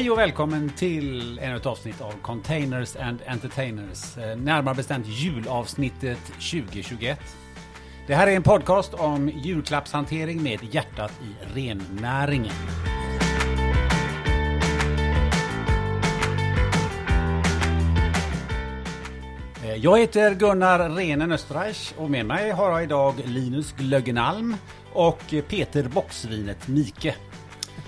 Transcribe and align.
Hej 0.00 0.10
och 0.10 0.18
välkommen 0.18 0.70
till 0.70 1.38
ännu 1.38 1.56
ett 1.56 1.66
avsnitt 1.66 2.00
av 2.00 2.12
Containers 2.22 2.96
and 2.96 3.22
Entertainers. 3.26 4.18
Eh, 4.18 4.36
närmare 4.36 4.74
bestämt 4.74 5.06
julavsnittet 5.06 6.18
2021. 6.26 7.20
Det 8.06 8.14
här 8.14 8.26
är 8.26 8.36
en 8.36 8.42
podcast 8.42 8.94
om 8.94 9.28
julklappshantering 9.28 10.42
med 10.42 10.58
hjärtat 10.74 11.12
i 11.22 11.54
rennäringen. 11.54 12.54
Eh, 19.64 19.74
jag 19.74 19.98
heter 19.98 20.34
Gunnar 20.34 20.90
Renen 20.90 21.32
Österreich 21.32 21.94
och 21.96 22.10
med 22.10 22.26
mig 22.26 22.50
har 22.50 22.70
jag 22.70 22.82
idag 22.82 23.14
Linus 23.24 23.72
Glöggenalm 23.72 24.56
och 24.92 25.34
Peter 25.48 25.88
Boxvinet 25.88 26.68
Mike. 26.68 27.14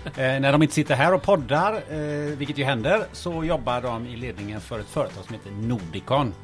Eh, 0.04 0.12
när 0.40 0.52
de 0.52 0.62
inte 0.62 0.74
sitter 0.74 0.94
här 0.94 1.14
och 1.14 1.22
poddar, 1.22 1.72
eh, 1.74 2.36
vilket 2.36 2.58
ju 2.58 2.64
händer, 2.64 3.04
så 3.12 3.44
jobbar 3.44 3.80
de 3.80 4.06
i 4.06 4.16
ledningen 4.16 4.60
för 4.60 4.78
ett 4.78 4.88
företag 4.88 5.24
som 5.24 5.34
heter 5.34 5.50
Nordicon. 5.50 6.34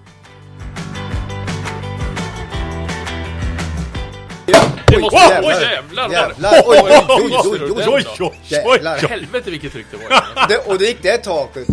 Det 4.87 4.99
måste... 5.01 5.17
Oj, 5.17 5.41
Oj, 5.43 5.63
jävlar! 5.63 6.11
jävlar! 6.11 6.11
Jävlar! 6.11 6.53
Oj, 6.67 6.79
Oj, 6.83 6.91
oj, 6.91 7.05
oj, 7.09 7.37
oj, 7.45 7.61
oj, 7.63 7.73
oj, 7.77 7.85
oj, 7.87 8.05
oj, 8.19 8.31
oj. 8.31 8.39
Jävlar! 8.45 8.97
Helvete 9.09 9.51
vilket 9.51 9.73
tryck 9.73 9.87
det 9.91 9.97
var. 9.97 10.49
Det, 10.49 10.57
och 10.59 10.79
det 10.79 10.85
gick 10.85 11.03
det 11.03 11.17
taket. 11.17 11.69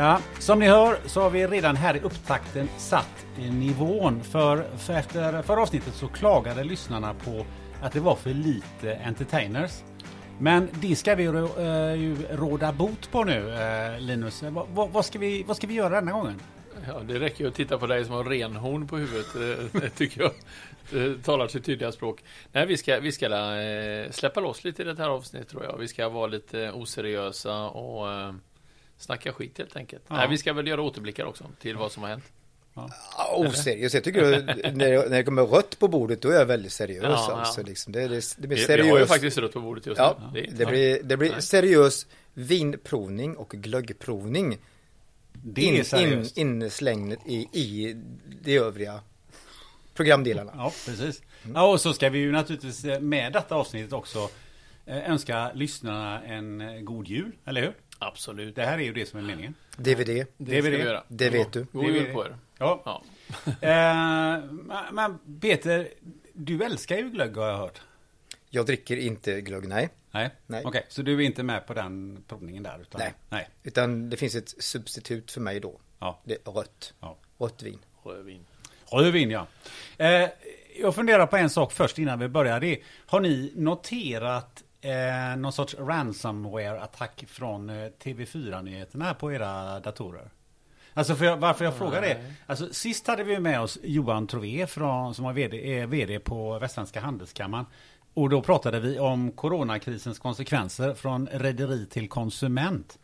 Ja, 0.00 0.20
som 0.38 0.58
ni 0.58 0.66
hör 0.66 0.98
så 1.06 1.20
har 1.20 1.30
vi 1.30 1.46
redan 1.46 1.76
här 1.76 1.96
i 1.96 2.00
upptakten 2.00 2.68
satt 2.78 3.26
nivån. 3.36 4.22
För, 4.22 4.76
för 4.78 4.92
efter 4.92 5.42
förra 5.42 5.62
avsnittet 5.62 5.94
så 5.94 6.08
klagade 6.08 6.64
lyssnarna 6.64 7.14
på 7.14 7.46
att 7.82 7.92
det 7.92 8.00
var 8.00 8.16
för 8.16 8.30
lite 8.30 8.96
entertainers. 9.04 9.72
Men 10.38 10.68
det 10.72 10.96
ska 10.96 11.14
vi 11.14 11.24
eh, 11.24 11.32
ju, 11.94 12.26
eh, 12.30 12.36
råda 12.36 12.72
bot 12.72 13.10
på 13.10 13.24
nu, 13.24 13.54
eh, 13.54 14.00
Linus. 14.00 14.42
Vad, 14.42 14.68
vad, 14.68 14.90
vad, 14.90 15.04
ska 15.04 15.18
vi, 15.18 15.42
vad 15.42 15.56
ska 15.56 15.66
vi 15.66 15.74
göra 15.74 15.94
denna 15.94 16.12
gången? 16.12 16.40
Ja, 16.86 17.00
det 17.00 17.18
räcker 17.18 17.44
ju 17.44 17.48
att 17.48 17.56
titta 17.56 17.78
på 17.78 17.86
dig 17.86 18.04
som 18.04 18.14
har 18.14 18.24
renhorn 18.24 18.88
på 18.88 18.96
huvudet. 18.96 19.34
Eh, 19.34 19.80
det 19.80 19.90
tycker 19.90 20.20
jag 20.20 20.32
Det 20.90 21.22
talar 21.22 21.48
sitt 21.48 21.64
tydliga 21.64 21.92
språk. 21.92 22.24
Nej, 22.52 22.66
vi 22.66 22.76
ska, 22.76 23.00
vi 23.00 23.12
ska 23.12 23.26
eh, 23.26 24.10
släppa 24.10 24.40
loss 24.40 24.64
lite 24.64 24.82
i 24.82 24.84
det 24.84 24.98
här 24.98 25.08
avsnittet 25.08 25.48
tror 25.48 25.64
jag. 25.64 25.76
Vi 25.78 25.88
ska 25.88 26.08
vara 26.08 26.26
lite 26.26 26.70
oseriösa 26.70 27.64
och 27.64 28.08
snacka 29.00 29.32
skit 29.32 29.58
helt 29.58 29.76
enkelt. 29.76 30.02
Ja. 30.08 30.16
Nej, 30.16 30.28
vi 30.28 30.38
ska 30.38 30.52
väl 30.52 30.66
göra 30.66 30.82
återblickar 30.82 31.24
också 31.24 31.44
till 31.60 31.76
vad 31.76 31.92
som 31.92 32.02
har 32.02 32.10
hänt. 32.10 32.24
Ja, 32.74 32.90
Oseriös. 33.36 33.94
Jag 33.94 34.04
tycker 34.04 34.32
att 34.32 34.44
när, 34.76 35.08
när 35.08 35.16
det 35.16 35.24
kommer 35.24 35.42
rött 35.42 35.78
på 35.78 35.88
bordet 35.88 36.22
då 36.22 36.28
är 36.30 36.34
jag 36.34 36.46
väldigt 36.46 36.72
seriös. 36.72 37.02
Ja, 37.04 37.26
ja. 37.28 37.34
Alltså, 37.40 37.62
liksom. 37.62 37.92
det, 37.92 38.08
det, 38.08 38.34
det 38.38 38.46
blir 38.48 38.58
Vi, 38.58 38.66
vi 38.66 38.72
har 38.72 38.86
ju 38.86 38.90
seriös. 38.92 39.08
faktiskt 39.08 39.38
rött 39.38 39.52
på 39.52 39.60
bordet 39.60 39.86
just 39.86 39.98
Ja, 39.98 40.30
nu. 40.34 40.46
det 40.52 40.66
blir, 40.66 41.02
det 41.02 41.16
blir 41.16 41.40
seriös 41.40 42.06
vinprovning 42.34 43.36
och 43.36 43.50
glöggprovning. 43.50 44.58
Det 45.32 45.62
In, 45.62 45.74
är 45.74 45.78
in, 45.78 45.84
seriöst. 45.84 46.36
inslängt 46.36 47.20
i, 47.26 47.34
i 47.52 47.96
de 48.44 48.58
övriga 48.58 49.00
programdelarna. 49.94 50.52
Ja, 50.56 50.72
precis. 50.86 51.22
Ja, 51.54 51.70
och 51.72 51.80
så 51.80 51.92
ska 51.92 52.08
vi 52.10 52.18
ju 52.18 52.32
naturligtvis 52.32 52.84
med 53.00 53.32
detta 53.32 53.54
avsnittet 53.54 53.92
också 53.92 54.28
eh, 54.86 55.10
önska 55.10 55.50
lyssnarna 55.54 56.22
en 56.22 56.60
eh, 56.60 56.80
god 56.80 57.08
jul, 57.08 57.32
eller 57.44 57.60
hur? 57.60 57.74
Absolut. 58.00 58.56
Det 58.56 58.64
här 58.64 58.78
är 58.78 58.82
ju 58.82 58.92
det 58.92 59.06
som 59.06 59.18
är 59.18 59.22
meningen. 59.22 59.54
DVD, 59.76 60.06
Det 60.36 60.60
vi 60.60 60.70
det. 60.70 60.76
göra. 60.78 61.04
det 61.08 61.30
vet 61.30 61.52
du. 61.52 61.66
Jul 61.74 61.92
vill- 61.92 62.12
på 62.14 62.24
er. 62.26 62.36
Ja. 62.58 62.82
Ja. 62.84 63.02
Eh, 63.60 64.44
men 64.92 65.18
Peter, 65.40 65.88
du 66.32 66.62
älskar 66.64 66.96
ju 66.96 67.10
glögg 67.10 67.36
har 67.36 67.46
jag 67.48 67.56
hört. 67.58 67.80
Jag 68.50 68.66
dricker 68.66 68.96
inte 68.96 69.40
glögg, 69.40 69.68
nej. 69.68 69.88
Nej, 70.10 70.30
Nej. 70.46 70.62
okej, 70.64 70.86
så 70.88 71.02
du 71.02 71.14
är 71.16 71.20
inte 71.20 71.42
med 71.42 71.66
på 71.66 71.74
den 71.74 72.24
provningen 72.28 72.62
där? 72.62 72.78
Utan, 72.80 72.98
Nej. 72.98 73.12
nej. 73.28 73.48
Utan 73.62 74.10
det 74.10 74.16
finns 74.16 74.34
ett 74.34 74.62
substitut 74.62 75.30
för 75.30 75.40
mig 75.40 75.60
då. 75.60 75.80
Ja. 75.98 76.20
Det 76.24 76.46
är 76.46 76.52
rött. 76.52 76.94
Ja. 77.00 77.16
Rött 77.38 77.62
vin. 77.62 77.78
Rödvin. 78.04 78.40
Rödvin 78.92 79.30
ja. 79.30 79.46
Eh, 79.98 80.28
jag 80.80 80.94
funderar 80.94 81.26
på 81.26 81.36
en 81.36 81.50
sak 81.50 81.72
först 81.72 81.98
innan 81.98 82.18
vi 82.18 82.28
börjar. 82.28 82.60
Det 82.60 82.66
är, 82.66 82.78
har 83.06 83.20
ni 83.20 83.52
noterat 83.56 84.62
eh, 84.80 85.36
någon 85.36 85.52
sorts 85.52 85.74
ransomware-attack 85.74 87.24
från 87.28 87.70
eh, 87.70 87.74
TV4-nyheterna 87.74 89.04
här 89.04 89.14
på 89.14 89.32
era 89.32 89.80
datorer? 89.80 90.30
Alltså 90.94 91.24
jag, 91.24 91.36
varför 91.36 91.64
jag 91.64 91.76
frågar 91.76 92.00
det. 92.00 92.34
Alltså 92.46 92.72
sist 92.72 93.06
hade 93.06 93.24
vi 93.24 93.40
med 93.40 93.60
oss 93.60 93.78
Johan 93.82 94.26
Trové 94.26 94.66
från, 94.66 95.14
som 95.14 95.24
var 95.24 95.32
vd, 95.32 95.78
är 95.78 95.86
vd 95.86 96.18
på 96.18 96.58
Västsvenska 96.58 97.00
Handelskammaren. 97.00 97.66
Och 98.14 98.28
då 98.28 98.42
pratade 98.42 98.80
vi 98.80 98.98
om 98.98 99.32
coronakrisens 99.32 100.18
konsekvenser 100.18 100.94
från 100.94 101.26
rederi 101.26 101.86
till 101.86 102.08
konsument. 102.08 102.98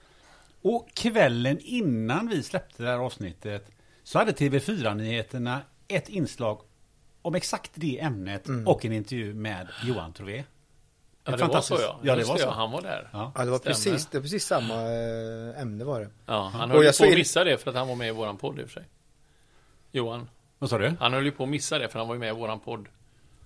Och 0.63 0.89
kvällen 0.95 1.59
innan 1.61 2.29
vi 2.29 2.43
släppte 2.43 2.83
det 2.83 2.89
här 2.89 2.99
avsnittet 2.99 3.71
så 4.03 4.19
hade 4.19 4.33
TV4-nyheterna 4.33 5.61
ett 5.89 6.09
inslag 6.09 6.61
om 7.23 7.35
exakt 7.35 7.71
det 7.75 8.01
ämnet 8.01 8.49
och 8.67 8.85
en 8.85 8.93
intervju 8.93 9.35
med 9.35 9.69
Johan 9.85 10.13
Trové. 10.13 10.45
Ja, 11.27 11.33
det 11.37 11.37
var 11.37 11.39
så 11.39 11.53
fantastiskt- 11.53 11.83
ja. 11.83 11.99
Ja, 12.03 12.13
det 12.15 12.19
Just 12.19 12.31
var 12.31 12.39
så. 12.39 12.51
Han 12.51 12.71
var 12.71 12.83
där. 12.83 13.09
Ja. 13.13 13.33
Ja, 13.35 13.45
det 13.45 13.51
var 13.51 13.59
Stämmer. 13.59 13.75
precis, 13.75 14.07
det 14.07 14.19
var 14.19 14.23
precis 14.23 14.45
samma 14.47 14.75
eh, 14.75 15.61
ämne 15.63 15.85
var 15.85 16.01
det. 16.01 16.09
Ja, 16.27 16.43
han 16.55 16.71
höll 16.71 16.81
ju 16.81 16.87
jag 16.87 16.97
på 16.99 17.05
att 17.05 17.11
missa 17.15 17.45
det 17.45 17.59
för 17.59 17.71
att 17.71 17.77
han 17.77 17.89
var 17.89 17.95
med 17.95 18.09
i 18.09 18.11
våran 18.11 18.37
podd 18.37 18.59
i 18.61 18.63
och 18.63 18.67
för 18.67 18.73
sig. 18.81 18.85
Johan. 19.93 20.29
Vad 20.59 20.71
sa 20.71 20.79
du? 20.79 20.95
Han 21.01 21.13
höll 21.13 21.25
ju 21.25 21.33
på 21.33 21.43
att 21.43 21.49
missa 21.49 21.79
det 21.79 21.89
för 21.89 21.99
han 21.99 22.09
var 22.09 22.15
ju 22.15 22.19
med 22.21 22.29
i 22.29 22.33
våran 22.33 22.61
podd. 22.61 22.87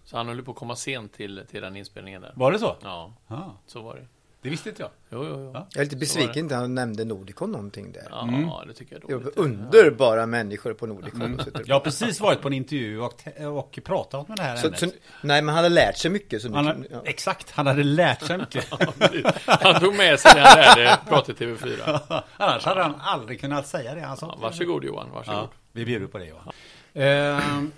Så 0.05 0.17
han 0.17 0.29
höll 0.29 0.43
på 0.43 0.51
att 0.51 0.57
komma 0.57 0.77
sent 0.77 1.13
till, 1.13 1.43
till 1.51 1.63
den 1.63 1.77
inspelningen 1.77 2.23
där. 2.23 2.33
Var 2.37 2.53
det 2.53 2.59
så? 2.59 2.77
Ja, 2.83 3.13
Ja, 3.29 3.55
så 3.67 3.83
var 3.83 3.95
det. 3.97 4.07
Det 4.43 4.51
visste 4.51 4.69
inte 4.69 4.83
jag. 4.83 4.91
Jo, 5.11 5.25
jo, 5.25 5.35
jo. 5.39 5.51
Ja. 5.55 5.67
Jag 5.71 5.81
är 5.81 5.85
lite 5.85 5.97
besviken 5.97 6.39
inte 6.39 6.55
han 6.55 6.75
nämnde 6.75 7.05
Nordicon 7.05 7.53
någonting 7.53 7.93
där. 7.93 8.07
Ja, 8.11 8.65
det 8.67 8.73
tycker 8.75 9.01
jag 9.09 9.23
är 9.23 9.39
underbara 9.39 10.27
människor 10.27 10.73
på 10.75 10.87
Nordicon. 10.87 11.39
Så, 11.45 11.51
Jag 11.67 11.75
har 11.75 11.81
precis 11.81 12.21
varit 12.21 12.41
på 12.41 12.49
en 12.49 12.55
intervju 12.55 13.01
och, 13.01 13.15
och 13.59 13.79
pratat 13.85 14.29
med 14.29 14.37
det 14.39 14.43
här 14.43 14.57
så, 14.57 14.67
ämnet. 14.67 14.81
så, 14.81 14.87
nej, 15.23 15.43
men 15.43 15.55
han 15.55 15.65
hade 15.65 15.69
lärt 15.75 15.97
sig 15.97 16.11
mycket. 16.11 16.43
Så 16.43 16.53
han, 16.53 16.67
har- 16.67 16.87
ja. 16.91 17.03
Exakt, 17.05 17.51
han 17.51 17.67
hade 17.67 17.83
lärt 17.83 18.23
sig 18.23 18.39
mycket. 18.39 18.67
Han 19.47 19.81
tog 19.81 19.95
med 19.97 20.21
sig 20.21 20.33
det 20.35 20.41
han 20.41 20.57
lärde 20.59 20.99
prata 21.09 21.33
i 21.33 21.35
TV4. 21.35 22.23
Annars 22.37 22.65
hade 22.65 22.83
han 22.83 22.95
aldrig 23.01 23.41
kunnat 23.41 23.67
säga 23.67 23.95
det. 23.95 24.01
Han 24.01 24.17
sa 24.17 24.27
Ja, 24.27 24.39
varsågod 24.43 24.85
Johan, 24.85 25.11
varsågod. 25.11 25.41
Ja, 25.41 25.49
vi 25.73 25.85
bjuder 25.85 26.07
på 26.07 26.19
det 26.19 26.25
Johan. 26.27 26.53
Uh, 26.97 27.03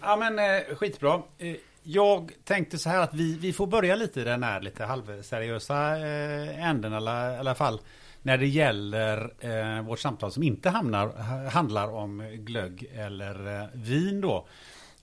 ja 0.00 0.16
men 0.16 0.38
eh, 0.38 0.76
skitbra. 0.76 1.22
Eh, 1.38 1.54
jag 1.82 2.32
tänkte 2.44 2.78
så 2.78 2.88
här 2.88 3.00
att 3.00 3.14
vi, 3.14 3.36
vi 3.38 3.52
får 3.52 3.66
börja 3.66 3.96
lite 3.96 4.20
i 4.20 4.24
den 4.24 4.42
här 4.42 4.60
lite 4.60 4.84
halvseriösa 4.84 5.96
eh, 5.96 6.68
änden 6.68 6.92
eller 6.92 7.12
alla, 7.12 7.34
i 7.34 7.38
alla 7.38 7.54
fall. 7.54 7.80
När 8.22 8.38
det 8.38 8.46
gäller 8.46 9.34
eh, 9.40 9.82
vårt 9.82 9.98
samtal 9.98 10.32
som 10.32 10.42
inte 10.42 10.70
hamnar, 10.70 11.16
handlar 11.48 11.88
om 11.88 12.36
glögg 12.38 12.90
eller 12.94 13.60
eh, 13.60 13.68
vin 13.72 14.20
då. 14.20 14.46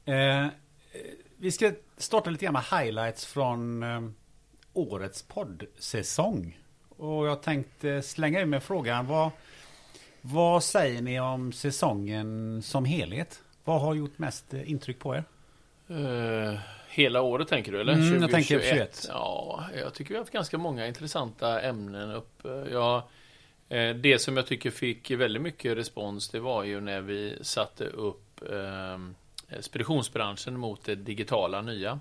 Eh, 0.06 0.48
vi 1.38 1.52
ska 1.52 1.72
starta 1.98 2.30
lite 2.30 2.46
grann 2.46 2.54
med 2.54 2.80
highlights 2.80 3.26
från 3.26 3.84
eh, 3.84 4.02
årets 4.74 5.24
poddsäsong. 5.24 6.60
Och 6.90 7.28
jag 7.28 7.44
tänkte 7.44 8.02
slänga 8.02 8.42
ur 8.42 8.46
med 8.46 8.64
frågan 8.64 9.08
vad, 9.08 9.32
vad 10.22 10.64
säger 10.64 11.02
ni 11.02 11.20
om 11.20 11.52
säsongen 11.52 12.62
som 12.64 12.86
helhet? 12.86 13.42
Vad 13.64 13.82
har 13.82 13.96
gjort 13.96 14.18
mest 14.18 14.54
eh, 14.54 14.72
intryck 14.72 15.00
på 15.00 15.16
er? 15.16 15.24
Eh, 15.90 16.60
hela 16.90 17.22
året 17.22 17.48
tänker 17.48 17.72
du 17.72 17.82
eller? 17.82 17.94
Mm, 17.94 18.22
jag 18.22 18.32
tänker 18.32 18.60
21. 18.60 19.06
Ja, 19.10 19.64
jag 19.76 19.94
tycker 19.94 20.10
vi 20.10 20.16
har 20.16 20.22
haft 20.22 20.34
ganska 20.34 20.58
många 20.58 20.88
intressanta 20.88 21.62
ämnen 21.62 22.12
upp. 22.12 22.46
Ja, 22.72 23.10
eh, 23.70 23.96
det 23.96 24.20
som 24.20 24.38
jag 24.38 24.48
tycker 24.48 24.72
fick 24.72 25.12
väldigt 25.12 25.42
mycket 25.42 25.78
respons 25.78 26.30
det 26.30 26.40
var 26.40 26.64
ju 26.64 26.82
när 26.82 27.02
vi 27.02 27.38
satte 27.42 27.86
upp 27.86 28.42
eh, 28.52 29.00
speditionsbranschen 29.60 30.60
mot 30.60 30.84
det 30.84 30.96
digitala 30.96 31.62
nya. 31.62 32.00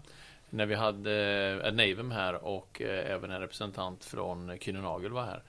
När 0.51 0.67
vi 0.67 0.75
hade 0.75 1.13
Ed 1.65 1.75
Navem 1.75 2.11
här 2.11 2.45
och 2.45 2.83
eh, 2.83 3.13
även 3.13 3.31
en 3.31 3.41
representant 3.41 4.05
från 4.05 4.51
Kühne 4.51 5.09
var 5.09 5.23
här. 5.23 5.43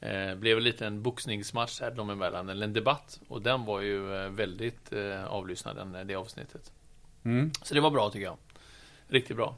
Eh, 0.00 0.34
blev 0.34 0.60
lite 0.60 0.86
en 0.86 1.02
boxningsmatch 1.02 1.80
här 1.80 1.90
dem 1.90 2.10
emellan, 2.10 2.48
eller 2.48 2.66
en 2.66 2.72
debatt. 2.72 3.20
Och 3.28 3.42
den 3.42 3.64
var 3.64 3.80
ju 3.80 4.14
eh, 4.14 4.30
väldigt 4.30 4.92
eh, 4.92 5.24
avlyssnad, 5.24 6.06
det 6.06 6.14
avsnittet. 6.14 6.72
Mm. 7.26 7.50
Så 7.62 7.74
det 7.74 7.80
var 7.80 7.90
bra 7.90 8.10
tycker 8.10 8.24
jag. 8.26 8.36
Riktigt 9.08 9.36
bra. 9.36 9.56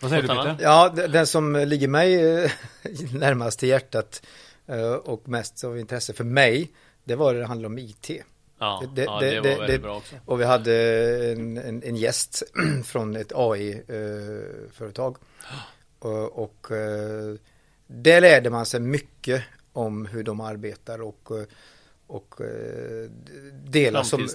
Vad 0.00 0.10
säger 0.10 0.22
du 0.22 0.28
Peter? 0.28 0.56
Ja, 0.60 0.88
den 0.88 1.26
som 1.26 1.56
ligger 1.56 1.88
mig 1.88 2.14
eh, 2.44 2.50
närmast 3.14 3.58
till 3.60 3.68
hjärtat 3.68 4.22
eh, 4.66 4.92
och 4.92 5.28
mest 5.28 5.64
av 5.64 5.78
intresse 5.78 6.12
för 6.12 6.24
mig, 6.24 6.70
det 7.04 7.14
var 7.16 7.34
det 7.34 7.40
det 7.40 7.46
handlade 7.46 7.66
om 7.72 7.78
IT. 7.78 8.10
Ja, 8.58 8.82
Det- 8.94 9.02
ja, 9.04 9.20
det- 9.20 9.26
det, 9.26 9.30
det- 9.30 9.40
var 9.40 9.48
väldigt 9.48 9.68
det- 9.68 9.78
bra 9.78 9.96
också. 9.96 10.14
Och 10.26 10.40
vi 10.40 10.44
hade 10.44 10.74
en, 11.32 11.56
en, 11.56 11.82
en 11.82 11.96
gäst 11.96 12.42
från 12.84 13.16
ett 13.16 13.32
AI-företag. 13.34 15.16
Och, 15.98 16.38
och 16.42 16.70
eh, 16.70 17.34
där 17.86 18.20
lärde 18.20 18.50
man 18.50 18.66
sig 18.66 18.80
mycket 18.80 19.42
om 19.72 20.06
hur 20.06 20.22
de 20.22 20.40
arbetar 20.40 21.02
och, 21.02 21.30
eh, 21.38 21.44
och 22.10 22.40
eh, 22.40 23.10
delar 23.64 24.02
som... 24.02 24.24
Och 24.24 24.30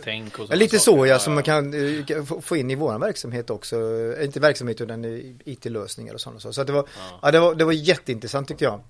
Ja, 0.49 0.55
lite 0.55 0.79
så 0.79 1.05
ja, 1.05 1.19
som 1.19 1.33
man 1.33 1.43
kan 1.43 1.73
eh, 1.73 2.23
få- 2.41 2.55
in 2.55 2.71
i 2.71 2.75
våran 2.75 3.01
verksamhet 3.01 3.49
också. 3.49 3.75
Eh, 4.17 4.25
Inte 4.25 4.39
verksamhet 4.39 4.81
utan 4.81 5.05
IT-lösningar 5.45 6.13
och 6.13 6.21
sådana 6.21 6.39
saker. 6.39 6.53
Så 6.53 6.63
det 6.63 6.73
var, 6.73 6.87
Ja. 6.97 7.19
ja, 7.21 7.31
det 7.31 7.39
var, 7.39 7.55
det 7.55 7.65
var 7.65 7.71
jätteintressant 7.71 8.47
tyckte 8.47 8.63
jag. 8.63 8.83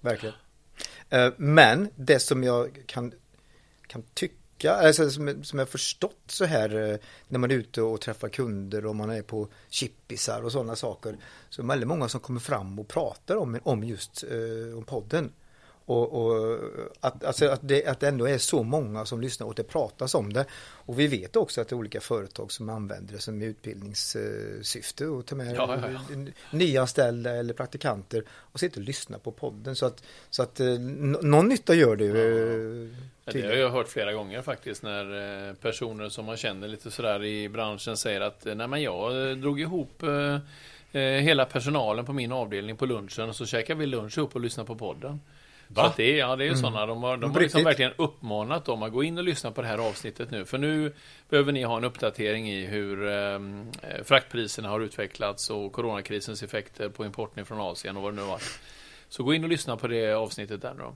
Verkligen. 0.00 0.34
Eh, 1.10 1.32
Men 1.36 1.88
det 1.96 2.18
som 2.20 2.44
jag 2.44 2.82
kan, 2.86 3.12
kan 3.86 4.02
tycka, 4.14 4.72
alltså 4.72 5.10
som, 5.10 5.44
som 5.44 5.58
jag 5.58 5.68
förstått 5.68 6.18
så 6.26 6.44
här 6.44 6.90
eh, 6.92 6.96
när 7.28 7.38
man 7.38 7.50
är 7.50 7.54
ute 7.54 7.82
och 7.82 8.00
träffar 8.00 8.28
kunder 8.28 8.86
och 8.86 8.96
man 8.96 9.10
är 9.10 9.22
på 9.22 9.48
chippisar 9.70 10.42
och 10.44 10.52
sådana 10.52 10.76
saker. 10.76 11.16
Så 11.48 11.60
är 11.60 11.64
det 11.64 11.68
väldigt 11.68 11.88
många 11.88 12.08
som 12.08 12.20
kommer 12.20 12.40
fram 12.40 12.78
och 12.78 12.88
pratar 12.88 13.36
om, 13.36 13.58
om 13.62 13.84
just 13.84 14.24
eh, 14.24 14.78
om 14.78 14.84
podden. 14.84 15.32
Och, 15.88 16.12
och 16.26 16.58
att, 17.00 17.24
alltså 17.24 17.48
att, 17.48 17.60
det, 17.62 17.86
att 17.86 18.00
det 18.00 18.08
ändå 18.08 18.28
är 18.28 18.38
så 18.38 18.62
många 18.62 19.04
som 19.04 19.20
lyssnar 19.20 19.46
och 19.46 19.54
det 19.54 19.62
pratas 19.62 20.14
om 20.14 20.32
det. 20.32 20.44
Och 20.62 21.00
vi 21.00 21.06
vet 21.06 21.36
också 21.36 21.60
att 21.60 21.68
det 21.68 21.72
är 21.74 21.76
olika 21.76 22.00
företag 22.00 22.52
som 22.52 22.68
använder 22.68 23.12
det 23.14 23.20
som 23.20 23.42
utbildningssyfte 23.42 25.06
och 25.06 25.26
tar 25.26 25.36
med 25.36 25.54
Ja, 25.56 25.78
ja, 25.82 25.88
ja. 26.08 26.16
nyanställda 26.50 27.30
eller 27.36 27.54
praktikanter 27.54 28.22
och 28.30 28.60
sitter 28.60 28.80
och 28.80 28.84
lyssnar 28.86 29.18
på 29.18 29.32
podden. 29.32 29.76
Så 29.76 29.86
att, 29.86 30.02
så 30.30 30.42
att 30.42 30.60
eh, 30.60 30.66
någon 31.22 31.48
nytta 31.48 31.74
gör 31.74 31.96
det 31.96 32.04
ju. 32.04 32.86
eh, 32.86 32.96
Ja, 33.24 33.32
Det 33.32 33.42
har 33.46 33.52
jag 33.54 33.70
hört 33.70 33.88
flera 33.88 34.12
gånger 34.12 34.42
faktiskt 34.42 34.82
när 34.82 35.48
eh, 35.48 35.54
personer 35.54 36.08
som 36.08 36.24
man 36.24 36.36
känner 36.36 36.68
lite 36.68 36.90
sådär 36.90 37.24
i 37.24 37.48
branschen 37.48 37.96
säger 37.96 38.20
att 38.20 38.46
eh, 38.46 38.54
nej 38.54 38.68
men 38.68 38.82
jag 38.82 39.30
eh, 39.30 39.36
drog 39.36 39.60
ihop 39.60 40.02
eh, 40.02 40.38
eh, 41.02 41.20
hela 41.20 41.44
personalen 41.44 42.04
på 42.04 42.12
min 42.12 42.32
avdelning 42.32 42.76
på 42.76 42.86
lunchen 42.86 43.28
och 43.28 43.36
så 43.36 43.46
käkade 43.46 43.80
vi 43.80 43.86
lunch 43.86 44.18
ihop 44.18 44.34
och 44.34 44.40
lyssnade 44.40 44.66
på 44.66 44.74
podden. 44.76 45.20
Så 45.68 45.74
Va? 45.74 45.86
att 45.86 45.96
det 45.96 46.16
ja, 46.16 46.36
det 46.36 46.44
är 46.44 46.48
ju 46.48 46.56
sådana. 46.56 46.86
De 46.86 47.02
har, 47.02 47.16
de 47.16 47.32
har 47.32 47.40
liksom 47.40 47.64
verkligen 47.64 47.92
uppmanat 47.96 48.64
dem 48.64 48.82
att 48.82 48.92
gå 48.92 49.04
in 49.04 49.18
och 49.18 49.24
lyssna 49.24 49.50
på 49.50 49.62
det 49.62 49.68
här 49.68 49.78
avsnittet 49.78 50.30
nu. 50.30 50.44
För 50.44 50.58
nu 50.58 50.92
behöver 51.28 51.52
ni 51.52 51.62
ha 51.62 51.76
en 51.76 51.84
uppdatering 51.84 52.50
i 52.50 52.66
hur 52.66 53.08
eh, 53.08 53.38
fraktpriserna 54.04 54.68
har 54.68 54.80
utvecklats 54.80 55.50
och 55.50 55.72
coronakrisens 55.72 56.42
effekter 56.42 56.88
på 56.88 57.04
importen 57.04 57.46
från 57.46 57.60
Asien 57.60 57.96
och 57.96 58.02
vad 58.02 58.12
det 58.12 58.22
nu 58.22 58.28
var. 58.28 58.40
Så 59.08 59.22
gå 59.22 59.34
in 59.34 59.44
och 59.44 59.50
lyssna 59.50 59.76
på 59.76 59.88
det 59.88 60.12
avsnittet 60.12 60.62
där 60.62 60.74
nu 60.74 60.82
då. 60.82 60.94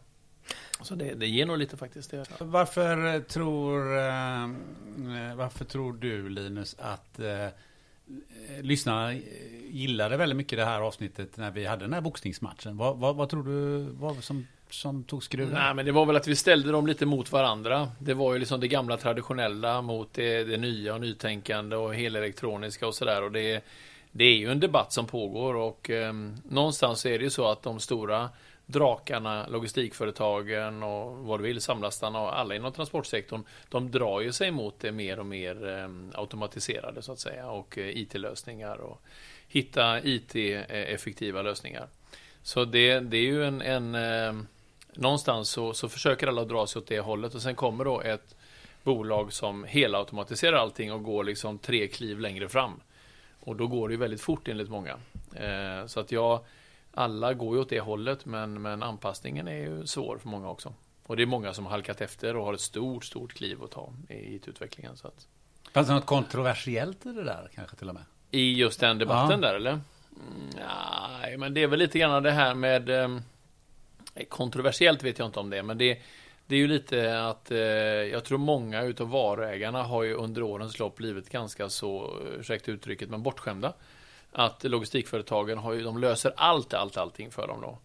Så 0.82 0.94
det, 0.94 1.14
det 1.14 1.26
ger 1.26 1.46
nog 1.46 1.58
lite 1.58 1.76
faktiskt. 1.76 2.10
Det. 2.10 2.26
Varför 2.38 3.14
eh, 3.14 3.20
tror, 3.20 3.98
eh, 3.98 4.44
eh, 4.44 5.34
varför 5.36 5.64
tror 5.64 5.92
du 5.92 6.28
Linus 6.28 6.76
att 6.78 7.18
eh, 7.18 7.44
eh, 7.44 7.50
lyssnarna 8.60 9.14
gillade 9.70 10.16
väldigt 10.16 10.36
mycket 10.36 10.58
det 10.58 10.64
här 10.64 10.80
avsnittet 10.80 11.36
när 11.36 11.50
vi 11.50 11.66
hade 11.66 11.84
den 11.84 11.92
här 11.92 12.00
boxningsmatchen? 12.00 12.76
Vad, 12.76 12.98
vad, 12.98 13.16
vad 13.16 13.28
tror 13.28 13.44
du 13.44 13.78
var 13.80 14.14
som, 14.14 14.46
som 14.70 15.04
tog 15.04 15.22
skruven? 15.22 15.54
Nej, 15.54 15.74
men 15.74 15.86
det 15.86 15.92
var 15.92 16.06
väl 16.06 16.16
att 16.16 16.26
vi 16.26 16.36
ställde 16.36 16.72
dem 16.72 16.86
lite 16.86 17.06
mot 17.06 17.32
varandra. 17.32 17.88
Det 17.98 18.14
var 18.14 18.32
ju 18.32 18.38
liksom 18.38 18.60
det 18.60 18.68
gamla 18.68 18.96
traditionella 18.96 19.82
mot 19.82 20.14
det, 20.14 20.44
det 20.44 20.56
nya 20.56 20.94
och 20.94 21.00
nytänkande 21.00 21.76
och 21.76 21.94
helelektroniska 21.94 22.86
och 22.86 22.94
sådär. 22.94 23.22
Och 23.22 23.32
det, 23.32 23.64
det 24.12 24.24
är 24.24 24.36
ju 24.36 24.50
en 24.50 24.60
debatt 24.60 24.92
som 24.92 25.06
pågår 25.06 25.54
och 25.54 25.90
eh, 25.90 26.12
någonstans 26.48 27.06
är 27.06 27.18
det 27.18 27.24
ju 27.24 27.30
så 27.30 27.48
att 27.48 27.62
de 27.62 27.80
stora 27.80 28.30
drakarna, 28.70 29.46
logistikföretagen 29.46 30.82
och 30.82 31.16
vad 31.16 31.40
du 31.40 31.44
vill, 31.44 31.60
samlastarna 31.60 32.20
och 32.20 32.38
alla 32.38 32.54
inom 32.54 32.72
transportsektorn, 32.72 33.44
de 33.68 33.90
drar 33.90 34.20
ju 34.20 34.32
sig 34.32 34.50
mot 34.50 34.80
det 34.80 34.92
mer 34.92 35.18
och 35.18 35.26
mer 35.26 35.68
eh, 35.68 35.88
automatiserade 36.20 37.02
så 37.02 37.12
att 37.12 37.18
säga 37.18 37.50
och 37.50 37.78
eh, 37.78 37.96
IT-lösningar 37.96 38.76
och 38.76 39.02
hitta 39.48 40.00
IT-effektiva 40.00 41.38
eh, 41.38 41.44
lösningar. 41.44 41.86
Så 42.42 42.64
det, 42.64 43.00
det 43.00 43.16
är 43.16 43.22
ju 43.22 43.44
en, 43.44 43.62
en 43.62 43.94
eh, 43.94 44.42
någonstans 44.94 45.48
så, 45.50 45.72
så 45.74 45.88
försöker 45.88 46.26
alla 46.26 46.44
dra 46.44 46.66
sig 46.66 46.80
åt 46.80 46.86
det 46.86 47.00
hållet 47.00 47.34
och 47.34 47.42
sen 47.42 47.54
kommer 47.54 47.84
då 47.84 48.00
ett 48.00 48.36
bolag 48.82 49.32
som 49.32 49.64
helautomatiserar 49.64 50.56
allting 50.56 50.92
och 50.92 51.02
går 51.02 51.24
liksom 51.24 51.58
tre 51.58 51.88
kliv 51.88 52.20
längre 52.20 52.48
fram. 52.48 52.80
Och 53.40 53.56
då 53.56 53.66
går 53.66 53.88
det 53.88 53.92
ju 53.92 53.98
väldigt 54.00 54.20
fort 54.20 54.48
enligt 54.48 54.68
många. 54.70 54.96
Eh, 55.34 55.86
så 55.86 56.00
att 56.00 56.12
jag, 56.12 56.40
alla 56.94 57.34
går 57.34 57.56
ju 57.56 57.62
åt 57.62 57.68
det 57.68 57.80
hållet 57.80 58.26
men, 58.26 58.62
men 58.62 58.82
anpassningen 58.82 59.48
är 59.48 59.54
ju 59.56 59.86
svår 59.86 60.18
för 60.18 60.28
många 60.28 60.50
också. 60.50 60.72
Och 61.06 61.16
det 61.16 61.22
är 61.22 61.26
många 61.26 61.52
som 61.54 61.64
har 61.64 61.70
halkat 61.72 62.00
efter 62.00 62.36
och 62.36 62.44
har 62.44 62.54
ett 62.54 62.60
stort, 62.60 63.04
stort 63.04 63.32
kliv 63.32 63.62
att 63.62 63.70
ta 63.70 63.92
i 64.08 64.34
IT-utvecklingen. 64.34 64.96
Så 64.96 65.08
att, 65.08 65.26
Fanns 65.72 65.88
det 65.88 65.94
något 65.94 66.06
kontroversiellt 66.06 67.06
i 67.06 67.12
det 67.12 67.24
där 67.24 67.48
kanske 67.54 67.76
till 67.76 67.88
och 67.88 67.94
med? 67.94 68.04
I 68.30 68.52
just 68.52 68.80
den 68.80 68.98
debatten 68.98 69.40
Ja. 69.42 69.48
där 69.48 69.54
eller? 69.54 69.70
Mm, 69.70 69.82
Nej, 71.22 71.36
men 71.36 71.54
det 71.54 71.62
är 71.62 71.66
väl 71.66 71.78
lite 71.78 71.98
grann 71.98 72.22
det 72.22 72.30
här 72.30 72.54
med 72.54 72.88
eh, 72.88 73.08
Eh, 74.14 74.26
kontroversiellt 74.26 75.02
vet 75.02 75.18
jag 75.18 75.28
inte 75.28 75.40
om 75.40 75.50
det, 75.50 75.62
men 75.62 75.78
det, 75.78 75.98
det 76.46 76.54
är 76.54 76.58
ju 76.58 76.68
lite 76.68 77.24
att 77.24 77.50
eh, 77.50 77.58
jag 77.58 78.24
tror 78.24 78.38
många 78.38 78.82
utav 78.82 79.10
varuägarna 79.10 79.82
har 79.82 80.02
ju 80.02 80.14
under 80.14 80.42
årens 80.42 80.78
lopp 80.78 80.96
blivit 80.96 81.30
ganska 81.30 81.68
så, 81.68 82.04
eh, 82.04 82.40
ursäkta 82.40 82.70
uttrycket, 82.70 83.10
men 83.10 83.22
bortskämda. 83.22 83.72
Att 84.32 84.64
logistikföretagen 84.64 85.58
har 85.58 85.72
ju, 85.72 85.82
de 85.82 85.98
löser 85.98 86.32
allt, 86.36 86.74
allt, 86.74 86.96
allting 86.96 87.30
för 87.30 87.46
dem 87.46 87.60
då. 87.60 87.78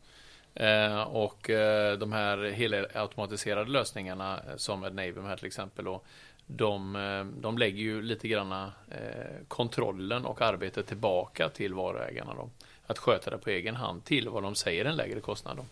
Eh, 0.64 1.02
och 1.02 1.50
eh, 1.50 1.98
de 1.98 2.14
här 2.14 2.52
helautomatiserade 2.52 3.72
lösningarna 3.72 4.38
eh, 4.38 4.56
som 4.58 4.84
Adnavium 4.84 5.26
här 5.26 5.38
till 5.38 5.48
exempel 5.48 5.88
och 5.88 6.06
de, 6.48 7.34
de 7.42 7.58
lägger 7.58 7.84
ju 7.84 8.02
lite 8.02 8.28
granna 8.28 8.72
eh, 8.92 9.48
kontrollen 9.48 10.26
och 10.26 10.42
arbetet 10.42 10.88
tillbaka 10.88 11.50
till 11.50 11.74
varuägarna 11.74 12.34
då. 12.34 12.50
Att 12.88 13.00
sköta 13.00 13.32
det 13.32 13.38
på 13.38 13.50
egen 13.50 13.76
hand 13.76 14.06
till 14.06 14.30
vad 14.30 14.44
de 14.44 14.56
säger 14.56 14.86
en 14.86 14.96
lägre 14.96 15.20
kostnad 15.20 15.58
då. 15.58 15.66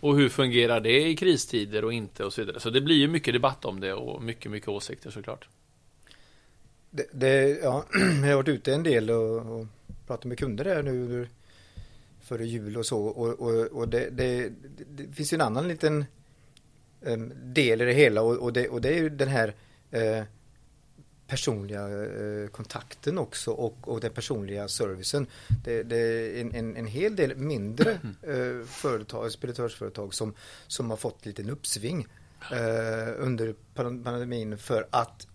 Och 0.00 0.16
hur 0.16 0.28
fungerar 0.28 0.80
det 0.80 1.08
i 1.08 1.16
kristider 1.16 1.84
och 1.84 1.92
inte 1.92 2.24
och 2.24 2.32
så 2.32 2.40
vidare. 2.40 2.60
Så 2.60 2.70
det 2.70 2.80
blir 2.80 2.96
ju 2.96 3.08
mycket 3.08 3.34
debatt 3.34 3.64
om 3.64 3.80
det 3.80 3.92
och 3.92 4.22
mycket, 4.22 4.50
mycket 4.50 4.68
åsikter 4.68 5.10
såklart. 5.10 5.48
Det, 6.90 7.06
det, 7.12 7.58
ja, 7.62 7.84
jag 8.22 8.28
har 8.28 8.34
varit 8.34 8.48
ute 8.48 8.74
en 8.74 8.82
del 8.82 9.10
och, 9.10 9.36
och 9.36 9.66
pratat 10.06 10.24
med 10.24 10.38
kunder 10.38 10.64
där 10.64 10.82
nu 10.82 11.28
före 12.20 12.46
jul 12.46 12.76
och 12.76 12.86
så. 12.86 13.00
Och, 13.00 13.40
och, 13.40 13.66
och 13.66 13.88
det, 13.88 14.10
det, 14.10 14.52
det 14.88 15.12
finns 15.12 15.32
ju 15.32 15.34
en 15.34 15.40
annan 15.40 15.68
liten 15.68 16.04
del 17.34 17.80
i 17.80 17.84
det 17.84 17.92
hela 17.92 18.22
och, 18.22 18.36
och, 18.36 18.52
det, 18.52 18.68
och 18.68 18.80
det 18.80 18.88
är 18.88 19.02
ju 19.02 19.08
den 19.08 19.28
här 19.28 19.54
eh, 19.90 20.22
personliga 21.28 21.88
eh, 21.88 22.48
kontakten 22.48 23.18
också 23.18 23.50
och, 23.50 23.88
och 23.88 24.00
den 24.00 24.12
personliga 24.12 24.68
servicen. 24.68 25.26
Det, 25.64 25.82
det 25.82 25.96
är 25.96 26.40
en, 26.40 26.54
en, 26.54 26.76
en 26.76 26.86
hel 26.86 27.16
del 27.16 27.36
mindre 27.36 27.90
eh, 28.22 28.66
företag, 28.66 29.32
speditörsföretag 29.32 30.14
som, 30.14 30.34
som 30.66 30.90
har 30.90 30.96
fått 30.96 31.26
en 31.26 31.30
liten 31.30 31.50
uppsving 31.50 32.06
eh, 32.52 33.14
under 33.18 33.54
pan- 33.74 34.04
pandemin 34.04 34.58
för 34.58 34.86
att 34.90 35.27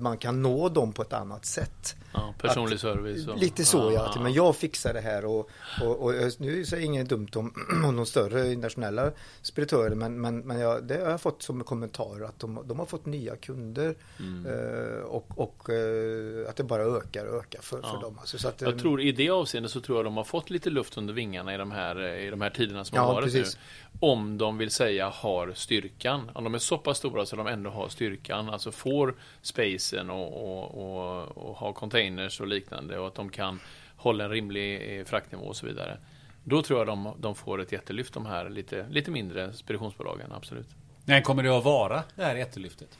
man 0.00 0.18
kan 0.18 0.42
nå 0.42 0.68
dem 0.68 0.92
på 0.92 1.02
ett 1.02 1.12
annat 1.12 1.44
sätt. 1.44 1.96
Ja, 2.12 2.34
personlig 2.38 2.80
service. 2.80 3.26
Och, 3.28 3.38
Lite 3.38 3.64
så 3.64 3.92
ja, 3.94 4.08
att, 4.08 4.22
men 4.22 4.32
jag 4.32 4.56
fixar 4.56 4.94
det 4.94 5.00
här 5.00 5.24
och, 5.24 5.50
och, 5.82 6.00
och 6.04 6.12
nu 6.38 6.60
är 6.60 6.76
det 6.76 6.82
inget 6.82 7.08
dumt 7.08 7.28
om, 7.34 7.54
om 7.84 7.96
de 7.96 8.06
större 8.06 8.52
internationella 8.52 9.10
speditörer 9.42 9.94
men, 9.94 10.20
men, 10.20 10.38
men 10.40 10.60
jag, 10.60 10.84
det 10.84 10.94
har 11.04 11.10
jag 11.10 11.20
fått 11.20 11.42
som 11.42 11.64
kommentar 11.64 12.24
att 12.24 12.38
de, 12.38 12.62
de 12.64 12.78
har 12.78 12.86
fått 12.86 13.06
nya 13.06 13.36
kunder 13.36 13.94
Mm. 14.20 14.46
eh, 14.46 14.98
och, 15.00 15.38
och 15.38 15.70
eh, 15.70 16.48
att 16.50 16.56
det 16.56 16.64
bara 16.64 16.82
ökar 16.82 17.26
och 17.26 17.38
ökar 17.40 17.60
för, 17.62 17.80
för 17.82 17.88
Ja. 17.94 18.00
dem. 18.00 18.18
Alltså, 18.20 18.38
så 18.38 18.48
att, 18.48 18.60
Jag 18.60 18.72
eh, 18.72 18.78
tror 18.78 19.00
i 19.00 19.12
det 19.12 19.30
avseendet 19.30 19.72
så 19.72 19.80
tror 19.80 19.98
jag 19.98 20.04
de 20.04 20.16
har 20.16 20.24
fått 20.24 20.50
lite 20.50 20.70
luft 20.70 20.96
under 20.98 21.14
vingarna 21.14 21.54
i 21.54 21.56
de 21.56 21.70
här, 21.70 22.00
i 22.14 22.30
de 22.30 22.40
här 22.40 22.50
tiderna 22.50 22.84
som 22.84 22.96
Ja, 22.96 23.02
har 23.02 23.14
varit 23.14 23.24
precis. 23.24 23.56
nu. 23.56 23.89
Om 24.00 24.38
de 24.38 24.58
vill 24.58 24.70
säga 24.70 25.08
har 25.08 25.52
styrkan. 25.54 26.30
Om 26.34 26.44
de 26.44 26.54
är 26.54 26.58
så 26.58 26.78
pass 26.78 26.98
stora 26.98 27.26
så 27.26 27.36
de 27.36 27.46
ändå 27.46 27.70
har 27.70 27.88
styrkan. 27.88 28.50
Alltså 28.50 28.72
får 28.72 29.14
spacen 29.42 30.10
och, 30.10 30.26
och, 30.26 30.64
och, 30.64 31.28
och 31.38 31.56
har 31.56 31.72
containers 31.72 32.40
och 32.40 32.46
liknande. 32.46 32.98
Och 32.98 33.06
att 33.06 33.14
de 33.14 33.30
kan 33.30 33.60
hålla 33.96 34.24
en 34.24 34.30
rimlig 34.30 34.98
eh, 34.98 35.04
fraktnivå 35.04 35.44
och 35.44 35.56
så 35.56 35.66
vidare. 35.66 35.98
Då 36.44 36.62
tror 36.62 36.78
jag 36.78 36.86
de, 36.86 37.14
de 37.18 37.34
får 37.34 37.60
ett 37.60 37.72
jättelyft 37.72 38.14
de 38.14 38.26
här 38.26 38.50
lite, 38.50 38.86
lite 38.90 39.10
mindre 39.10 39.52
speditionsbolagen, 39.52 40.32
absolut. 40.32 40.68
Nej, 41.04 41.22
kommer 41.22 41.42
det 41.42 41.56
att 41.56 41.64
vara 41.64 42.02
det 42.14 42.24
här 42.24 42.36
jättelyftet? 42.36 42.98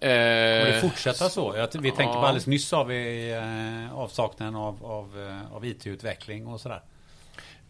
Eh, 0.00 0.08
Kommer 0.08 0.72
det 0.72 0.80
fortsätta 0.80 1.28
så? 1.28 1.54
Jag, 1.56 1.68
vi 1.80 1.90
tänkte 1.90 2.02
ja. 2.02 2.12
på 2.12 2.18
alldeles 2.18 2.46
nyss 2.46 2.72
har 2.72 2.84
vi 2.84 3.30
eh, 3.32 3.98
avsaknaden 3.98 4.56
av, 4.56 4.86
av, 4.86 5.38
av 5.52 5.66
IT-utveckling 5.66 6.46
och 6.46 6.60
sådär. 6.60 6.82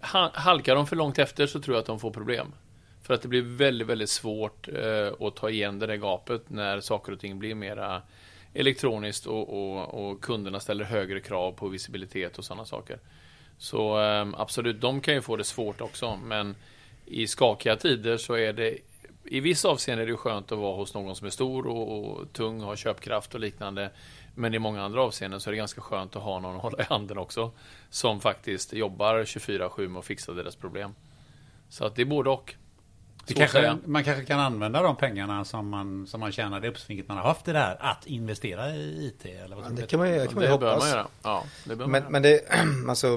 Halkar 0.00 0.74
de 0.74 0.86
för 0.86 0.96
långt 0.96 1.18
efter 1.18 1.46
så 1.46 1.60
tror 1.60 1.76
jag 1.76 1.80
att 1.80 1.86
de 1.86 2.00
får 2.00 2.10
problem. 2.10 2.52
För 3.02 3.14
att 3.14 3.22
det 3.22 3.28
blir 3.28 3.42
väldigt, 3.42 3.88
väldigt 3.88 4.10
svårt 4.10 4.68
eh, 4.68 5.26
att 5.26 5.36
ta 5.36 5.50
igen 5.50 5.78
det 5.78 5.86
där 5.86 5.96
gapet 5.96 6.50
när 6.50 6.80
saker 6.80 7.12
och 7.12 7.20
ting 7.20 7.38
blir 7.38 7.54
mera 7.54 8.02
elektroniskt 8.54 9.26
och, 9.26 9.48
och, 9.48 10.08
och 10.08 10.20
kunderna 10.20 10.60
ställer 10.60 10.84
högre 10.84 11.20
krav 11.20 11.52
på 11.52 11.68
visibilitet 11.68 12.38
och 12.38 12.44
sådana 12.44 12.64
saker. 12.64 12.98
Så 13.58 14.02
eh, 14.02 14.26
absolut, 14.36 14.80
de 14.80 15.00
kan 15.00 15.14
ju 15.14 15.22
få 15.22 15.36
det 15.36 15.44
svårt 15.44 15.80
också, 15.80 16.16
men 16.16 16.56
i 17.06 17.26
skakiga 17.26 17.76
tider 17.76 18.16
så 18.16 18.34
är 18.34 18.52
det 18.52 18.78
i 19.24 19.40
vissa 19.40 19.68
avseenden 19.68 20.06
är 20.06 20.10
det 20.10 20.16
skönt 20.16 20.52
att 20.52 20.58
vara 20.58 20.76
hos 20.76 20.94
någon 20.94 21.16
som 21.16 21.26
är 21.26 21.30
stor 21.30 21.66
och, 21.66 22.06
och 22.06 22.32
tung, 22.32 22.60
har 22.60 22.76
köpkraft 22.76 23.34
och 23.34 23.40
liknande. 23.40 23.90
Men 24.38 24.55
i 24.55 24.59
många 24.59 24.83
andra 24.83 25.02
avseenden 25.02 25.40
så 25.40 25.50
är 25.50 25.52
det 25.52 25.57
ganska 25.57 25.81
skönt 25.81 26.16
att 26.16 26.23
ha 26.23 26.40
någon 26.40 26.57
att 26.57 26.62
hålla 26.62 26.78
i 26.83 26.87
handen 26.88 27.19
också. 27.19 27.52
Som 27.90 28.21
faktiskt 28.21 28.73
jobbar 28.73 29.19
24-7 29.25 29.88
med 29.88 29.99
att 29.99 30.05
fixa 30.05 30.33
deras 30.33 30.57
problem. 30.57 30.95
Så 31.69 31.85
att 31.85 31.97
det 31.97 32.02
är 32.02 32.07
både 32.07 32.31
och. 32.31 32.55
Kanske, 33.26 33.76
man 33.85 34.05
kanske 34.05 34.25
kan 34.25 34.40
använda 34.40 34.83
de 34.83 34.97
pengarna 34.97 35.45
som 35.45 35.69
man, 35.69 36.07
som 36.07 36.21
man 36.21 36.33
tjänar, 36.33 36.61
det 36.61 36.69
uppsvinget 36.69 37.09
man 37.09 37.16
har 37.16 37.25
haft 37.25 37.49
i 37.49 37.52
det 37.52 37.59
här, 37.59 37.76
att 37.81 38.07
investera 38.07 38.71
i 38.71 39.07
IT? 39.07 39.25
Eller 39.26 39.57
vad 39.57 39.64
Ja, 39.64 39.69
det 39.71 39.87
kan 39.87 39.99
man, 40.00 40.09
kan 40.28 40.35
man 40.35 40.45
ju 40.45 40.49
Det 40.50 40.59
bör 40.59 40.69
hoppas. 40.69 40.81
man 40.81 40.88
göra. 40.90 41.07
Ja, 41.23 41.45
det 41.64 41.76
bör 41.76 41.87
man 41.87 41.90
Men, 41.90 42.00
göra. 42.02 42.11
men 42.11 42.23
det, 42.23 42.40
alltså, 42.88 43.16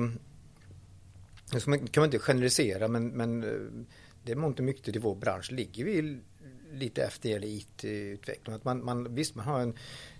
det 1.51 1.59
kan 1.91 2.01
man 2.01 2.05
inte 2.05 2.19
generalisera 2.19 2.87
men, 2.87 3.07
men 3.07 3.43
eh, 3.43 3.49
det 4.23 4.31
är 4.31 4.35
mångt 4.35 4.59
och 4.59 4.65
mycket 4.65 4.95
i 4.95 4.99
vår 4.99 5.15
bransch 5.15 5.51
ligger 5.51 5.85
vi 5.85 6.19
lite 6.73 7.03
efter 7.03 7.43
i 7.43 7.57
IT-utveckling. 7.57 8.55
Att 8.55 8.63
man, 8.63 8.85
man, 8.85 9.15
visst, 9.15 9.35
man 9.35 9.45
har 9.45 9.59
en, 9.59 9.73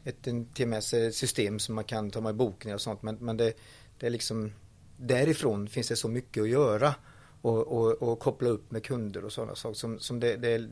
ett 0.04 0.28
TMS-system 0.54 1.60
som 1.60 1.76
man 1.76 1.84
kan 1.84 2.12
ta 2.12 2.22
med 2.22 2.36
bokningar 2.36 2.76
och 2.76 2.82
sånt 2.82 3.02
men, 3.04 3.16
men 3.16 3.38
det, 3.38 3.54
det 4.00 4.06
är 4.06 4.10
liksom 4.10 4.52
därifrån 4.98 5.68
finns 5.68 5.88
det 5.88 5.96
så 5.96 6.08
mycket 6.08 6.44
att 6.44 6.50
göra 6.50 6.96
och, 7.42 7.68
och, 7.68 7.92
och 8.02 8.20
koppla 8.20 8.50
upp 8.50 8.72
med 8.72 8.84
kunder 8.84 9.26
och 9.26 9.32
sådana 9.34 9.56
saker 9.56 9.76
som, 9.76 10.00
som 10.00 10.20
det, 10.20 10.36
det, 10.36 10.50
är- 10.54 10.70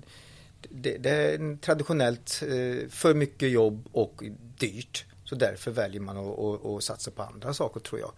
det, 0.69 0.97
det 0.97 1.09
är 1.09 1.57
traditionellt 1.57 2.43
eh, 2.43 2.89
för 2.89 3.13
mycket 3.13 3.49
jobb 3.49 3.87
och 3.91 4.23
dyrt. 4.57 5.05
Så 5.23 5.35
därför 5.35 5.71
väljer 5.71 6.01
man 6.01 6.17
att, 6.17 6.39
att, 6.39 6.65
att 6.65 6.83
satsa 6.83 7.11
på 7.11 7.23
andra 7.23 7.53
saker 7.53 7.79
tror 7.79 8.01
jag. 8.01 8.11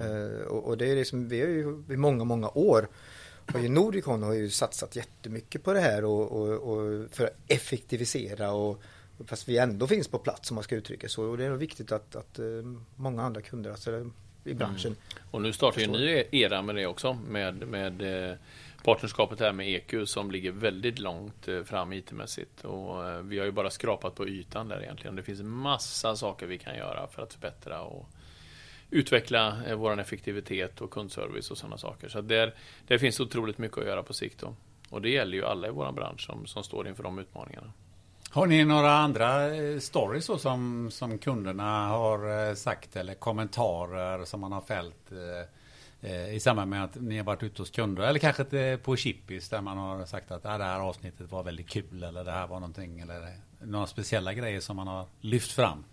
Eh, 0.00 0.40
och, 0.46 0.64
och 0.64 0.78
det 0.78 0.86
är 0.90 0.96
det 0.96 1.04
som 1.04 1.28
vi 1.28 1.40
har 1.40 1.48
ju 1.48 1.82
i 1.90 1.96
många, 1.96 2.24
många 2.24 2.48
år 2.48 2.88
och 3.54 3.60
ju 3.60 3.68
Nordicon 3.68 4.22
har 4.22 4.32
ju 4.32 4.50
satsat 4.50 4.96
jättemycket 4.96 5.62
på 5.64 5.72
det 5.72 5.80
här 5.80 6.04
och, 6.04 6.32
och, 6.32 6.48
och 6.52 7.10
för 7.10 7.24
att 7.24 7.36
effektivisera 7.48 8.52
och 8.52 8.82
fast 9.26 9.48
vi 9.48 9.58
ändå 9.58 9.86
finns 9.86 10.08
på 10.08 10.18
plats 10.18 10.50
om 10.50 10.54
man 10.54 10.64
ska 10.64 10.76
uttrycka 10.76 11.08
så. 11.08 11.24
Och 11.24 11.38
det 11.38 11.44
är 11.44 11.50
nog 11.50 11.58
viktigt 11.58 11.92
att, 11.92 12.16
att 12.16 12.38
eh, 12.38 12.44
många 12.96 13.22
andra 13.22 13.42
kunder 13.42 13.70
alltså, 13.70 14.10
i 14.44 14.54
branschen 14.54 14.96
Och 15.30 15.42
nu 15.42 15.52
startar 15.52 15.80
ju 15.80 15.84
en 15.84 15.92
ny 15.92 16.24
era 16.30 16.62
med 16.62 16.74
det 16.74 16.86
också. 16.86 17.14
Med, 17.14 17.68
med 17.68 18.30
eh, 18.30 18.36
partnerskapet 18.84 19.40
här 19.40 19.52
med 19.52 19.68
EQ 19.68 20.08
som 20.08 20.30
ligger 20.30 20.52
väldigt 20.52 20.98
långt 20.98 21.48
eh, 21.48 21.62
fram 21.62 21.92
IT-mässigt. 21.92 22.64
Och 22.64 23.30
vi 23.32 23.38
har 23.38 23.46
ju 23.46 23.52
bara 23.52 23.70
skrapat 23.70 24.14
på 24.14 24.28
ytan 24.28 24.68
där 24.68 24.82
egentligen. 24.82 25.16
Det 25.16 25.22
finns 25.22 25.42
massa 25.42 26.16
saker 26.16 26.46
vi 26.46 26.58
kan 26.58 26.76
göra 26.76 27.06
för 27.06 27.22
att 27.22 27.32
förbättra 27.32 27.82
och 27.82 28.08
utveckla 28.90 29.62
vår 29.76 30.00
effektivitet 30.00 30.80
och 30.80 30.90
kundservice 30.90 31.50
och 31.50 31.58
sådana 31.58 31.78
saker. 31.78 32.08
Så 32.08 32.20
där, 32.20 32.54
där 32.86 32.98
finns 32.98 33.20
otroligt 33.20 33.58
mycket 33.58 33.78
att 33.78 33.86
göra 33.86 34.02
på 34.02 34.14
sikt. 34.14 34.40
Då. 34.40 34.54
Och 34.90 35.02
det 35.02 35.10
gäller 35.10 35.36
ju 35.36 35.44
alla 35.44 35.68
i 35.68 35.70
vår 35.70 35.92
bransch 35.92 36.20
som, 36.20 36.46
som 36.46 36.64
står 36.64 36.88
inför 36.88 37.02
de 37.02 37.18
utmaningarna. 37.18 37.72
Har 38.34 38.46
ni 38.46 38.64
några 38.64 38.92
andra 38.92 39.54
eh, 39.54 39.78
stories 39.78 40.24
så 40.24 40.38
som, 40.38 40.90
som 40.90 41.18
kunderna 41.18 41.88
har 41.88 42.48
eh, 42.48 42.54
sagt 42.54 42.96
eller 42.96 43.14
kommentarer 43.14 44.24
som 44.24 44.40
man 44.40 44.52
har 44.52 44.60
fällt 44.60 45.12
eh, 45.12 46.10
eh, 46.10 46.34
i 46.34 46.40
samband 46.40 46.70
med 46.70 46.84
att 46.84 46.94
ni 47.00 47.16
har 47.16 47.24
varit 47.24 47.42
ute 47.42 47.62
hos 47.62 47.70
kunder 47.70 48.02
eller 48.02 48.18
kanske 48.18 48.76
på 48.76 48.96
Chippis 48.96 49.48
där 49.48 49.60
man 49.60 49.78
har 49.78 50.04
sagt 50.04 50.30
att 50.30 50.46
ah, 50.46 50.58
det 50.58 50.64
här 50.64 50.80
avsnittet 50.80 51.32
var 51.32 51.42
väldigt 51.42 51.68
kul 51.68 52.02
eller 52.02 52.24
det 52.24 52.30
här 52.30 52.46
var 52.46 52.60
någonting 52.60 53.00
eller 53.00 53.36
några 53.62 53.86
speciella 53.86 54.34
grejer 54.34 54.60
som 54.60 54.76
man 54.76 54.86
har 54.86 55.06
lyft 55.20 55.52
fram. 55.52 55.84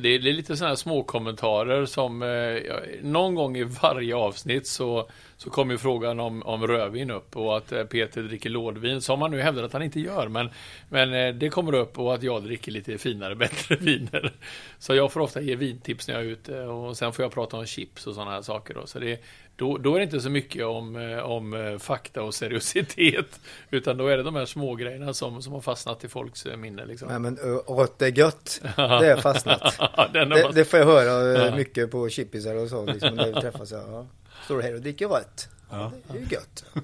Det 0.00 0.08
är, 0.08 0.18
lite 0.18 0.56
sådana 0.56 0.76
små 0.76 1.02
kommentarer 1.02 1.86
som 1.86 2.22
eh, 2.22 2.28
ja, 2.28 2.80
någon 3.02 3.34
gång 3.34 3.56
i 3.56 3.64
varje 3.64 4.16
avsnitt 4.16 4.66
så, 4.66 5.08
så 5.36 5.50
kommer 5.50 5.72
ju 5.72 5.78
frågan 5.78 6.20
om, 6.20 6.42
om 6.42 6.66
rödvin 6.66 7.10
upp 7.10 7.36
och 7.36 7.56
att 7.56 7.72
eh, 7.72 7.84
Peter 7.84 8.22
dricker 8.22 8.50
lådvin 8.50 9.00
som 9.00 9.22
han 9.22 9.30
nu 9.30 9.40
hävdar 9.40 9.62
att 9.62 9.72
han 9.72 9.82
inte 9.82 10.00
gör 10.00 10.28
men, 10.28 10.50
men 10.88 11.14
eh, 11.14 11.34
det 11.34 11.48
kommer 11.48 11.74
upp 11.74 11.98
och 11.98 12.14
att 12.14 12.22
jag 12.22 12.42
dricker 12.42 12.72
lite 12.72 12.98
finare, 12.98 13.34
bättre 13.36 13.76
viner. 13.76 14.32
Så 14.78 14.94
jag 14.94 15.12
får 15.12 15.20
ofta 15.20 15.40
ge 15.40 15.56
vintips 15.56 16.08
när 16.08 16.14
jag 16.14 16.24
är 16.24 16.28
ute 16.28 16.62
och 16.62 16.96
sen 16.96 17.12
får 17.12 17.24
jag 17.24 17.32
prata 17.32 17.56
om 17.56 17.66
chips 17.66 18.06
och 18.06 18.14
sådana 18.14 18.30
här 18.30 18.42
saker 18.42 18.74
då. 18.74 18.86
Så 18.86 18.98
det, 18.98 19.20
då, 19.56 19.78
då 19.78 19.94
är 19.94 19.98
det 19.98 20.04
inte 20.04 20.20
så 20.20 20.30
mycket 20.30 20.64
om, 20.66 20.96
eh, 20.96 21.18
om 21.18 21.54
eh, 21.54 21.78
fakta 21.78 22.22
och 22.22 22.34
seriositet 22.34 23.40
utan 23.70 23.96
då 23.96 24.06
är 24.06 24.16
det 24.16 24.22
de 24.22 24.34
här 24.34 24.46
små 24.46 24.74
grejerna 24.74 25.14
som, 25.14 25.42
som 25.42 25.52
har 25.52 25.60
fastnat 25.60 26.04
i 26.04 26.08
folks 26.08 26.46
eh, 26.46 26.56
minne 26.56 26.84
liksom. 26.84 27.08
Nej 27.08 27.18
men 27.18 27.38
ö, 27.38 27.58
åt 27.66 27.98
det 27.98 28.06
är 28.06 28.18
gött. 28.18 28.60
Det 28.76 28.82
är 29.06 29.16
fastnat. 29.16 29.78
Det, 30.12 30.50
det 30.54 30.64
får 30.64 30.78
jag 30.78 30.86
höra 30.86 31.56
mycket 31.56 31.90
på 31.90 32.08
chippisar 32.08 32.54
och 32.54 32.68
så 32.68 32.86
liksom, 32.86 33.14
när 33.14 33.26
vi 33.26 33.32
träffas. 33.40 33.70
Ja. 33.72 34.06
Står 34.44 34.56
du 34.56 34.62
här 34.62 34.74
och 34.74 34.80
dricker 34.80 35.08
rött? 35.08 35.48
Ja, 35.70 35.92
det 36.08 36.18
är 36.18 36.22
ju 36.22 36.26
gött. 36.30 36.64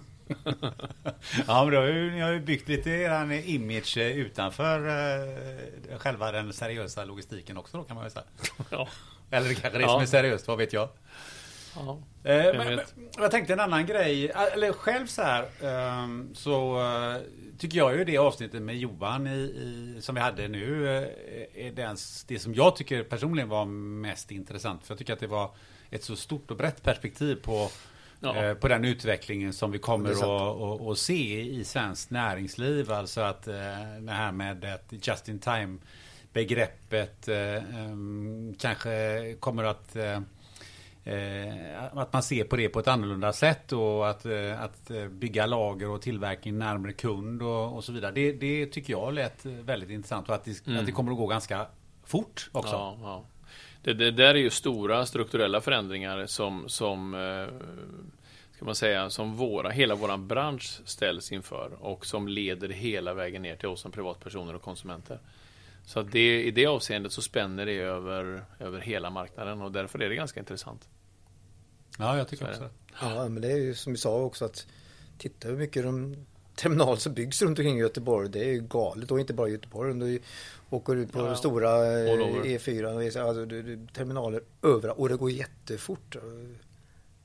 Ja, 1.46 1.64
men 1.64 1.74
då 1.74 1.80
har 1.80 1.86
ju, 1.86 2.10
ni 2.10 2.20
har 2.20 2.32
ju 2.32 2.40
byggt 2.40 2.68
lite 2.68 2.90
eran 2.90 3.32
image 3.32 3.96
utanför 3.96 4.88
eh, 4.88 5.98
själva 5.98 6.32
den 6.32 6.52
seriösa 6.52 7.04
logistiken 7.04 7.56
också 7.56 7.76
då 7.76 7.84
kan 7.84 7.94
man 7.94 8.04
väl 8.04 8.12
säga. 8.12 8.24
Ja. 8.70 8.88
Eller 9.30 9.48
det 9.48 9.54
kanske 9.54 9.78
det 9.78 9.84
Ja. 9.84 9.88
som 9.88 10.02
är 10.02 10.06
seriöst, 10.06 10.48
vad 10.48 10.58
vet 10.58 10.72
jag. 10.72 10.88
Ja. 11.78 11.98
Eh, 12.30 12.36
Vem 12.36 12.56
men, 12.56 12.80
jag 13.16 13.30
tänkte 13.30 13.52
en 13.52 13.60
annan 13.60 13.86
grej, 13.86 14.30
eh, 14.30 14.52
eller 14.52 14.72
själv 14.72 15.06
så 15.06 15.22
här, 15.22 15.48
ehm, 15.62 16.34
så 16.34 16.80
eh, 16.80 17.16
tycker 17.58 17.78
jag 17.78 17.96
ju 17.96 18.04
det 18.04 18.18
avsnittet 18.18 18.62
med 18.62 18.78
Johan 18.78 19.26
i, 19.26 19.30
i, 19.30 19.96
som 20.00 20.14
vi 20.14 20.20
hade 20.20 20.48
nu 20.48 20.88
är 21.54 21.72
den, 21.72 21.96
det 22.26 22.38
som 22.38 22.54
jag 22.54 22.76
tycker 22.76 23.02
personligen 23.02 23.48
var 23.48 23.64
mest 23.64 24.30
intressant. 24.30 24.84
För 24.84 24.92
jag 24.92 24.98
tycker 24.98 25.12
att 25.12 25.20
det 25.20 25.26
var 25.26 25.50
ett 25.90 26.04
så 26.04 26.16
stort 26.16 26.50
och 26.50 26.56
brett 26.56 26.82
perspektiv 26.82 27.36
på, 27.42 27.70
Ja. 28.20 28.54
på 28.60 28.68
den 28.68 28.84
utvecklingen 28.84 29.52
som 29.52 29.70
vi 29.70 29.78
Det 29.78 29.82
kommer 29.82 30.10
att, 30.10 30.90
att, 30.90 30.98
se 30.98 31.40
i 31.40 31.64
svenskt 31.64 32.10
näringsliv. 32.10 32.92
Alltså 32.92 33.20
att 33.20 33.42
det 33.42 34.12
här 34.12 34.32
med 34.32 34.64
ett 34.64 35.06
just 35.06 35.28
in 35.28 35.38
time 35.38 35.78
begreppet 36.32 37.28
eh, 37.28 37.80
em, 37.80 38.54
kanske 38.58 39.34
kommer 39.40 39.64
att 39.64 39.96
att 41.92 42.12
man 42.12 42.22
ser 42.22 42.44
på 42.44 42.56
det 42.56 42.68
på 42.68 42.78
ett 42.78 42.88
annorlunda 42.88 43.32
sätt 43.32 43.72
och 43.72 44.08
att, 44.08 44.26
eh, 44.26 44.62
att 44.62 44.90
eh, 44.90 45.08
bygga 45.08 45.46
lager 45.46 45.90
och 45.90 46.02
tillverkning 46.02 46.58
närmare 46.58 46.92
kund 46.92 47.42
och, 47.42 47.76
och 47.76 47.84
så 47.84 47.92
vidare. 47.92 48.12
Det, 48.12 48.32
det 48.32 48.66
tycker 48.66 48.92
jag 48.92 49.14
lät 49.14 49.46
eh, 49.46 49.52
väldigt 49.52 49.90
intressant 49.90 50.28
och 50.28 50.34
att 50.34 50.44
det, 50.44 50.66
Mm. 50.66 50.80
att 50.80 50.86
det 50.86 50.92
kommer 50.92 51.12
att 51.12 51.18
gå 51.18 51.26
ganska 51.26 51.66
fort 52.04 52.48
också. 52.52 52.72
Ja, 52.72 52.98
ja. 53.02 53.24
Det, 53.82 53.94
det 53.94 54.10
där 54.10 54.34
är 54.34 54.38
ju 54.38 54.50
stora 54.50 55.06
strukturella 55.06 55.60
förändringar 55.60 56.26
som, 56.26 56.68
som 56.68 57.14
eh, 57.14 57.54
ska 58.56 58.64
man 58.64 58.74
säga, 58.74 59.10
som 59.10 59.36
våra, 59.36 59.70
hela 59.70 59.94
våran 59.94 60.28
bransch 60.28 60.80
ställs 60.84 61.32
inför 61.32 61.70
och 61.80 62.06
som 62.06 62.28
leder 62.28 62.68
hela 62.68 63.14
vägen 63.14 63.42
ner 63.42 63.56
till 63.56 63.68
oss 63.68 63.80
som 63.80 63.92
privatpersoner 63.92 64.54
och 64.54 64.62
konsumenter. 64.62 65.18
Så 65.88 66.00
att 66.00 66.12
det, 66.12 66.42
i 66.42 66.50
det 66.50 66.66
avseendet 66.66 67.12
så 67.12 67.22
spänner 67.22 67.66
det 67.66 67.78
över, 67.78 68.44
över 68.58 68.80
hela 68.80 69.10
marknaden 69.10 69.62
och 69.62 69.72
därför 69.72 69.98
är 70.02 70.08
det 70.08 70.14
ganska 70.14 70.40
intressant. 70.40 70.88
Ja, 71.98 72.16
jag 72.16 72.28
tycker 72.28 72.44
Så 72.44 72.50
också 72.50 72.62
det. 72.62 72.70
Ja, 73.00 73.28
men 73.28 73.42
det 73.42 73.52
är 73.52 73.56
ju 73.56 73.74
som 73.74 73.92
vi 73.92 73.98
sa 73.98 74.16
också 74.20 74.44
att 74.44 74.66
titta 75.18 75.48
hur 75.48 75.56
mycket 75.56 75.82
de 75.82 76.16
terminaler 76.54 76.96
som 76.96 77.14
byggs 77.14 77.42
runt 77.42 77.58
omkring 77.58 77.78
Göteborg. 77.78 78.28
Det 78.28 78.44
är 78.44 78.52
ju 78.52 78.60
galet 78.60 79.10
och 79.10 79.20
inte 79.20 79.34
bara 79.34 79.48
Göteborg. 79.48 79.94
Du 79.94 80.20
åker 80.70 80.96
ut 80.96 81.12
på 81.12 81.18
Ja, 81.18 81.34
stora 81.34 81.70
eh, 81.70 82.12
all 82.12 82.20
over. 82.20 82.44
E4 82.44 82.94
och 82.94 83.02
E6, 83.02 83.20
alltså, 83.20 83.46
terminaler 83.94 84.40
överallt 84.62 84.98
och 84.98 85.08
det 85.08 85.16
går 85.16 85.30
jättefort. 85.30 86.16
eh, 86.16 86.22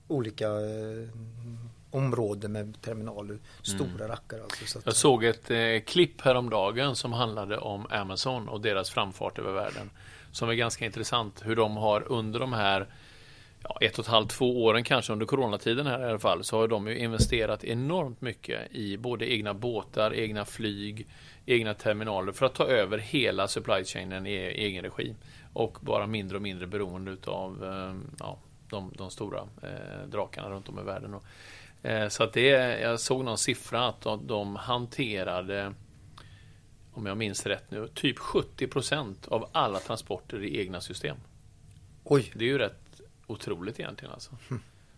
Olika 0.07 0.47
områden 1.93 2.51
med 2.51 2.81
terminaler. 2.81 3.39
Stora 3.61 4.07
rackare 4.07 4.43
alltså. 4.43 4.65
Så 4.65 4.81
Jag 4.85 4.95
såg 4.95 5.23
ett 5.23 5.51
eh, 5.51 5.79
klipp 5.85 6.21
häromdagen 6.21 6.95
som 6.95 7.13
handlade 7.13 7.57
om 7.57 7.87
Amazon 7.89 8.49
och 8.49 8.61
deras 8.61 8.89
framfart 8.89 9.39
över 9.39 9.51
världen. 9.51 9.89
Som 10.31 10.49
är 10.49 10.53
ganska 10.53 10.85
intressant 10.85 11.41
hur 11.45 11.55
de 11.55 11.77
har 11.77 12.11
under 12.11 12.39
de 12.39 12.53
här 12.53 12.87
ja, 13.63 13.77
ett 13.81 13.99
och 13.99 14.05
ett 14.05 14.11
halvt, 14.11 14.29
två 14.29 14.63
åren 14.63 14.83
kanske 14.83 15.13
under 15.13 15.25
coronatiden 15.25 15.87
här 15.87 15.99
i 15.99 16.09
alla 16.09 16.19
fall 16.19 16.43
så 16.43 16.57
har 16.57 16.67
de 16.67 16.87
ju 16.87 16.97
investerat 16.97 17.63
enormt 17.63 18.21
mycket 18.21 18.71
i 18.71 18.97
både 18.97 19.31
egna 19.33 19.53
båtar, 19.53 20.13
egna 20.13 20.45
flyg, 20.45 21.07
egna 21.45 21.73
terminaler 21.73 22.31
för 22.31 22.45
att 22.45 22.55
ta 22.55 22.67
över 22.67 22.97
hela 22.97 23.47
supply 23.47 23.83
chainen 23.83 24.27
i 24.27 24.35
egen 24.35 24.83
regi 24.83 25.15
och 25.53 25.77
vara 25.81 26.07
mindre 26.07 26.37
och 26.37 26.43
mindre 26.43 26.67
beroende 26.67 27.11
utav 27.11 27.63
eh, 27.63 27.95
ja, 28.19 28.39
de, 28.69 28.93
de 28.97 29.09
stora 29.11 29.39
eh, 29.63 30.07
drakarna 30.07 30.49
runt 30.49 30.69
om 30.69 30.79
i 30.79 30.83
världen. 30.83 31.13
Och, 31.13 31.23
så 32.09 32.23
att 32.23 32.33
det, 32.33 32.47
jag 32.79 32.99
såg 32.99 33.25
någon 33.25 33.37
siffra 33.37 33.87
att 33.87 34.01
de, 34.01 34.27
de 34.27 34.55
hanterade 34.55 35.73
om 36.93 37.05
jag 37.05 37.17
minns 37.17 37.45
rätt 37.45 37.71
nu, 37.71 37.87
typ 37.87 38.17
70% 38.17 39.15
av 39.27 39.49
alla 39.51 39.79
transporter 39.79 40.43
i 40.43 40.59
egna 40.59 40.81
system. 40.81 41.17
oj, 42.03 42.31
Det 42.35 42.45
är 42.45 42.49
ju 42.49 42.57
rätt 42.57 43.01
otroligt 43.27 43.79
egentligen 43.79 44.13
alltså. 44.13 44.31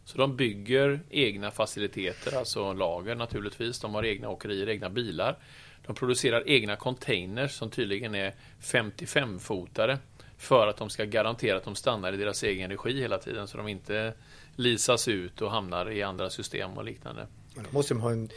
Så 0.05 0.17
de 0.17 0.35
bygger 0.35 0.99
egna 1.09 1.51
faciliteter, 1.51 2.37
alltså 2.37 2.73
lager 2.73 3.15
naturligtvis. 3.15 3.79
De 3.79 3.93
har 3.93 4.05
egna 4.05 4.29
åkerier, 4.29 4.69
egna 4.69 4.89
bilar. 4.89 5.37
De 5.85 5.95
producerar 5.95 6.49
egna 6.49 6.75
containers 6.75 7.51
som 7.51 7.69
tydligen 7.69 8.15
är 8.15 8.33
55-fotare. 8.61 9.97
För 10.37 10.67
att 10.67 10.77
de 10.77 10.89
ska 10.89 11.05
garantera 11.05 11.57
att 11.57 11.63
de 11.63 11.75
stannar 11.75 12.13
i 12.13 12.17
deras 12.17 12.43
egen 12.43 12.69
regi 12.69 13.01
hela 13.01 13.17
tiden. 13.17 13.47
Så 13.47 13.57
de 13.57 13.67
inte 13.67 14.13
leasas 14.55 15.07
ut 15.07 15.41
och 15.41 15.51
hamnar 15.51 15.91
i 15.91 16.03
andra 16.03 16.29
system 16.29 16.77
och 16.77 16.83
liknande. 16.83 17.27
men 17.55 17.63
då 17.63 17.69
måste 17.71 17.93
de 17.93 18.01
ha 18.01 18.11
en, 18.11 18.29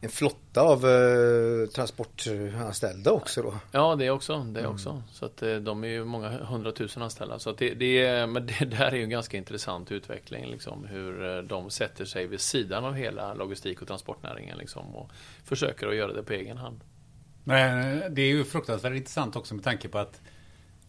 en 0.00 0.10
flotta 0.10 0.62
av 0.62 0.86
eh, 0.86 1.68
transportanställda 1.68 3.10
också 3.10 3.42
då. 3.42 3.54
Ja, 3.72 3.96
det 3.96 4.10
också. 4.10 4.38
Det 4.38 4.66
också. 4.66 5.02
Så 5.12 5.26
att 5.26 5.42
eh, 5.42 5.56
de 5.56 5.84
är 5.84 5.88
ju 5.88 6.04
många 6.04 6.28
hundratusen 6.28 7.02
anställda. 7.02 7.38
Så 7.38 7.50
att 7.50 7.58
det, 7.58 7.74
det, 7.74 8.04
är, 8.04 8.26
men 8.34 8.46
det 8.46 8.64
där 8.64 8.86
är 8.86 8.96
ju 8.96 9.02
en 9.02 9.10
ganska 9.10 9.36
intressant 9.36 9.92
utveckling. 9.92 10.46
Liksom, 10.46 10.84
hur 10.84 11.36
eh, 11.36 11.42
de 11.42 11.70
sätter 11.70 12.04
sig 12.04 12.26
vid 12.26 12.40
sidan 12.40 12.84
av 12.84 12.94
hela 12.94 13.34
logistik 13.34 13.82
och 13.82 13.88
transportnäringen. 13.88 14.58
Liksom, 14.58 14.94
och 14.94 15.10
försöker 15.44 15.88
att 15.88 15.96
göra 15.96 16.12
det 16.12 16.22
på 16.22 16.32
egen 16.32 16.56
hand. 16.56 16.80
Men 17.44 18.00
det 18.14 18.22
är 18.22 18.26
ju 18.26 18.44
fruktansvärt 18.44 18.94
intressant 18.94 19.36
också 19.36 19.54
med 19.54 19.64
tanke 19.64 19.88
på 19.88 19.98
att 19.98 20.20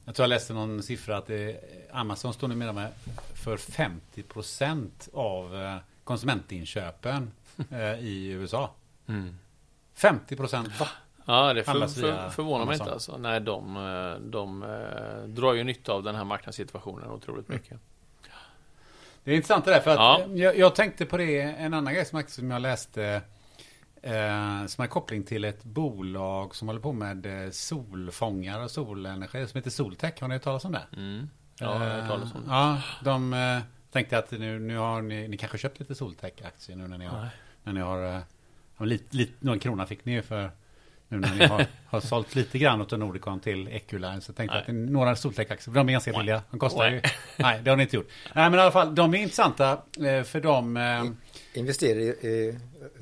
jag 0.05 0.15
tror 0.15 0.23
jag 0.23 0.29
läste 0.29 0.53
någon 0.53 0.83
siffra 0.83 1.17
att 1.17 1.27
det, 1.27 1.59
Amazon 1.91 2.33
står 2.33 2.47
numera 2.47 2.73
med 2.73 2.91
för 3.33 3.57
50 3.57 4.23
procent 4.23 5.09
av 5.13 5.55
eh, 5.63 5.77
konsumentinköpen 6.03 7.31
eh, 7.71 7.99
i 7.99 8.27
USA. 8.27 8.71
Mm. 9.07 9.39
50 9.95 10.35
procent. 10.35 10.69
Ja, 11.25 11.53
det 11.53 11.63
för, 11.63 11.87
för, 11.87 12.29
förvånar 12.29 12.65
mig 12.65 12.77
inte 12.77 12.91
alltså. 12.91 13.17
Nej, 13.17 13.41
de, 13.41 13.77
eh, 13.77 14.21
de 14.21 14.65
drar 15.27 15.53
ju 15.53 15.63
nytta 15.63 15.93
av 15.93 16.03
den 16.03 16.15
här 16.15 16.23
marknadssituationen 16.23 17.09
otroligt 17.09 17.47
mycket. 17.47 17.79
Det 19.23 19.31
är 19.31 19.35
intressant 19.35 19.65
det 19.65 19.71
där 19.71 19.79
för 19.79 19.91
att 19.91 19.97
Ja. 19.97 20.35
jag, 20.35 20.57
jag 20.57 20.75
tänkte 20.75 21.05
på 21.05 21.17
det, 21.17 21.41
en 21.41 21.73
annan 21.73 21.93
grej 21.93 22.05
som 22.27 22.51
jag 22.51 22.61
läste 22.61 23.21
eh, 24.05 24.65
som 24.65 24.81
har 24.81 24.87
koppling 24.87 25.23
till 25.23 25.45
ett 25.45 25.63
bolag 25.63 26.55
som 26.55 26.67
håller 26.67 26.81
på 26.81 26.91
med 26.93 27.45
eh, 27.45 27.51
solfångare 27.51 28.63
och 28.63 28.71
solenergi 28.71 29.47
som 29.47 29.57
heter 29.57 29.69
Soltech. 29.69 30.21
Har 30.21 30.27
ni 30.27 30.35
hört 30.35 30.43
talas 30.43 30.65
om 30.65 30.71
det? 30.71 30.83
Mm. 30.97 31.29
Ja, 31.59 31.65
jag 31.65 31.79
har 31.79 31.85
hört 31.85 32.07
talas 32.07 32.35
om 32.35 32.41
det. 32.41 32.49
Ja, 32.49 32.81
de 33.03 33.33
eh, 33.33 33.59
tänkte 33.91 34.17
att 34.17 34.31
nu, 34.31 34.59
nu 34.59 34.77
har 34.77 35.01
ni, 35.01 35.27
ni 35.27 35.37
kanske 35.37 35.57
köpt 35.57 35.79
lite 35.79 35.95
Soltech-aktier 35.95 36.75
nu 36.75 36.87
när 36.87 36.97
ni 36.97 37.05
har, 37.05 37.21
Nej. 37.21 37.29
när 37.63 37.73
ni 37.73 37.79
har, 37.79 38.15
eh, 38.77 38.85
lite, 38.85 39.17
lite, 39.17 39.33
någon 39.39 39.59
krona 39.59 39.85
fick 39.85 40.05
ni 40.05 40.11
ju 40.11 40.21
för 40.21 40.51
nu 41.09 41.17
när 41.19 41.35
ni 41.35 41.45
har, 41.45 41.65
har 41.87 41.99
sålt 42.01 42.35
lite 42.35 42.57
grann 42.57 42.81
åt 42.81 42.91
Nordicon 42.91 43.39
till 43.39 43.67
Eculine 43.67 44.21
så 44.21 44.33
tänkte 44.33 44.55
jag 44.55 44.61
att 44.61 44.65
det 44.65 44.71
är 44.71 44.91
några 44.91 45.15
Soltech-aktier, 45.15 45.71
för 45.71 45.71
de 45.71 45.87
är 45.89 45.93
ganska 45.93 46.11
billiga. 46.13 46.41
De 46.51 46.59
kostar 46.59 46.89
ju... 46.91 47.01
Nej, 47.37 47.59
det 47.63 47.69
har 47.69 47.77
ni 47.77 47.83
inte 47.83 47.95
gjort. 47.95 48.07
Nej, 48.33 48.49
men 48.49 48.59
i 48.59 48.61
alla 48.61 48.71
fall, 48.71 48.95
de 48.95 49.13
är 49.13 49.17
intressanta 49.17 49.71
eh, 49.71 50.23
för 50.23 50.39
de... 50.41 50.77
eh, 50.77 51.03
Investerar 51.53 51.99
i 51.99 52.49
eh, 52.49 52.55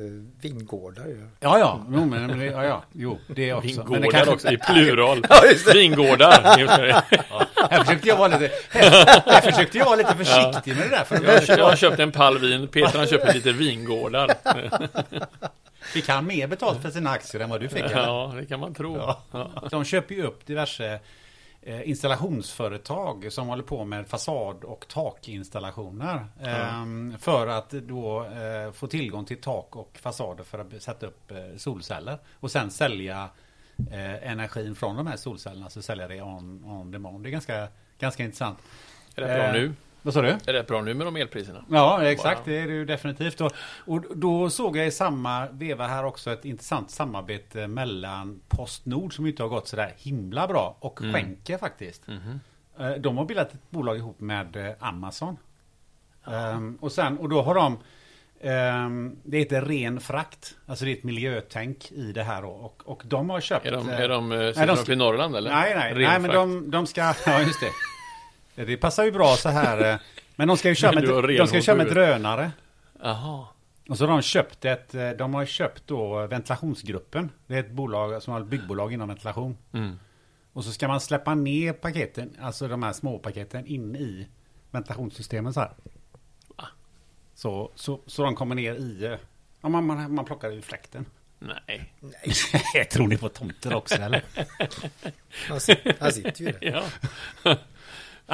eh, 0.06 0.12
vingårdar. 0.42 1.06
Ja. 1.40 1.60
Ja, 1.60 1.86
jo, 1.92 2.06
men, 2.06 2.42
ja, 2.42 2.66
ja, 2.66 2.84
jo, 2.92 3.20
det 3.28 3.54
också. 3.54 3.68
Men 3.68 3.76
det 3.76 3.84
Vingårdar 3.92 4.12
kanske- 4.12 4.34
också, 4.34 4.52
i 4.52 4.58
plural. 4.58 5.26
Ja. 5.30 5.74
Vingårdar. 5.74 6.32
Här 7.70 7.84
försökte 7.84 8.08
jag 8.08 8.18
vara 8.18 8.28
lite, 8.38 8.52
här 8.70 9.42
försökte 9.42 9.78
jag 9.78 9.86
vara 9.86 9.96
lite 9.96 10.16
försiktig 10.16 10.76
med 10.78 10.86
det 10.90 10.96
där. 10.96 11.04
För 11.04 11.24
Jag 11.24 11.32
har, 11.34 11.40
köpt, 11.40 11.60
jag 11.60 11.66
har 11.66 11.76
köpt 11.76 12.00
en 12.00 12.12
pall 12.12 12.38
vin. 12.40 12.68
Peter 12.68 13.00
har 13.00 13.06
köpt 13.06 13.36
lite 13.36 13.52
vingårdar. 13.52 14.32
fick 15.94 16.10
han 16.10 16.26
mer 16.26 16.48
betalt 16.48 16.82
för 16.82 16.90
sina 16.90 17.10
aktier 17.10 17.42
än 17.42 17.50
vad 17.50 17.62
du 17.62 17.70
fick? 17.70 17.84
eller? 17.84 18.08
Ja, 18.08 18.34
det 18.36 18.46
kan 18.46 18.60
man 18.60 18.74
tro. 18.74 18.98
Ja. 19.32 19.50
De 19.72 19.84
köper 19.84 20.16
ju 20.16 20.24
upp 20.24 20.46
diverse 20.46 21.00
eh, 21.62 21.90
installationsföretag 21.90 23.28
som 23.32 23.48
håller 23.48 23.64
på 23.64 23.86
med 23.86 24.08
fasad 24.08 24.64
och 24.64 24.86
takinstallationer. 24.88 26.26
ehm, 26.44 27.16
För 27.20 27.48
att 27.48 27.70
då 27.70 28.24
eh, 28.26 28.72
få 28.72 28.88
tillgång 28.88 29.26
till 29.26 29.42
tak 29.42 29.76
och 29.76 29.98
fasader 30.02 30.44
för 30.44 30.60
att 30.60 30.84
sätta 30.84 31.06
upp 31.08 31.32
eh, 31.32 31.38
solceller. 31.58 32.18
Och 32.40 32.52
sen 32.52 32.72
sälja 32.72 33.30
energin 34.22 34.76
från 34.76 34.96
de 34.96 35.08
här 35.08 35.18
solcellerna. 35.18 35.70
Så 35.70 35.82
sälja 35.82 36.08
det 36.08 36.22
on, 36.22 36.64
on 36.66 36.92
demand. 36.92 37.24
Det 37.24 37.30
är 37.30 37.32
ganska, 37.32 37.68
ganska 38.00 38.24
intressant. 38.24 38.58
Är 39.16 39.22
det 39.22 39.36
bra 39.36 39.52
nu? 39.52 39.74
Vad 40.06 40.14
sa 40.14 40.22
du? 40.22 40.38
Är 40.46 40.54
det 40.54 40.68
bra 40.68 40.82
nu 40.82 40.94
med 40.94 41.08
de 41.08 41.16
elpriserna? 41.16 41.64
Ja, 41.70 42.04
exakt. 42.04 42.42
Det 42.46 42.58
är 42.60 42.68
det 42.68 42.74
ju 42.74 42.86
definitivt. 42.86 43.42
Och, 43.42 43.52
och 43.86 44.04
då 44.18 44.50
såg 44.50 44.78
jag 44.78 44.88
i 44.88 44.92
samma 44.92 45.48
veva 45.52 45.88
här 45.88 46.06
också 46.06 46.32
ett 46.32 46.46
intressant 46.46 46.92
samarbete 46.92 47.68
mellan 47.68 48.40
Postnord 48.48 49.16
som 49.16 49.26
inte 49.28 49.44
har 49.44 49.50
gått 49.50 49.68
sådär 49.68 49.94
himla 49.98 50.48
bra 50.48 50.76
och 50.80 51.02
Mm. 51.02 51.14
Schenker 51.14 51.58
faktiskt. 51.58 52.02
Eh, 52.80 52.90
De 52.92 53.18
har 53.18 53.26
bildat 53.26 53.54
ett 53.54 53.70
bolag 53.70 53.98
ihop 53.98 54.20
med 54.20 54.56
eh, 54.56 54.74
Amazon. 54.80 55.38
Ehm, 56.28 56.78
och 56.82 56.92
sen, 56.92 57.18
och 57.18 57.30
då 57.30 57.42
har 57.42 57.56
de 57.56 57.78
ehm, 58.42 59.16
det 59.24 59.38
heter 59.38 59.62
ren 59.62 60.00
frakt. 60.00 60.56
Alltså 60.66 60.86
det 60.86 60.92
är 60.92 60.96
ett 60.98 61.04
miljötänk 61.04 61.92
i 61.92 62.12
det 62.12 62.24
här. 62.24 62.46
Och, 62.46 62.82
och 62.86 63.02
de 63.06 63.30
har 63.30 63.42
köpt... 63.42 63.66
Är 63.66 63.72
de, 63.72 63.90
är 63.90 64.10
de, 64.10 64.32
eh, 64.32 64.38
de 64.40 64.46
de 64.46 64.54
ska- 64.54 64.74
uppe 64.74 64.94
i 64.94 64.96
Norrland 64.96 65.36
eller? 65.36 65.52
Nej, 65.52 65.76
nej, 65.76 65.94
nej 66.08 66.20
men 66.20 66.32
de, 66.32 66.72
de 66.72 66.88
ska... 66.88 67.02
Ja, 67.26 67.42
just 67.42 67.60
det. 67.60 67.70
Det 68.56 68.78
passar 68.78 69.04
ju 69.04 69.12
bra 69.12 69.36
så 69.36 69.50
här. 69.50 69.92
eh, 69.94 70.00
Men 70.36 70.48
de 70.48 70.58
ska 70.58 70.70
ju 70.70 70.76
köra 70.82 70.92
med, 70.92 71.04
de 71.38 71.48
ska 71.48 71.62
köra 71.62 71.76
med 71.76 71.88
drönare. 71.88 72.52
Jaha. 73.02 73.48
Och 73.90 73.98
så 73.98 74.04
har 74.06 74.12
de 74.12 74.22
köpt 74.22 74.66
ett, 74.66 74.96
eh, 74.96 75.10
de 75.10 75.34
har 75.34 75.46
köpt 75.46 75.84
då 75.88 76.28
ventilationsgruppen. 76.28 77.32
Det 77.48 77.56
är 77.56 77.60
ett 77.60 77.72
bolag 77.72 78.24
som 78.24 78.34
har 78.34 78.42
ett 78.42 78.48
byggbolag 78.48 78.94
inom 78.94 79.08
ventilation. 79.08 79.58
Mm. 79.74 80.00
Och 80.54 80.64
så 80.64 80.72
ska 80.72 80.88
man 80.88 81.02
släppa 81.02 81.36
ner 81.36 81.74
paketen, 81.74 82.38
alltså 82.42 82.68
de 82.68 82.84
här 82.84 82.94
små 82.94 83.20
paketen 83.20 83.66
in 83.66 83.96
i 83.96 84.28
ventilationssystemen 84.72 85.54
så 85.54 85.60
här. 85.60 85.72
Så, 87.36 87.72
så, 87.76 88.00
så 88.06 88.24
de 88.24 88.36
kommer 88.36 88.56
ner 88.56 88.74
i, 88.76 89.06
eh, 89.06 89.16
ja, 89.62 89.70
man, 89.70 89.86
man, 89.86 90.16
man 90.16 90.26
plockar 90.26 90.52
ur 90.52 90.62
fläkten. 90.62 91.06
Nej. 91.40 91.94
Tror 92.92 93.08
ni 93.08 93.18
på 93.18 93.30
tomter 93.30 93.74
också 93.76 93.96
eller? 93.96 94.24
Han, 95.50 95.58
sit- 95.60 95.96
han 96.00 96.12
sitter 96.12 96.42
ju 96.46 96.52
där. 96.52 96.84
Ja. 97.44 97.56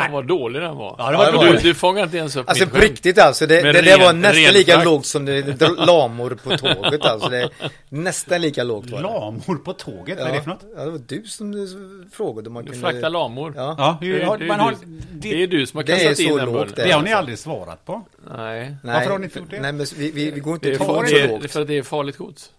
Fan 0.02 0.12
vad 0.12 0.26
dålig 0.28 0.62
den 0.62 0.76
var. 0.76 0.96
Ja, 0.98 1.12
det 1.12 1.18
var 1.18 1.26
Ja, 1.26 1.32
det 1.32 1.38
var 1.38 1.46
du, 1.46 1.52
det. 1.54 1.60
du 1.60 1.74
fångar 1.74 2.04
inte 2.04 2.18
ens 2.18 2.36
upp 2.36 2.50
Alltså 2.50 2.68
på 2.68 2.78
riktigt 2.78 3.20
alltså. 3.20 3.48
Det, 3.48 3.62
det, 3.62 3.82
det 3.82 3.98
var 3.98 4.06
ren- 4.14 4.22
nästan 4.22 4.44
ren 4.44 4.54
lika 4.54 4.84
lågt 4.84 5.06
som 5.06 5.26
det, 5.26 5.62
lamor 5.78 6.38
på 6.44 6.58
tåget 6.58 7.06
alltså. 7.06 7.30
Det 7.30 7.38
är 7.42 7.50
nästan 7.90 8.42
lika 8.42 8.64
lågt 8.64 8.90
var 8.90 8.98
det. 8.98 9.04
Lamor 9.04 9.56
på 9.66 9.74
tåget, 9.74 10.20
vad 10.20 10.28
är 10.28 10.34
det 10.34 10.42
för 10.42 10.50
något? 10.50 10.64
Ja, 10.78 10.84
det 10.86 10.92
var 10.92 11.02
du 11.08 11.24
som 11.28 12.10
frågade 12.14 12.48
om 12.48 12.54
man 12.54 12.66
Du 12.66 12.72
kunde... 12.72 12.92
fraktar 12.92 13.10
lamor. 13.10 13.54
Ja. 13.56 13.76
Ja, 13.78 13.98
Det, 14.02 14.08
är- 14.08 14.38
det, 14.38 14.44
är 14.46 14.48
man 14.48 14.60
har, 14.60 14.72
du, 14.72 14.78
det 15.12 15.32
är 15.34 15.38
det, 15.38 15.48
du 15.48 15.66
som 15.66 15.78
har 15.78 15.84
det 15.84 15.94
är 15.94 15.98
kastat 16.08 16.20
in 16.20 16.30
så 16.30 16.38
den 16.38 16.46
lågt 16.46 16.56
bollen. 16.56 16.74
det. 16.76 16.84
det 16.84 16.92
har 16.92 17.02
ni 17.02 17.14
aldrig 17.14 17.40
svarat 17.40 17.86
på. 17.86 18.02
Nej. 18.38 18.76
Nej, 18.84 18.94
Varför 18.96 19.10
har 19.12 19.20
ni 19.20 19.26
inte 19.26 19.40
gjort 19.40 19.50
det? 19.50 19.60
Nej, 19.60 19.72
men 19.74 19.86
vi, 19.98 20.12
vi, 20.12 20.32
vi 20.32 20.40
går 20.40 20.54
inte 20.54 20.70
Det 20.70 20.76
är, 20.76 20.80
det 20.80 21.02
det, 21.02 21.10
så 21.10 21.16
är, 21.16 21.28
lågt. 21.28 21.52
för 21.52 21.62
att 21.62 21.68
det 21.68 21.78
är 21.78 21.84
farligt 21.84 22.18
gods. 22.18 22.50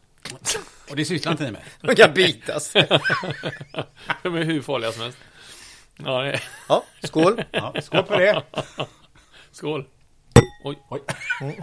Och 0.91 0.97
det 0.97 1.05
sysslar 1.05 1.33
inte 1.33 1.45
ni 1.45 1.51
med. 1.51 1.61
De 1.81 1.95
kan 1.95 2.13
bitas. 2.15 2.73
De 4.23 4.35
är 4.37 4.45
hur 4.45 4.63
farliga 4.63 4.93
som 4.93 5.03
helst. 5.03 5.19
Ja, 6.05 6.23
det. 6.23 6.41
Ja, 6.69 6.85
skål. 7.03 7.43
Ja, 7.51 7.75
skål 7.83 8.03
på 8.03 8.17
det. 8.17 8.43
Skål. 9.53 9.87
Oj. 10.65 10.79
Oj. 10.91 11.03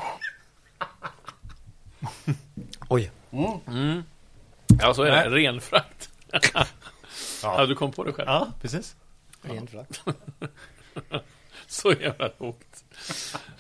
Oj. 2.90 3.12
Mm. 3.68 4.04
Ja, 4.82 4.94
så 4.94 5.04
är 5.04 5.12
det. 5.12 5.30
Nej. 5.30 5.46
Ren 5.46 5.62
frakt. 5.62 6.10
Ja, 7.44 7.66
du 7.66 7.76
kom 7.76 7.92
på 7.92 8.04
det 8.04 8.14
själv. 8.14 8.28
Ja, 8.30 8.48
precis. 8.62 8.96
Ren 9.42 9.68
frakt. 9.68 10.02
Så 11.68 11.92
jävla 11.92 12.30
lågt. 12.38 12.84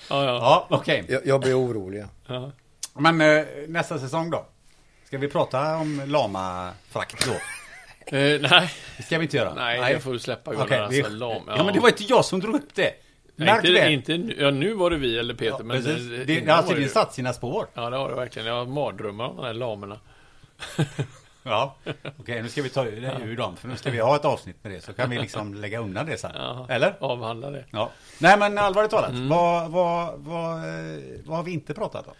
Ja, 0.09 0.25
ja. 0.25 0.35
Ja, 0.35 0.67
okej. 0.69 1.05
Jag, 1.09 1.25
jag 1.27 1.41
blir 1.41 1.59
orolig. 1.59 2.01
ja. 2.01 2.07
ja. 2.27 2.51
Men 2.93 3.21
eh, 3.21 3.45
nästa 3.67 3.99
säsong 3.99 4.29
då? 4.29 4.45
Ska 5.05 5.17
vi 5.17 5.27
prata 5.27 5.75
om 5.75 6.01
lama-frakt 6.05 7.25
då? 7.25 7.33
Eh, 8.13 8.41
nej, 8.51 8.71
Det 8.97 9.03
ska 9.03 9.17
vi 9.17 9.23
inte 9.23 9.37
göra. 9.37 9.53
nej, 9.53 9.93
det 9.93 9.99
får 9.99 10.13
du 10.13 10.19
släppa 10.19 10.51
Gunnar. 10.51 10.65
Okej, 10.65 10.87
vi- 10.89 10.97
alltså, 11.03 11.13
lam. 11.13 11.41
ja. 11.47 11.63
men 11.63 11.73
det 11.73 11.79
var 11.79 11.89
inte 11.89 12.03
jag 12.03 12.25
som 12.25 12.39
drog 12.39 12.55
upp 12.55 12.75
det. 12.75 12.93
Nej, 13.35 13.45
Märk 13.47 13.65
inte, 13.91 14.13
det. 14.13 14.19
inte, 14.19 14.41
ja, 14.43 14.51
nu 14.51 14.73
var 14.73 14.89
det 14.89 14.97
vi 14.97 15.17
eller 15.19 15.33
Peter, 15.33 15.55
Ja, 15.59 15.63
men 15.63 15.77
precis. 15.83 16.09
det, 16.09 16.17
det 16.17 16.25
tydligen 16.25 16.81
det- 16.81 16.89
satt 16.89 17.13
sina 17.13 17.33
spår. 17.33 17.67
Ja, 17.73 17.89
det 17.89 17.97
har 17.97 18.09
det 18.09 18.15
verkligen. 18.15 18.47
Jag 18.47 18.55
har 18.55 18.65
mardrömmar 18.65 19.25
om 19.25 19.35
de 19.35 19.45
här 19.45 19.53
lamerna. 19.53 19.99
Ja. 21.43 21.75
Okej, 22.17 22.41
nu 22.41 22.49
ska 22.49 22.61
vi 22.61 22.69
ta 22.69 22.83
det 22.83 22.89
ur 23.23 23.35
dem. 23.37 23.57
För 23.57 23.67
nu 23.67 23.75
ska 23.75 23.91
vi 23.91 23.99
ha 23.99 24.15
ett 24.15 24.25
avsnitt 24.25 24.63
med 24.63 24.71
det. 24.73 24.81
Så 24.81 24.93
kan 24.93 25.09
vi 25.09 25.17
liksom 25.19 25.53
lägga 25.61 25.79
undan 25.79 26.05
det 26.05 26.17
sen. 26.17 26.31
Ja. 26.35 26.65
Eller? 26.69 26.93
Avhandla 26.99 27.49
det. 27.51 27.65
Ja. 27.71 27.89
Nej, 28.19 28.37
men 28.39 28.57
allvarligt 28.57 28.91
talat. 28.91 29.09
Mm. 29.09 29.29
Vad, 29.29 29.71
vad, 29.71 30.19
vad, 30.19 30.57
eh, 30.57 30.97
vad 31.25 31.37
har 31.37 31.43
vi 31.43 31.51
inte 31.51 31.73
pratat 31.73 32.07
om? 32.07 32.13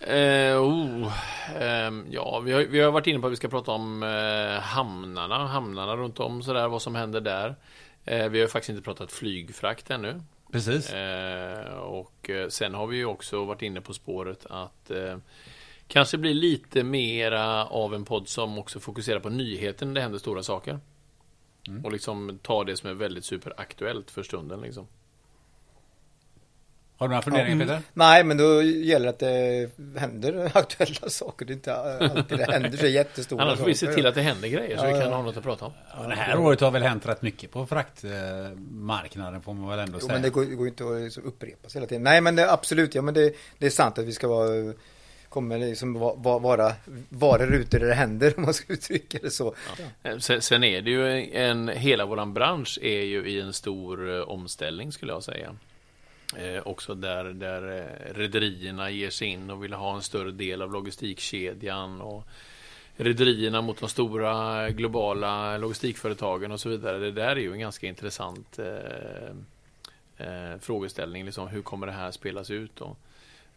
Eh, 0.00 0.62
oh, 0.62 1.12
ehm, 1.60 2.06
ja, 2.10 2.40
vi 2.40 2.52
har, 2.52 2.62
vi 2.62 2.80
har 2.80 2.90
varit 2.90 3.06
inne 3.06 3.18
på 3.18 3.26
att 3.26 3.32
vi 3.32 3.36
ska 3.36 3.48
prata 3.48 3.70
om 3.70 4.02
eh, 4.02 4.60
hamnarna, 4.60 5.46
hamnarna 5.46 5.96
runt 5.96 6.20
om 6.20 6.42
sådär, 6.42 6.68
vad 6.68 6.82
som 6.82 6.94
händer 6.94 7.20
där. 7.20 7.56
Eh, 8.04 8.28
vi 8.28 8.40
har 8.40 8.48
faktiskt 8.48 8.70
inte 8.70 8.82
pratat 8.82 9.12
flygfrakt 9.12 9.90
ännu. 9.90 10.20
Precis. 10.52 10.92
Eh, 10.92 11.74
och 11.74 12.30
eh, 12.30 12.48
sen 12.48 12.74
har 12.74 12.86
vi 12.86 12.96
ju 12.96 13.04
också 13.04 13.44
varit 13.44 13.62
inne 13.62 13.80
på 13.80 13.94
spåret 13.94 14.46
att 14.50 14.90
eh, 14.90 15.16
kanske 15.86 16.18
bli 16.18 16.34
lite 16.34 16.84
mera 16.84 17.66
av 17.66 17.94
en 17.94 18.04
podd 18.04 18.28
som 18.28 18.58
också 18.58 18.80
fokuserar 18.80 19.20
på 19.20 19.28
nyheten 19.28 19.88
när 19.88 19.94
det 19.94 20.00
händer 20.00 20.18
stora 20.18 20.42
saker. 20.42 20.80
Mm. 21.68 21.84
Och 21.84 21.92
liksom 21.92 22.38
ta 22.42 22.64
det 22.64 22.76
som 22.76 22.90
är 22.90 22.94
väldigt 22.94 23.24
superaktuellt 23.24 24.10
för 24.10 24.22
stunden 24.22 24.60
liksom. 24.60 24.86
Har 26.98 27.08
du 27.08 27.10
några 27.10 27.22
funderingar 27.22 27.56
Ja, 27.60 27.66
Peter? 27.66 27.80
Nej, 27.94 28.24
men 28.24 28.36
då 28.36 28.62
gäller 28.62 29.04
det 29.04 29.10
att 29.10 29.18
det 29.18 30.00
händer 30.00 30.50
aktuella 30.54 31.08
saker. 31.10 31.46
Det 31.46 31.52
är 31.52 31.54
inte 31.54 31.74
alltid 31.76 32.38
det 32.38 32.52
händer 32.52 32.78
så 32.78 32.86
jättestora 32.86 33.42
Annars 33.42 33.58
får 33.58 33.66
vi 33.66 33.74
se 33.74 33.92
till 33.94 34.06
att 34.06 34.14
det 34.14 34.22
händer 34.22 34.48
grejer 34.48 34.76
så 34.78 34.84
Ja, 34.84 34.92
vi 34.92 35.00
kan 35.00 35.08
ja. 35.10 35.16
ha 35.16 35.22
något 35.22 35.36
att 35.36 35.42
prata 35.42 35.64
om. 35.64 35.72
Ja, 36.02 36.08
det 36.08 36.14
här 36.14 36.38
året 36.38 36.60
har 36.60 36.70
väl 36.70 36.82
hänt 36.82 37.06
rätt 37.08 37.22
mycket 37.22 37.50
på 37.50 37.66
fraktmarknaden 37.66 39.42
får 39.42 39.54
man 39.54 39.68
väl 39.70 39.78
ändå 39.78 39.98
Jo, 40.00 40.06
säga. 40.06 40.12
men 40.12 40.22
det 40.22 40.30
går, 40.30 40.44
det 40.44 40.54
går 40.54 40.68
inte 40.68 40.84
att 40.84 41.00
liksom 41.00 41.24
upprepas 41.24 41.76
hela 41.76 41.86
tiden. 41.86 42.02
Nej, 42.02 42.20
men 42.20 42.36
det, 42.36 42.52
absolut, 42.52 42.94
ja, 42.94 43.02
men 43.02 43.14
det, 43.14 43.34
det 43.58 43.66
är 43.66 43.70
sant 43.70 43.98
att 43.98 44.04
vi 44.04 44.12
ska 44.12 44.28
vara 44.28 44.74
kommer 45.28 45.58
liksom 45.58 45.94
va- 45.94 46.14
vara 46.38 46.72
varor 47.08 47.54
ute 47.54 47.78
där 47.78 47.86
det 47.86 47.94
händer 47.94 48.34
om 48.36 48.42
man 48.42 48.54
ska 48.54 48.72
uttrycka 48.72 49.18
det 49.22 49.30
så. 49.30 49.54
Eh, 50.02 50.18
Sen, 50.18 50.42
sen 50.42 50.64
är 50.64 50.82
det 50.82 50.90
ju 50.90 51.32
en, 51.34 51.68
hela 51.68 52.06
våran 52.06 52.34
bransch 52.34 52.78
är 52.82 53.02
ju 53.02 53.28
i 53.30 53.40
en 53.40 53.52
stor 53.52 54.16
eh, 54.16 54.20
omställning 54.22 54.92
skulle 54.92 55.12
jag 55.12 55.22
säga. 55.22 55.56
Eh, 56.36 56.62
också 56.66 56.94
där, 56.94 57.24
där 57.24 57.78
eh, 57.78 58.14
rederierna 58.14 58.90
ger 58.90 59.10
sig 59.10 59.28
in 59.28 59.50
och 59.50 59.64
vill 59.64 59.72
ha 59.72 59.96
en 59.96 60.02
större 60.02 60.30
del 60.30 60.62
av 60.62 60.72
logistikkedjan 60.72 62.00
och 62.00 62.24
rederierna 62.96 63.60
mot 63.60 63.80
de 63.80 63.88
stora 63.88 64.66
eh, 64.66 64.74
globala 64.74 65.58
logistikföretagen 65.58 66.52
och 66.52 66.60
så 66.60 66.68
vidare. 66.68 66.98
Det 66.98 67.12
där 67.12 67.36
är 67.36 67.40
ju 67.40 67.52
en 67.52 67.58
ganska 67.58 67.86
intressant 67.86 68.58
eh, 68.58 69.30
eh, 70.16 70.58
frågeställning. 70.60 71.24
Liksom, 71.24 71.48
hur 71.48 71.62
kommer 71.62 71.86
det 71.86 71.92
här 71.92 72.10
spelas 72.10 72.50
ut 72.50 72.76
då? 72.76 72.96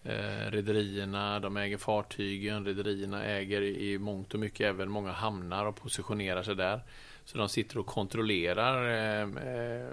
Eh, 0.03 0.51
rederierna, 0.51 1.39
de 1.39 1.57
äger 1.57 1.77
fartygen, 1.77 2.65
rederierna 2.65 3.23
äger 3.23 3.61
i 3.61 3.97
mångt 3.97 4.33
och 4.33 4.39
mycket 4.39 4.67
även 4.67 4.89
många 4.89 5.11
hamnar 5.11 5.65
och 5.65 5.75
positionerar 5.75 6.43
sig 6.43 6.55
där. 6.55 6.81
Så 7.25 7.37
de 7.37 7.49
sitter 7.49 7.77
och 7.77 7.85
kontrollerar 7.85 8.89
eh, 8.89 9.21
eh, 9.21 9.89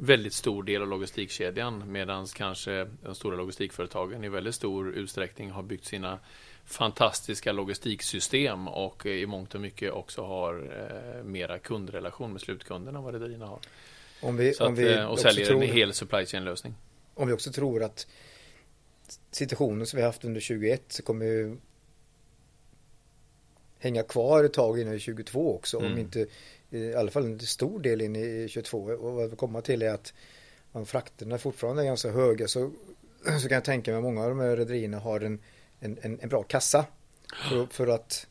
väldigt 0.00 0.32
stor 0.32 0.62
del 0.62 0.82
av 0.82 0.88
logistikkedjan 0.88 1.92
medan 1.92 2.26
kanske 2.26 2.88
de 3.02 3.14
stora 3.14 3.36
logistikföretagen 3.36 4.24
i 4.24 4.28
väldigt 4.28 4.54
stor 4.54 4.90
utsträckning 4.92 5.50
har 5.50 5.62
byggt 5.62 5.84
sina 5.84 6.18
fantastiska 6.64 7.52
logistiksystem 7.52 8.68
och 8.68 9.06
i 9.06 9.26
mångt 9.26 9.54
och 9.54 9.60
mycket 9.60 9.92
också 9.92 10.24
har 10.24 10.54
eh, 10.54 11.24
mera 11.24 11.58
kundrelation 11.58 12.32
med 12.32 12.40
slutkunderna 12.40 12.98
än 12.98 13.04
vad 13.04 13.14
rederierna 13.14 13.46
har. 13.46 13.60
Om 14.22 14.36
vi, 14.36 14.54
Så 14.54 14.66
om 14.66 14.72
att, 14.72 14.78
vi 14.78 14.92
eh, 14.94 15.04
och 15.04 15.18
säljer 15.18 15.46
tror, 15.46 15.62
en 15.62 15.72
hel 15.72 15.92
supply 15.92 16.26
chain-lösning. 16.26 16.74
om 17.14 17.28
vi 17.28 17.34
också 17.34 17.52
tror 17.52 17.82
att 17.82 18.06
situationen 19.30 19.86
som 19.86 19.96
vi 19.96 20.02
haft 20.02 20.24
under 20.24 20.40
21 20.40 20.82
så 20.88 21.02
kommer 21.02 21.26
ju 21.26 21.56
hänga 23.78 24.02
kvar 24.02 24.44
ett 24.44 24.52
tag 24.52 24.80
innan 24.80 24.98
22 24.98 25.56
också. 25.56 25.76
Om 25.76 25.84
Mm. 25.84 25.98
inte 25.98 26.26
i 26.70 26.94
alla 26.94 27.10
fall 27.10 27.24
en 27.24 27.40
stor 27.40 27.80
del 27.80 28.00
in 28.00 28.16
i 28.16 28.48
22. 28.50 28.78
Och 28.78 29.14
vad 29.14 29.30
vi 29.30 29.36
kommer 29.36 29.60
till 29.60 29.82
är 29.82 29.90
att 29.90 30.14
om 30.72 30.86
frakterna 30.86 31.38
fortfarande 31.38 31.82
är 31.82 31.86
ganska 31.86 32.10
höga 32.10 32.48
så, 32.48 32.70
så 33.42 33.48
kan 33.48 33.54
jag 33.54 33.64
tänka 33.64 33.90
mig 33.90 33.98
att 33.98 34.04
många 34.04 34.22
av 34.22 34.28
de 34.28 34.40
här 34.40 34.56
rederierna 34.56 34.98
har 34.98 35.20
en, 35.20 35.40
en, 35.80 35.98
en, 36.02 36.20
en 36.20 36.28
bra 36.28 36.42
kassa 36.42 36.86
för, 37.48 37.66
för 37.66 37.86
att 37.86 38.26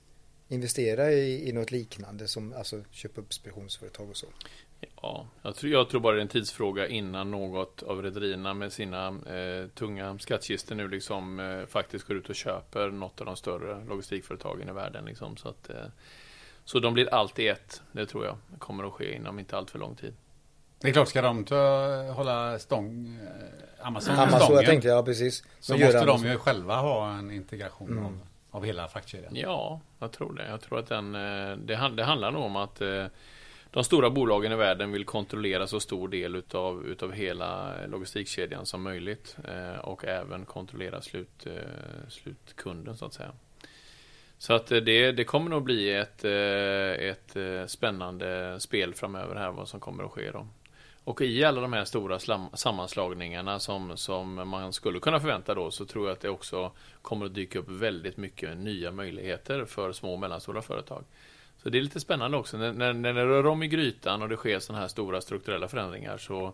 investera 0.47 1.11
i, 1.11 1.49
i 1.49 1.51
något 1.51 1.71
liknande 1.71 2.27
som 2.27 2.53
alltså 2.53 2.83
köpa 2.91 3.21
upp 3.21 3.33
speditionsföretag 3.33 4.09
och 4.09 4.17
så. 4.17 4.27
Ja, 5.01 5.27
jag 5.41 5.55
tror, 5.55 5.71
jag 5.71 5.89
tror 5.89 6.01
bara 6.01 6.15
det 6.15 6.19
är 6.19 6.21
en 6.21 6.27
tidsfråga 6.27 6.87
innan 6.87 7.31
något 7.31 7.83
av 7.83 8.01
rederierna 8.01 8.53
med 8.53 8.73
sina 8.73 9.07
eh, 9.07 9.67
tunga 9.67 10.19
skattkistor 10.19 10.75
nu 10.75 10.87
liksom 10.87 11.39
eh, 11.39 11.65
faktiskt 11.65 12.07
går 12.07 12.17
ut 12.17 12.29
och 12.29 12.35
köper 12.35 12.89
något 12.89 13.19
av 13.19 13.25
de 13.25 13.35
större 13.35 13.85
logistikföretagen 13.85 14.69
i 14.69 14.71
världen. 14.71 15.05
Liksom, 15.05 15.37
så, 15.37 15.49
att, 15.49 15.69
eh, 15.69 15.85
så 16.67 16.79
de 16.79 16.93
blir 16.93 17.13
alltid 17.13 17.49
ett. 17.51 17.81
Det 17.91 18.05
tror 18.05 18.25
jag 18.25 18.37
kommer 18.59 18.83
att 18.83 18.93
ske 18.93 19.15
inom 19.15 19.39
inte 19.39 19.57
allt 19.57 19.71
för 19.71 19.79
lång 19.79 19.95
tid. 19.95 20.13
Det 20.79 20.87
är 20.89 20.93
klart, 20.93 21.07
ska 21.07 21.21
de 21.21 21.45
ta, 21.45 21.87
hålla 22.11 22.59
stång, 22.59 23.19
eh, 23.23 23.87
Amazon 23.87 24.15
Amazon, 24.15 24.31
jag 24.33 24.41
stången, 24.41 24.65
tänkte, 24.65 24.87
ja 24.87 25.03
precis. 25.03 25.43
så 25.59 25.73
måste 25.73 25.91
de 25.91 26.09
Amazon. 26.09 26.31
ju 26.31 26.37
själva 26.37 26.75
ha 26.75 27.11
en 27.13 27.31
integration 27.31 27.91
Mm. 27.91 28.05
av, 28.05 28.19
av 28.51 28.65
hela 28.65 28.87
fraktkedjan. 28.87 29.35
Ja, 29.35 29.81
jag 29.99 30.11
tror 30.11 30.33
det. 30.33 30.47
Jag 30.49 30.61
tror 30.61 30.79
att 30.79 30.87
den, 30.87 31.15
eh, 31.15 31.57
det, 31.57 31.91
det 31.97 32.03
handlar 32.03 32.31
nog 32.31 32.43
om 32.43 32.55
att 32.55 32.81
eh, 32.81 33.05
de 33.71 33.83
stora 33.83 34.09
bolagen 34.09 34.51
i 34.51 34.55
världen 34.55 34.91
vill 34.91 35.05
kontrollera 35.05 35.67
så 35.67 35.79
stor 35.79 36.07
del 36.07 36.35
utav, 36.35 36.85
utav 36.85 37.11
hela 37.13 37.73
logistikkedjan 37.87 38.65
som 38.65 38.81
möjligt 38.83 39.37
och 39.81 40.05
även 40.05 40.45
kontrollera 40.45 41.01
slut, 41.01 41.47
slutkunden 42.09 42.97
så 42.97 43.05
att 43.05 43.13
säga. 43.13 43.31
Så 44.37 44.53
att 44.53 44.71
eh, 44.71 44.77
det, 44.77 45.11
det 45.11 45.23
kommer 45.23 45.49
nog 45.49 45.63
bli 45.63 45.93
ett, 45.93 46.25
eh, 46.25 47.09
ett 47.09 47.35
eh, 47.35 47.65
spännande 47.65 48.59
spel 48.59 48.93
framöver 48.93 49.35
här 49.35 49.51
vad 49.51 49.67
som 49.67 49.79
kommer 49.79 50.03
att 50.03 50.11
ske 50.11 50.31
då. 50.31 50.47
Och 51.03 51.21
i 51.21 51.43
alla 51.43 51.61
de 51.61 51.73
här 51.73 51.85
stora 51.85 52.19
slam, 52.19 52.49
sammanslagningarna 52.53 53.59
som, 53.59 53.97
som 53.97 54.49
man 54.49 54.73
skulle 54.73 54.99
kunna 54.99 55.19
förvänta 55.19 55.53
då 55.53 55.71
så 55.71 55.85
tror 55.85 56.07
jag 56.07 56.13
att 56.13 56.21
det 56.21 56.29
också 56.29 56.71
kommer 57.01 57.25
att 57.25 57.33
dyka 57.33 57.59
upp 57.59 57.69
väldigt 57.69 58.17
mycket 58.17 58.57
nya 58.57 58.91
möjligheter 58.91 59.65
för 59.65 59.91
små 59.91 60.13
och 60.13 60.19
mellanstora 60.19 60.61
företag. 60.61 61.03
Så 61.63 61.69
det 61.69 61.77
är 61.77 61.81
lite 61.81 61.99
spännande 61.99 62.37
också. 62.37 62.57
När, 62.57 62.73
när, 62.73 62.93
när 62.93 63.13
det 63.13 63.25
rör 63.25 63.45
om 63.45 63.63
i 63.63 63.67
grytan 63.67 64.21
och 64.21 64.29
det 64.29 64.35
sker 64.35 64.59
sådana 64.59 64.81
här 64.81 64.87
stora 64.87 65.21
strukturella 65.21 65.67
förändringar 65.67 66.17
så, 66.17 66.53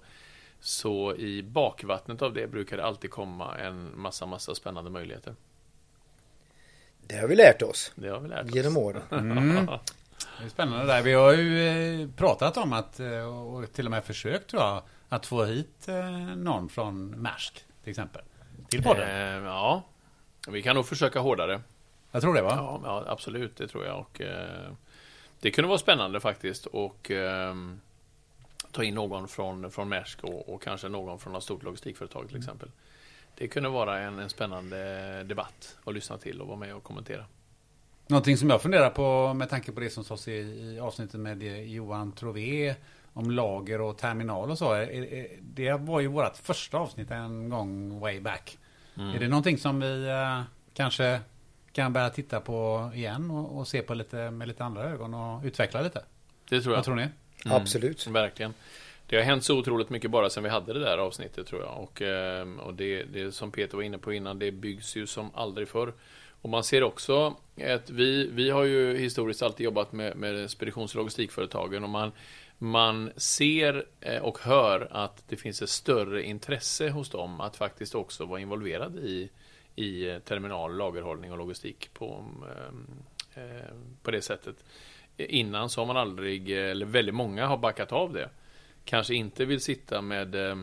så 0.60 1.16
i 1.16 1.44
bakvattnet 1.44 2.22
av 2.22 2.34
det 2.34 2.48
brukar 2.48 2.78
det 2.78 2.86
alltid 2.86 3.12
komma 3.12 3.58
en 3.58 4.00
massa, 4.00 4.26
massa 4.26 4.56
spännande 4.56 4.90
möjligheter. 4.90 5.36
Det 7.08 7.16
har 7.18 7.28
vi 7.28 7.36
lärt 7.36 7.62
oss 7.62 7.92
Det 7.96 8.10
har 8.10 8.20
vi 8.20 8.28
lärt 8.30 8.46
oss. 8.46 8.56
genom 8.56 8.78
åren. 8.78 9.02
Mm. 9.12 9.66
Det 10.40 10.46
är 10.46 10.50
spännande 10.50 10.86
där. 10.86 11.02
Vi 11.02 11.14
har 11.14 11.34
ju 11.34 11.68
eh, 12.02 12.10
pratat 12.16 12.58
om 12.58 12.74
att, 12.74 13.00
eh, 13.00 13.46
och 13.56 13.74
till 13.74 13.86
och 13.86 13.92
med 13.92 14.04
försökt 14.04 14.50
tror 14.50 14.62
jag, 14.64 14.82
att 15.10 15.26
få 15.26 15.44
hit 15.46 15.88
eh, 15.88 16.10
någon 16.36 16.70
från 16.70 17.22
Maersk 17.22 17.66
till 17.84 17.90
exempel. 17.90 18.22
Till 18.70 18.84
podden. 18.84 19.10
Eh, 19.10 19.44
ja, 19.48 19.84
vi 20.48 20.62
kan 20.62 20.76
nog 20.76 20.86
försöka 20.86 21.20
hårdare. 21.20 21.62
Jag 22.12 22.22
tror 22.22 22.34
det 22.34 22.42
va? 22.42 22.54
Ja, 22.56 22.82
ja 22.84 23.04
absolut, 23.08 23.58
det 23.58 23.68
tror 23.68 23.86
jag. 23.86 24.00
Och, 24.00 24.22
eh, 24.22 24.72
det 25.40 25.52
kunde 25.52 25.68
vara 25.68 25.78
spännande 25.78 26.20
faktiskt. 26.20 26.66
Och 26.66 27.12
eh, 27.12 27.56
ta 28.72 28.84
in 28.84 28.96
någon 28.96 29.28
från, 29.28 29.72
från 29.72 29.90
Maersk 29.90 30.24
och, 30.24 30.54
och 30.54 30.62
kanske 30.62 30.90
någon 30.90 31.20
från 31.20 31.34
något 31.34 31.44
stort 31.44 31.64
logistikföretag 31.64 32.28
till 32.28 32.38
exempel. 32.38 32.70
Det 33.36 33.48
kunde 33.48 33.70
vara 33.70 34.00
en, 34.00 34.20
en 34.20 34.30
spännande 34.30 35.24
debatt 35.24 35.78
att 35.84 35.94
lyssna 35.94 36.18
till 36.18 36.42
och 36.42 36.48
vara 36.48 36.58
med 36.58 36.76
och 36.76 36.84
kommentera. 36.84 37.26
Någonting 38.08 38.38
som 38.38 38.50
jag 38.50 38.62
funderar 38.62 38.90
på 38.90 39.34
med 39.34 39.50
tanke 39.50 39.72
på 39.72 39.80
det 39.80 39.90
som 39.90 40.04
sades 40.04 40.28
i, 40.28 40.32
i 40.32 40.80
avsnittet 40.80 41.20
med 41.20 41.68
Johan 41.68 42.12
Trové 42.12 42.76
om 43.14 43.32
lager 43.32 43.82
och 43.82 43.98
terminal 43.98 44.52
och 44.52 44.58
så. 44.58 44.74
Är, 44.74 45.14
är, 45.14 45.28
det 45.42 45.74
var 45.74 46.00
ju 46.00 46.08
vårt 46.08 46.38
första 46.38 46.78
avsnitt 46.78 47.12
en 47.12 47.50
gång 47.50 48.00
way 48.00 48.20
back. 48.20 48.58
Mm. 48.98 49.16
Är 49.16 49.20
det 49.20 49.28
någonting 49.28 49.58
som 49.58 49.80
vi 49.80 50.08
eh, 50.10 50.42
kanske 50.74 51.20
kan 51.72 51.94
börja 51.94 52.10
titta 52.10 52.40
på 52.40 52.92
igen 52.96 53.32
och, 53.32 53.58
och 53.58 53.68
se 53.68 53.82
på 53.82 53.94
lite 53.94 54.32
med 54.32 54.48
lite 54.48 54.64
andra 54.64 54.84
ögon 54.84 55.14
och 55.14 55.44
utveckla 55.44 55.82
lite? 55.82 56.04
Det 56.50 56.62
tror 56.62 56.74
jag. 56.74 56.78
Vad 56.78 56.86
tror 56.86 56.96
ni? 56.96 57.08
Mm. 57.46 57.62
Absolut. 57.62 58.08
Verkligen. 58.08 58.54
Det 59.08 59.16
har 59.16 59.24
hänt 59.24 59.44
så 59.44 59.58
otroligt 59.58 59.90
mycket 59.90 60.12
bara 60.12 60.30
sen 60.30 60.44
vi 60.44 60.50
hade 60.50 60.74
det 60.74 60.80
där 60.80 60.98
avsnittet 60.98 61.48
tror 61.48 61.62
jag. 61.62 61.84
Och, 61.84 62.02
ehm, 62.02 62.60
och 62.60 62.74
det, 62.74 63.04
det 63.04 63.32
som 63.32 63.52
Peter 63.52 63.78
var 63.78 63.84
inne 63.84 63.98
på 63.98 64.14
innan, 64.14 64.40
det 64.40 64.52
byggs 64.52 64.96
ju 64.96 65.08
som 65.08 65.32
aldrig 65.36 65.68
förr. 65.68 65.94
Och 66.42 66.50
man 66.50 66.64
ser 66.64 66.84
också 66.84 67.36
att 67.76 67.90
vi, 67.90 68.28
vi 68.28 68.50
har 68.50 68.64
ju 68.64 68.98
historiskt 68.98 69.44
alltid 69.44 69.64
jobbat 69.64 69.92
med, 69.92 70.18
med 70.18 70.52
speditions 70.52 70.92
och 70.92 70.98
logistikföretagen 70.98 71.84
och 71.84 71.90
man, 71.90 72.12
man 72.58 73.12
ser 73.16 73.86
eh, 74.00 74.22
och 74.22 74.40
hör 74.40 74.88
att 74.92 75.24
det 75.30 75.36
finns 75.36 75.62
ett 75.62 75.70
större 75.70 76.24
intresse 76.24 76.90
hos 76.90 77.10
dem 77.10 77.42
att 77.42 77.56
faktiskt 77.56 77.96
också 77.96 78.26
vara 78.26 78.40
involverad 78.40 79.00
i, 79.00 79.30
i 79.76 80.10
eh, 80.10 80.20
terminal, 80.20 80.78
lagerhållning 80.78 81.32
och 81.32 81.38
logistik 81.38 81.90
på, 81.94 82.26
ehm, 82.58 82.88
eh, 83.34 83.74
på 84.04 84.12
det 84.12 84.22
sättet. 84.22 84.56
Innan 85.18 85.70
så 85.70 85.82
har 85.82 85.86
man 85.86 85.98
aldrig, 85.98 86.52
eller 86.52 86.86
väldigt 86.86 87.16
många 87.16 87.48
har 87.48 87.58
backat 87.58 87.92
av 87.92 88.14
det. 88.14 88.30
Kanske 88.86 89.16
inte 89.16 89.46
vill 89.46 89.62
sitta 89.62 90.02
med 90.02 90.36
eh, 90.36 90.56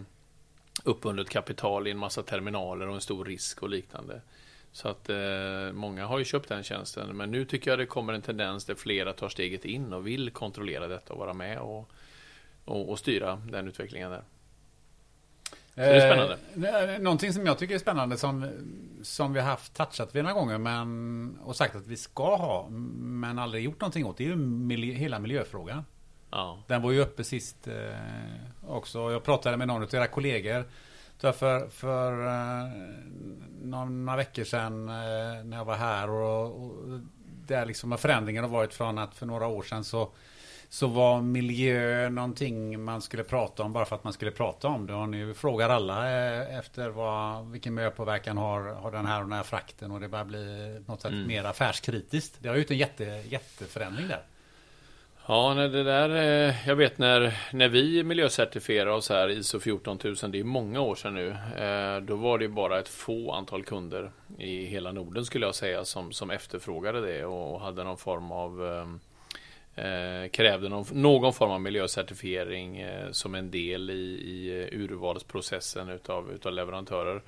uppbundet 0.85 1.29
kapital 1.29 1.87
i 1.87 1.91
en 1.91 1.99
massa 1.99 2.23
terminaler 2.23 2.89
och 2.89 2.95
en 2.95 3.01
stor 3.01 3.25
risk 3.25 3.63
och 3.63 3.69
liknande. 3.69 4.21
Så 4.73 4.89
att 4.89 5.09
eh, 5.09 5.73
många 5.73 6.07
har 6.07 6.19
ju 6.19 6.25
köpt 6.25 6.49
den 6.49 6.63
tjänsten. 6.63 7.17
Men 7.17 7.31
nu 7.31 7.45
tycker 7.45 7.71
jag 7.71 7.79
det 7.79 7.87
kommer 7.87 8.13
en 8.13 8.23
tendens 8.23 8.65
där 8.65 8.75
flera 8.75 9.13
tar 9.13 9.29
steget 9.29 9.65
in 9.65 9.93
och 9.93 10.07
vill 10.07 10.31
kontrollera 10.31 10.89
detta 10.89 11.13
och 11.13 11.19
vara 11.19 11.35
med 11.35 11.59
och, 11.59 11.91
och, 12.65 12.91
och 12.91 12.99
styra 12.99 13.43
den 13.51 13.69
utvecklingen 13.69 14.11
där. 14.11 14.23
det 15.75 15.83
är 15.83 16.13
spännande. 16.13 16.95
Eh, 16.95 17.01
någonting 17.01 17.33
som 17.33 17.47
jag 17.47 17.59
tycker 17.59 17.75
är 17.75 17.79
spännande 17.79 18.17
som, 18.17 18.51
som 19.03 19.33
vi 19.33 19.41
har 19.41 19.47
haft 19.47 19.75
touchat 19.75 20.15
vid 20.15 20.25
några 20.25 20.35
gånger 20.35 20.59
men, 20.59 21.39
och 21.43 21.57
sagt 21.57 21.77
att 21.77 21.87
vi 21.87 21.97
ska 21.97 22.37
ha 22.37 22.69
men 22.69 23.39
aldrig 23.39 23.65
gjort 23.65 23.81
någonting 23.81 24.07
åt 24.07 24.17
det 24.17 24.25
är 24.25 24.29
ju 24.29 24.37
miljö, 24.37 24.95
hela 24.95 25.19
miljöfrågan. 25.19 25.85
Ja. 26.31 26.59
Den 26.67 26.83
var 26.83 26.91
ju 26.93 27.01
uppe 27.01 27.25
sist 27.25 27.69
eh, 27.69 27.75
också. 28.69 29.13
Jag 29.13 29.25
pratade 29.25 29.57
med 29.57 29.69
någon 29.69 29.83
av 29.83 29.95
era 29.95 30.07
kollegor 30.07 30.65
för, 31.19 31.69
för 31.69 32.27
eh, 32.27 32.71
några 33.63 34.17
veckor 34.17 34.45
sedan 34.45 34.89
eh, 34.89 35.45
när 35.45 35.57
jag 35.57 35.65
var 35.65 35.77
här. 35.77 36.11
Och, 36.11 36.65
och 36.65 37.01
där 37.47 37.67
liksom 37.67 37.99
förändringen 37.99 38.45
har 38.45 38.51
varit 38.51 38.75
från 38.75 38.99
att 38.99 39.15
för 39.15 39.27
några 39.27 39.47
år 39.47 39.63
sedan 39.63 39.85
så 39.85 40.11
så 40.73 40.87
var 40.87 41.21
miljö 41.21 42.09
någonting 42.11 42.85
man 42.85 43.03
skulle 43.03 43.25
prata 43.25 43.63
om 43.63 43.73
bara 43.73 43.85
för 43.85 43.97
att 43.97 44.05
man 44.05 44.13
skulle 44.13 44.31
prata 44.31 44.69
om 44.69 44.87
det. 44.87 44.95
Och 44.95 45.09
nu 45.09 45.35
frågar 45.35 45.69
alla 45.71 46.11
eh, 46.11 46.59
efter 46.59 46.89
vad, 46.89 47.51
vilken 47.51 47.75
miljöpåverkan 47.75 48.37
har, 48.37 48.61
har 48.61 48.91
den 48.91 49.07
här 49.07 49.19
och 49.19 49.25
den 49.25 49.33
här 49.37 49.43
frakten. 49.43 49.91
Och 49.91 50.01
det 50.01 50.09
börjar 50.09 50.25
bli 50.25 50.79
något 50.87 51.01
sätt 51.01 51.13
Mm. 51.13 51.27
mer 51.27 51.45
affärskritiskt. 51.45 52.37
Det 52.39 52.49
har 52.49 52.57
ju 52.57 52.63
gjort 52.63 52.71
en 52.71 52.79
jätte, 52.79 53.05
jätteförändring 53.05 54.09
där. 54.09 54.23
Ja, 55.31 55.55
nej, 55.55 55.69
det 55.69 55.83
där, 55.83 56.11
eh, 56.11 56.69
jag 56.69 56.77
vet 56.77 56.99
när, 56.99 57.33
när 57.53 57.69
vi 57.69 58.05
miljöcertifierade 58.05 58.91
oss 58.91 59.09
här, 59.09 59.29
ISO 59.29 59.61
14000, 59.61 60.31
det 60.31 60.41
är 60.41 60.45
många 60.45 60.81
år 60.81 60.95
sedan 60.95 61.15
nu, 61.15 61.29
eh, 61.57 62.01
då 62.01 62.17
var 62.17 62.39
det 62.39 62.49
bara 62.49 62.79
ett 62.79 62.89
få 62.89 63.33
antal 63.33 63.65
kunder 63.65 64.11
i 64.39 64.65
hela 64.65 64.93
Norden 64.93 65.25
skulle 65.25 65.47
jag 65.47 65.55
säga 65.55 65.85
som, 65.85 66.13
som 66.13 66.31
efterfrågade 66.31 67.01
det 67.01 67.25
och 67.25 67.61
hade 67.61 67.85
någon 67.85 67.99
form 67.99 68.33
av 68.33 68.67
eh, 69.77 69.85
eh, 69.87 70.29
krävde 70.29 70.69
någon, 70.69 70.85
någon 70.93 71.33
form 71.33 71.51
av 71.51 71.61
miljöcertifiering 71.61 72.85
som 73.11 73.35
en 73.35 73.51
del 73.51 73.91
i, 73.91 73.95
i 73.95 74.69
urvalsprocessen 74.73 75.89
utav, 75.89 76.33
utav 76.33 76.53
leverantörer. 76.53 77.23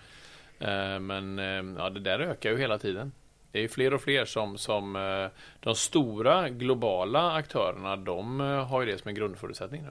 Men 0.99 1.39
ja, 1.79 1.91
det 1.91 2.01
där 2.01 2.21
ökar 2.21 2.51
ju 2.51 2.59
hela 2.59 2.79
tiden. 2.79 3.13
Det 3.53 3.61
är 3.61 3.69
fler 3.69 3.95
och 3.95 4.03
fler 4.03 4.25
som, 4.25 4.59
som 4.59 4.97
eh, 4.97 5.29
de 5.61 5.75
stora 5.75 6.49
globala 6.49 7.33
aktörerna, 7.33 7.97
de 7.97 8.41
eh, 8.41 8.47
har 8.47 8.83
ju 8.83 8.93
det 8.93 8.99
som 8.99 9.09
en 9.09 9.15
grundförutsättning. 9.15 9.83
Nu. 9.83 9.91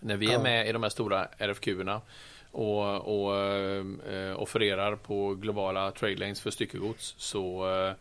När 0.00 0.16
vi 0.16 0.32
är 0.32 0.38
med 0.38 0.68
i 0.68 0.72
de 0.72 0.82
här 0.82 0.90
stora 0.90 1.28
RFQ-erna 1.38 2.00
och, 2.50 3.24
och 3.24 3.36
äh, 3.36 4.42
offererar 4.42 4.96
på 4.96 5.34
globala 5.34 5.90
trade 5.90 6.16
lanes 6.16 6.40
för 6.40 6.50
styckegods 6.50 7.14
så 7.18 7.64
äh, 7.86 7.94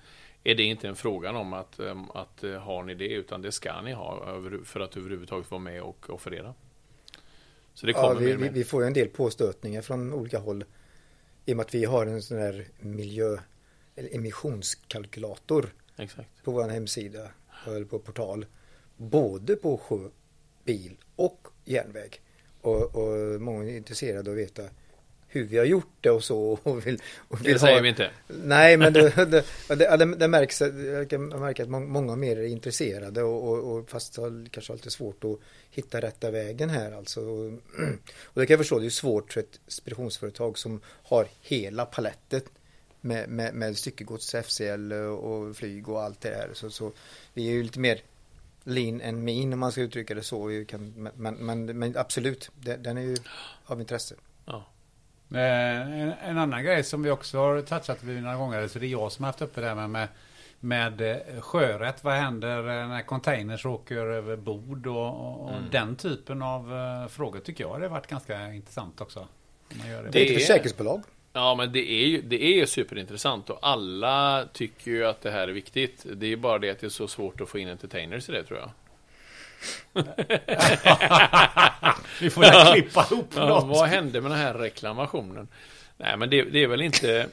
är 0.44 0.56
det 0.56 0.64
inte 0.64 0.88
en 0.88 0.96
fråga 0.96 1.32
om 1.32 1.54
att, 1.54 1.80
att 2.14 2.44
har 2.62 2.84
ni 2.84 2.94
det 2.94 3.08
utan 3.08 3.42
det 3.42 3.52
ska 3.52 3.82
ni 3.82 3.94
ha 3.94 4.42
för 4.66 4.80
att 4.80 4.98
överhuvudtaget 4.98 5.52
vara 5.52 5.62
med 5.62 5.82
och 5.82 6.10
offerera. 6.10 6.54
Så 7.74 7.86
det 7.86 7.94
kommer 7.94 8.22
ja, 8.22 8.38
vi, 8.38 8.50
vi, 8.50 8.64
får 8.64 8.84
en 8.84 8.94
del 8.94 9.08
påstötningar 9.08 9.82
från 9.82 10.14
olika 10.14 10.40
håll 10.40 10.64
i 11.46 11.54
och 11.54 11.58
med 11.58 11.66
att 11.66 11.76
vi 11.76 11.86
har 11.86 12.06
en 12.06 12.22
sån 12.22 12.38
här 12.38 12.68
miljö 12.80 13.38
emissionskalkylator 14.12 15.74
Exakt. 15.98 16.44
på 16.44 16.52
vår 16.52 16.70
hemsida 16.70 17.32
eller 17.68 17.86
på 17.86 18.00
portal. 18.00 18.46
Både 18.98 19.56
på 19.56 19.78
sjö, 19.78 20.10
bil 20.64 20.98
och 21.16 21.48
järnväg. 21.66 22.22
Och, 22.62 22.96
och 22.96 23.42
många 23.42 23.64
är 23.64 23.78
intresserade 23.78 24.30
av 24.30 24.36
att 24.36 24.42
veta 24.42 24.64
hur 25.28 25.44
vi 25.44 25.58
har 25.58 25.66
gjort 25.66 25.96
det 26.02 26.10
och 26.10 26.24
så. 26.24 26.60
Och 26.64 26.88
vill, 26.88 27.02
och 27.18 27.46
vill 27.46 27.54
det 27.54 27.60
säger 27.60 27.76
ha... 27.76 27.82
vi 27.82 27.90
inte. 27.90 28.12
Nej, 28.28 28.78
men 28.78 28.94
det, 28.94 29.10
det, 29.26 29.98
det, 29.98 30.16
det 30.16 30.28
märks, 30.28 30.62
jag 31.10 31.20
märker 31.20 31.64
att 31.64 31.70
många 31.70 32.16
mer 32.16 32.38
är 32.38 32.46
intresserade 32.46 33.24
och, 33.24 33.50
och, 33.50 33.78
och 33.78 33.90
fast 33.90 34.18
har 34.18 34.50
kanske 34.50 34.74
alltid 34.74 34.92
svårt 34.92 35.24
att 35.24 35.40
hitta 35.72 36.02
rätta 36.02 36.32
vägen 36.32 36.70
här 36.70 36.92
alltså. 36.92 37.22
Och 37.22 37.52
det 38.34 38.46
kan 38.46 38.54
jag 38.54 38.60
förstå, 38.60 38.80
det 38.80 38.86
är 38.86 38.90
svårt 38.90 39.34
för 39.34 39.40
ett 39.40 39.60
speditionsföretag 39.68 40.58
som 40.58 40.82
har 40.86 41.28
hela 41.42 41.86
palettet 41.86 42.46
med, 43.02 43.30
med, 43.30 43.54
med 43.54 43.78
styckegods, 43.78 44.36
FCL 44.36 44.94
och 44.94 45.56
flyg 45.56 45.90
och 45.90 46.02
allt 46.02 46.22
det 46.22 46.30
där. 46.30 46.50
Så, 46.54 46.70
så 46.70 46.92
vi 47.34 47.48
är 47.48 47.52
ju 47.52 47.64
lite 47.64 47.80
mer 47.80 48.02
lean 48.64 49.02
än 49.02 49.24
mean 49.24 49.54
om 49.54 49.60
man 49.60 49.72
ska 49.72 49.82
uttrycka 49.82 50.16
det 50.16 50.24
så. 50.24 50.46
Vi 50.46 50.66
kan, 50.66 51.10
men, 51.16 51.36
men, 51.36 51.66
men 51.80 51.98
absolut, 51.98 52.52
den 52.80 52.98
är 52.98 53.02
ju 53.02 53.18
av 53.66 53.80
intresse. 53.80 54.16
Ja. 54.46 54.66
Eh, 55.32 56.02
en, 56.02 56.14
en, 56.22 56.38
annan 56.38 56.64
grej 56.64 56.84
som 56.84 57.04
vi 57.04 57.12
också 57.12 57.38
har 57.38 57.62
touchat 57.62 58.04
vid 58.04 58.24
några 58.24 58.36
gånger, 58.36 58.68
så 58.68 58.80
det 58.80 58.86
är 58.86 58.90
jag 58.90 59.12
som 59.12 59.24
har 59.24 59.30
haft 59.32 59.42
uppe 59.42 59.62
det 59.62 59.68
här 59.68 59.88
med, 59.88 60.08
med 60.60 61.02
eh, 61.02 61.42
sjörätt. 61.42 62.04
Vad 62.04 62.14
händer 62.14 62.64
när 62.88 63.02
containers 63.02 63.66
åker 63.66 63.96
över 63.96 64.36
bord 64.36 64.88
och, 64.88 65.42
och 65.44 65.50
mm. 65.50 65.70
den 65.72 65.96
typen 65.96 66.42
av 66.42 67.08
frågor 67.10 67.40
tycker 67.40 67.64
jag 67.64 67.80
det 67.80 67.86
har 67.86 67.92
varit 67.92 68.08
ganska 68.08 68.54
intressant 68.54 69.02
också. 69.02 69.28
det, 69.70 70.10
det 70.12 70.20
är 70.20 70.32
ett 70.32 70.42
försäkringsbolag. 70.42 71.04
Ja, 71.34 71.56
men 71.56 71.72
det 71.72 71.92
är 71.92 72.06
ju 72.06 72.22
det 72.22 72.44
är 72.44 72.66
superintressant 72.66 73.50
och 73.50 73.60
alla 73.62 74.46
tycker 74.54 74.92
ju 74.92 75.06
att 75.06 75.22
det 75.22 75.32
här 75.32 75.48
är 75.48 75.52
viktigt. 75.52 76.06
Det 76.14 76.28
är 76.28 76.36
bara 76.36 76.60
det 76.60 76.70
att 76.70 76.80
det 76.80 76.88
är 76.88 76.90
så 76.90 77.08
svårt 77.08 77.42
att 77.42 77.50
få 77.50 77.60
in 77.60 77.70
entertainers 77.70 78.30
i 78.30 78.32
det 78.32 78.44
tror 78.44 78.60
jag. 78.60 78.70
Vi 82.20 82.30
får 82.30 82.46
ja. 82.46 82.72
klippa 82.74 83.08
ihop 83.12 83.34
ja, 83.36 83.48
något. 83.48 83.68
Vad 83.68 83.88
hände 83.88 84.22
med 84.22 84.32
den 84.32 84.40
här 84.40 84.54
reklamationen? 84.54 85.48
Nej, 86.02 86.18
men 86.18 86.30
det, 86.30 86.44
det 86.44 86.64
är 86.64 86.68
väl 86.68 86.82
inte... 86.82 87.28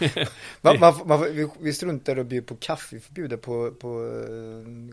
man, 0.60 0.80
man, 0.80 0.94
man, 1.06 1.22
vi, 1.22 1.48
vi 1.60 1.72
struntar 1.72 2.18
och 2.18 2.26
bjuder 2.26 2.46
på 2.46 2.56
kaffe, 2.56 2.96
vi 2.96 3.00
får 3.00 3.12
bjuda 3.14 3.36
på, 3.36 3.70
på 3.70 3.88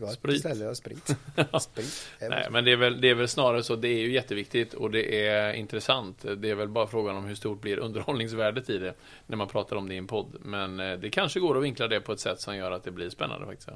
ja, 0.00 0.08
sprit. 0.08 0.40
Ställe, 0.40 0.74
sprit. 0.74 1.16
sprit. 1.60 2.08
Nej, 2.20 2.48
men 2.50 2.64
det 2.64 2.72
är, 2.72 2.76
väl, 2.76 3.00
det 3.00 3.10
är 3.10 3.14
väl 3.14 3.28
snarare 3.28 3.62
så, 3.62 3.76
det 3.76 3.88
är 3.88 3.98
ju 3.98 4.12
jätteviktigt 4.12 4.74
och 4.74 4.90
det 4.90 5.26
är 5.26 5.52
intressant. 5.52 6.24
Det 6.36 6.50
är 6.50 6.54
väl 6.54 6.68
bara 6.68 6.86
frågan 6.86 7.16
om 7.16 7.24
hur 7.24 7.34
stort 7.34 7.60
blir 7.60 7.78
underhållningsvärdet 7.78 8.70
i 8.70 8.78
det 8.78 8.94
när 9.26 9.36
man 9.36 9.48
pratar 9.48 9.76
om 9.76 9.88
det 9.88 9.94
i 9.94 9.98
en 9.98 10.06
podd. 10.06 10.36
Men 10.40 10.80
eh, 10.80 10.98
det 10.98 11.10
kanske 11.10 11.40
går 11.40 11.58
att 11.58 11.64
vinkla 11.64 11.88
det 11.88 12.00
på 12.00 12.12
ett 12.12 12.20
sätt 12.20 12.40
som 12.40 12.56
gör 12.56 12.70
att 12.70 12.84
det 12.84 12.90
blir 12.90 13.10
spännande 13.10 13.46
faktiskt. 13.46 13.68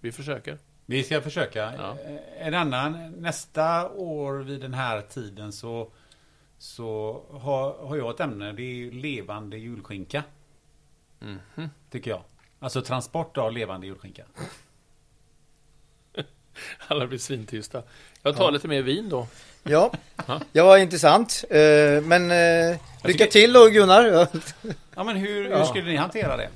Vi 0.00 0.12
försöker. 0.12 0.58
Vi 0.86 1.02
ska 1.02 1.20
försöka. 1.20 1.72
Ja. 1.78 1.96
En 2.38 2.54
annan, 2.54 3.12
nästa 3.12 3.90
år 3.90 4.38
vid 4.38 4.60
den 4.60 4.74
här 4.74 5.00
tiden 5.00 5.52
så 5.52 5.92
så 6.58 7.22
har, 7.30 7.86
har 7.86 7.96
jag 7.96 8.10
ett 8.10 8.20
ämne. 8.20 8.52
Det 8.52 8.62
är 8.62 8.90
levande 8.90 9.58
julskinka. 9.58 10.22
Mm 11.22 11.38
-hmm. 11.54 11.68
Tycker 11.90 12.10
jag. 12.10 12.22
Alltså 12.58 12.82
transport 12.82 13.36
av 13.38 13.52
levande 13.52 13.86
julskinka. 13.86 14.24
Alla 16.88 17.06
blir 17.06 17.18
svintysta. 17.18 17.82
Jag 18.22 18.36
tar 18.36 18.44
ja. 18.44 18.50
lite 18.50 18.68
mer 18.68 18.82
vin 18.82 19.08
då. 19.08 19.26
Ja, 19.62 19.92
det 20.52 20.62
var 20.62 20.76
intressant. 20.76 21.44
Eh, 21.50 22.02
men 22.02 22.30
eh, 22.30 22.80
lycka 23.04 23.26
till 23.26 23.52
då 23.52 23.68
Gunnar. 23.68 24.28
Ja, 24.94 25.04
men 25.04 25.16
hur, 25.16 25.56
hur 25.56 25.64
skulle 25.64 25.84
ni 25.84 25.96
hantera 25.96 26.36
det? 26.36 26.48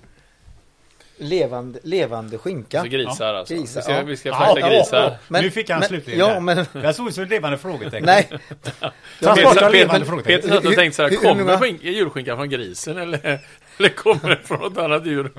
Levande, 1.18 1.78
levande 1.82 2.38
skinka. 2.38 2.80
Alltså 2.80 2.96
grisar 2.96 3.34
alltså. 3.34 3.54
Grisar, 3.54 3.80
vi 3.80 3.82
ska, 3.82 3.92
ja. 3.92 4.02
vi 4.02 4.16
ska 4.16 4.34
frakta 4.34 4.60
ja, 4.60 4.68
grisar. 4.68 5.16
Men, 5.28 5.44
nu 5.44 5.50
fick 5.50 5.70
han 5.70 5.82
slutligen 5.82 6.20
ja, 6.20 6.40
men, 6.40 6.66
Jag 6.72 6.94
såg 6.94 7.12
som 7.12 7.24
ett 7.24 7.30
levande 7.30 7.58
frågetecken. 7.58 8.06
Nej. 8.06 8.28
Transport 9.20 9.62
av 9.62 9.72
levande 9.72 10.06
frågetecken. 10.06 10.40
Peter 10.40 10.54
satt 10.54 10.66
och 10.66 10.74
tänkte 10.74 10.96
så 10.96 11.02
här, 11.02 11.34
kommer 11.34 11.56
skink, 11.56 11.82
julskinkan 11.82 12.36
från 12.36 12.48
grisen 12.48 12.98
eller, 12.98 13.40
eller 13.78 13.88
kommer 13.88 14.28
den 14.28 14.44
från 14.44 14.60
något 14.60 14.78
annat 14.78 15.06
djur? 15.06 15.32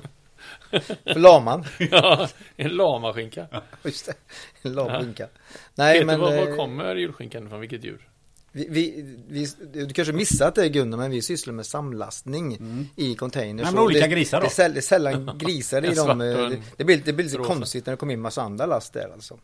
Laman. 1.04 1.66
ja, 1.92 2.28
en 2.56 2.70
lamaskinka. 2.70 3.48
Just 3.84 4.06
det, 4.06 4.14
en 4.62 4.74
lamaskinka. 4.74 5.28
Nej, 5.76 5.94
Peter, 5.94 6.06
men, 6.06 6.20
var, 6.20 6.36
var 6.36 6.48
eh, 6.48 6.56
kommer 6.56 6.96
julskinkan 6.96 7.50
från? 7.50 7.60
Vilket 7.60 7.84
djur? 7.84 8.08
Vi, 8.52 8.68
vi, 8.70 9.06
vi, 9.28 9.48
du 9.86 9.94
kanske 9.94 10.14
missat 10.14 10.56
det 10.56 10.70
Gunnar, 10.70 10.98
men 10.98 11.12
vi 11.12 11.22
sysslar 11.22 11.54
med 11.54 11.66
samlastning 11.66 12.56
mm. 12.56 12.88
i 12.96 13.16
containers. 13.16 13.66
Men 13.66 13.74
med 13.74 13.84
olika 13.84 14.08
det, 14.08 14.08
grisar 14.08 14.42
då? 14.42 14.48
Det 14.58 14.78
är, 14.78 14.82
sällan 14.82 15.32
grisar 15.38 15.86
i 15.86 15.96
dem. 15.96 16.20
Det, 16.20 16.62
det, 16.78 16.84
blir, 16.84 17.02
det 17.06 17.14
blir 17.14 17.26
lite 17.26 17.38
konstigt 17.38 17.86
när 17.86 17.94
det 17.94 17.98
kommer 17.98 18.14
in 18.14 18.22
massa 18.22 18.42
andra 18.42 18.66
last 18.66 18.94
där 18.94 19.10
alltså. 19.14 19.40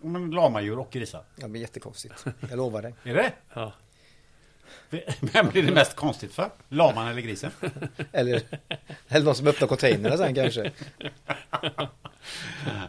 Men 0.00 0.30
lamadjur 0.30 0.78
och 0.78 0.90
grisar? 0.90 1.24
Ja, 1.36 1.42
det 1.42 1.48
blir 1.48 1.60
jättekonstigt. 1.60 2.24
Jag 2.50 2.56
lovar 2.56 2.82
dig. 2.82 2.94
är 3.02 3.14
det? 3.14 3.32
Ja. 3.54 3.72
Vem 5.20 5.48
blir 5.48 5.62
det 5.62 5.72
mest 5.72 5.96
konstigt 5.96 6.32
för? 6.34 6.50
Laman 6.68 7.08
eller 7.08 7.22
grisen? 7.22 7.50
eller, 8.12 8.42
eller 9.08 9.24
någon 9.24 9.34
som 9.34 9.46
öppnar 9.46 9.68
containerna 9.68 10.16
sen 10.16 10.34
kanske. 10.34 10.72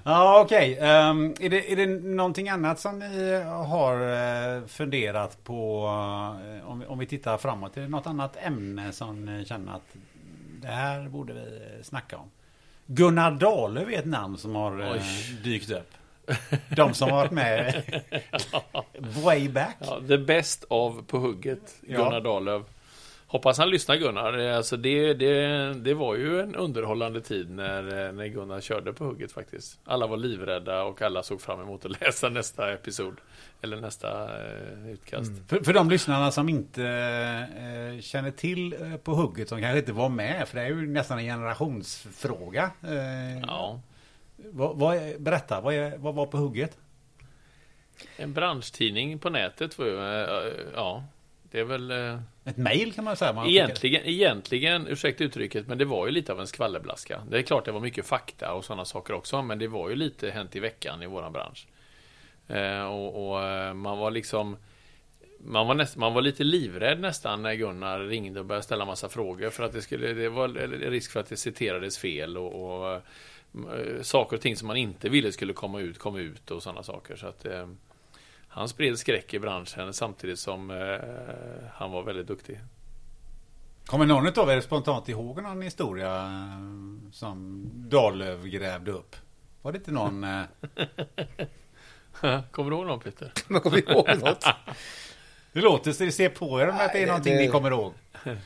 Ja, 0.03 0.41
okej. 0.45 0.73
Okay. 0.73 1.09
Um, 1.09 1.25
ehm, 1.25 1.35
är, 1.39 1.49
det, 1.49 1.71
är 1.71 1.75
det 1.75 1.85
någonting 1.87 2.49
annat 2.49 2.79
som 2.79 2.99
ni 2.99 3.43
har 3.43 4.01
uh, 4.57 4.67
funderat 4.67 5.43
på? 5.43 5.85
Uh, 5.85 6.69
om, 6.69 6.83
om 6.87 6.99
vi 6.99 7.05
tittar 7.05 7.37
framåt. 7.37 7.77
Är 7.77 7.81
det 7.81 7.87
något 7.87 8.07
annat 8.07 8.37
ämne 8.41 8.91
som 8.91 9.25
ni 9.25 9.45
känner 9.45 9.73
att 9.73 9.95
det 10.61 10.67
här 10.67 11.09
borde 11.09 11.33
vi 11.33 11.83
snacka 11.83 12.17
om? 12.17 12.29
Gunnar 12.85 13.31
Dahlöf 13.31 13.87
är 13.87 13.99
ett 13.99 14.05
namn 14.05 14.37
som 14.37 14.55
har 14.55 14.81
uh, 14.81 15.01
dykt 15.43 15.71
upp. 15.71 15.91
De 16.69 16.93
som 16.93 17.09
har 17.09 17.17
varit 17.17 17.31
med 17.31 17.83
way 19.23 19.49
back. 19.49 19.77
Ja, 19.79 20.01
the 20.07 20.17
best 20.17 20.65
of 20.69 21.07
på 21.07 21.17
hugget, 21.17 21.75
Gunnar 21.81 22.13
ja. 22.13 22.19
Dahlöf. 22.19 22.63
Hoppas 23.29 23.57
han 23.57 23.69
lyssnar 23.69 23.95
Gunnar. 23.95 24.37
Alltså 24.37 24.77
det, 24.77 25.13
det, 25.13 25.73
det 25.73 25.93
var 25.93 26.15
ju 26.15 26.41
en 26.41 26.55
underhållande 26.55 27.21
tid 27.21 27.49
när, 27.49 28.11
när 28.11 28.27
Gunnar 28.27 28.61
körde 28.61 28.93
på 28.93 29.05
hugget 29.05 29.31
faktiskt. 29.31 29.79
Alla 29.83 30.07
var 30.07 30.17
livrädda 30.17 30.83
och 30.83 31.01
alla 31.01 31.23
såg 31.23 31.41
fram 31.41 31.61
emot 31.61 31.85
att 31.85 32.01
läsa 32.01 32.29
nästa 32.29 32.73
episod. 32.73 33.17
Eller 33.61 33.77
nästa 33.77 34.23
eh, 34.23 34.91
utkast. 34.91 35.31
Mm. 35.31 35.47
För, 35.47 35.63
för 35.63 35.73
de 35.73 35.89
lyssnarna 35.89 36.31
som 36.31 36.49
inte 36.49 36.83
eh, 36.83 38.01
känner 38.01 38.31
till 38.31 38.73
eh, 38.73 38.97
på 38.97 39.13
hugget, 39.13 39.49
som 39.49 39.61
kanske 39.61 39.79
inte 39.79 39.93
var 39.93 40.09
med, 40.09 40.47
för 40.47 40.57
det 40.57 40.63
är 40.63 40.67
ju 40.67 40.87
nästan 40.87 41.19
en 41.19 41.25
generationsfråga. 41.25 42.71
Eh, 42.83 43.39
ja. 43.39 43.79
Vad, 44.37 44.77
vad 44.77 44.95
är, 44.95 45.19
berätta, 45.19 45.61
vad, 45.61 45.73
är, 45.73 45.97
vad 45.97 46.15
var 46.15 46.25
på 46.25 46.37
hugget? 46.37 46.77
En 48.17 48.33
branschtidning 48.33 49.19
på 49.19 49.29
nätet. 49.29 49.77
Var 49.79 49.85
ju, 49.85 49.97
eh, 49.97 50.53
ja, 50.75 51.03
det 51.51 51.59
är 51.59 51.63
väl... 51.63 51.91
Eh, 51.91 52.19
Ett 52.45 52.57
mejl 52.57 52.93
kan 52.93 53.03
man 53.03 53.15
säga. 53.15 53.33
Man 53.33 53.47
egentligen, 53.47 54.01
egentligen, 54.05 54.87
ursäkta 54.87 55.23
uttrycket, 55.23 55.67
men 55.67 55.77
det 55.77 55.85
var 55.85 56.05
ju 56.05 56.11
lite 56.11 56.33
av 56.33 56.39
en 56.39 56.47
skvallerblaska. 56.47 57.21
Det 57.29 57.37
är 57.37 57.41
klart 57.41 57.65
det 57.65 57.71
var 57.71 57.79
mycket 57.79 58.05
fakta 58.05 58.53
och 58.53 58.65
sådana 58.65 58.85
saker 58.85 59.13
också, 59.13 59.41
men 59.41 59.59
det 59.59 59.67
var 59.67 59.89
ju 59.89 59.95
lite 59.95 60.29
hänt 60.29 60.55
i 60.55 60.59
veckan 60.59 61.03
i 61.03 61.07
våran 61.07 61.33
bransch. 61.33 61.67
Eh, 62.47 62.85
och, 62.85 63.29
och, 63.29 63.75
man 63.75 63.97
var 63.97 64.11
liksom... 64.11 64.57
Man 65.39 65.67
var, 65.67 65.75
näst, 65.75 65.97
man 65.97 66.13
var 66.13 66.21
lite 66.21 66.43
livrädd 66.43 66.99
nästan 66.99 67.41
när 67.41 67.53
Gunnar 67.53 67.99
ringde 67.99 68.39
och 68.39 68.45
började 68.45 68.63
ställa 68.63 68.85
massa 68.85 69.09
frågor 69.09 69.49
för 69.49 69.63
att 69.63 69.73
det 69.73 69.81
skulle... 69.81 70.13
Det 70.13 70.29
var 70.29 70.47
risk 70.89 71.11
för 71.11 71.19
att 71.19 71.29
det 71.29 71.37
citerades 71.37 71.97
fel 71.97 72.37
och, 72.37 72.95
och 72.95 73.01
saker 74.01 74.35
och 74.35 74.41
ting 74.41 74.55
som 74.55 74.67
man 74.67 74.77
inte 74.77 75.09
ville 75.09 75.31
skulle 75.31 75.53
komma 75.53 75.79
ut, 75.79 75.97
kom 75.99 76.15
ut 76.15 76.51
och 76.51 76.63
sådana 76.63 76.83
saker. 76.83 77.15
Så 77.15 77.27
att 77.27 77.45
eh, 77.45 77.67
han 78.47 78.69
spred 78.69 78.97
skräck 78.99 79.33
i 79.33 79.39
branschen 79.39 79.93
samtidigt 79.93 80.39
som 80.39 80.71
eh, 80.71 81.67
han 81.73 81.91
var 81.91 82.03
väldigt 82.03 82.27
duktig. 82.27 82.59
Kommer 83.85 84.05
någon 84.05 84.39
av 84.39 84.49
er 84.49 84.61
spontant 84.61 85.09
ihåg 85.09 85.41
någon 85.43 85.61
historia 85.61 86.15
eh, 86.25 87.11
som 87.11 87.63
Dahlöf 87.73 88.43
grävde 88.43 88.91
upp? 88.91 89.15
Var 89.61 89.71
det 89.71 89.77
inte 89.77 89.91
någon... 89.91 90.23
eh, 90.23 90.41
Kommer 92.51 92.69
du 92.71 92.75
ihåg 92.77 92.85
någon 92.85 92.99
Peter? 92.99 93.31
Man 93.47 93.61
kommer 93.61 93.91
ihåg 93.91 94.07
något. 94.19 94.45
Det 95.53 95.61
låter 95.61 95.91
så 95.91 96.03
det 96.03 96.11
ser 96.11 96.29
på 96.29 96.61
er 96.61 96.67
om 96.69 96.75
att 96.75 96.93
det 96.93 97.03
är 97.03 97.07
någonting 97.07 97.33
det- 97.33 97.39
ni 97.41 97.47
kommer 97.47 97.71
ihåg. 97.71 97.93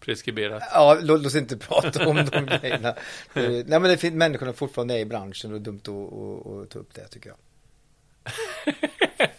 Preskriberat. 0.00 0.62
Ja, 0.72 0.98
låt 1.02 1.26
oss 1.26 1.34
inte 1.34 1.56
prata 1.56 2.08
om 2.08 2.16
de 2.16 2.46
grejerna. 2.60 2.94
Det- 3.34 3.68
Nej 3.68 3.80
men 3.80 3.82
det 3.82 3.96
finns 3.96 4.14
människorna 4.14 4.52
fortfarande 4.52 4.94
är 4.94 4.98
i 4.98 5.04
branschen 5.04 5.52
och 5.54 5.60
dumt 5.60 5.80
att, 5.84 5.88
att, 5.90 6.62
att 6.62 6.70
ta 6.70 6.78
upp 6.78 6.94
det 6.94 7.08
tycker 7.08 7.30
jag. 7.30 7.38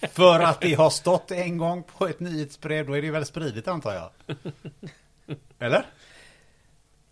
För 0.12 0.40
att 0.40 0.62
det 0.62 0.74
har 0.74 0.90
stått 0.90 1.32
en 1.32 1.58
gång 1.58 1.84
på 1.84 2.08
ett 2.08 2.20
nyhetsbrev, 2.20 2.88
då 2.88 2.94
är 2.98 3.02
det 3.02 3.12
väl 3.12 3.26
spridigt 3.26 3.68
antar 3.68 3.94
jag? 3.94 4.10
Eller? 5.60 5.86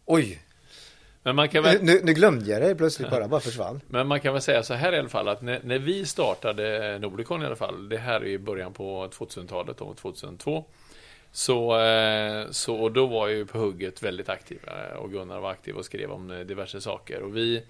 Oj, 0.06 0.42
Men 1.24 1.36
man 1.36 1.50
kan 1.50 1.64
nu, 1.64 1.70
väl, 1.70 1.84
nu, 1.84 2.00
nu 2.04 2.14
glömde 2.14 2.52
jag 2.52 2.62
det 2.62 2.76
plötsligt 2.76 3.10
bara, 3.10 3.28
bara 3.28 3.40
försvann. 3.42 3.82
men 3.88 4.08
man 4.08 4.20
kan 4.20 4.34
väl 4.34 4.42
säga 4.42 4.64
så 4.64 4.74
här 4.74 4.94
i 4.94 5.00
alla 5.00 5.10
fall 5.10 5.28
att 5.28 5.42
när, 5.42 5.62
när 5.64 5.80
vi 5.80 6.06
startade 6.06 6.98
Nordicon 7.00 7.44
i 7.44 7.46
alla 7.46 7.56
fall, 7.56 7.90
det 7.90 7.98
här 7.98 8.16
är 8.22 8.26
i 8.26 8.38
början 8.40 8.74
på 8.74 9.08
2000-talet 9.08 9.82
och 9.82 9.98
2002. 9.98 10.66
Så, 11.32 11.80
eh, 11.80 12.50
så 12.52 12.76
och 12.76 12.92
då 12.92 13.06
var 13.06 13.28
jag 13.28 13.38
ju 13.38 13.46
på 13.46 13.58
hugget 13.58 14.04
väldigt 14.04 14.30
aktiv 14.30 14.60
eh, 14.68 14.98
och 14.98 15.12
Gunnar 15.12 15.40
var 15.40 15.52
aktiv 15.52 15.76
och 15.76 15.86
skrev 15.86 16.12
om 16.12 16.32
eh, 16.32 16.40
diverse 16.40 16.82
saker. 16.82 17.22
Och 17.22 17.38
vi, 17.38 17.63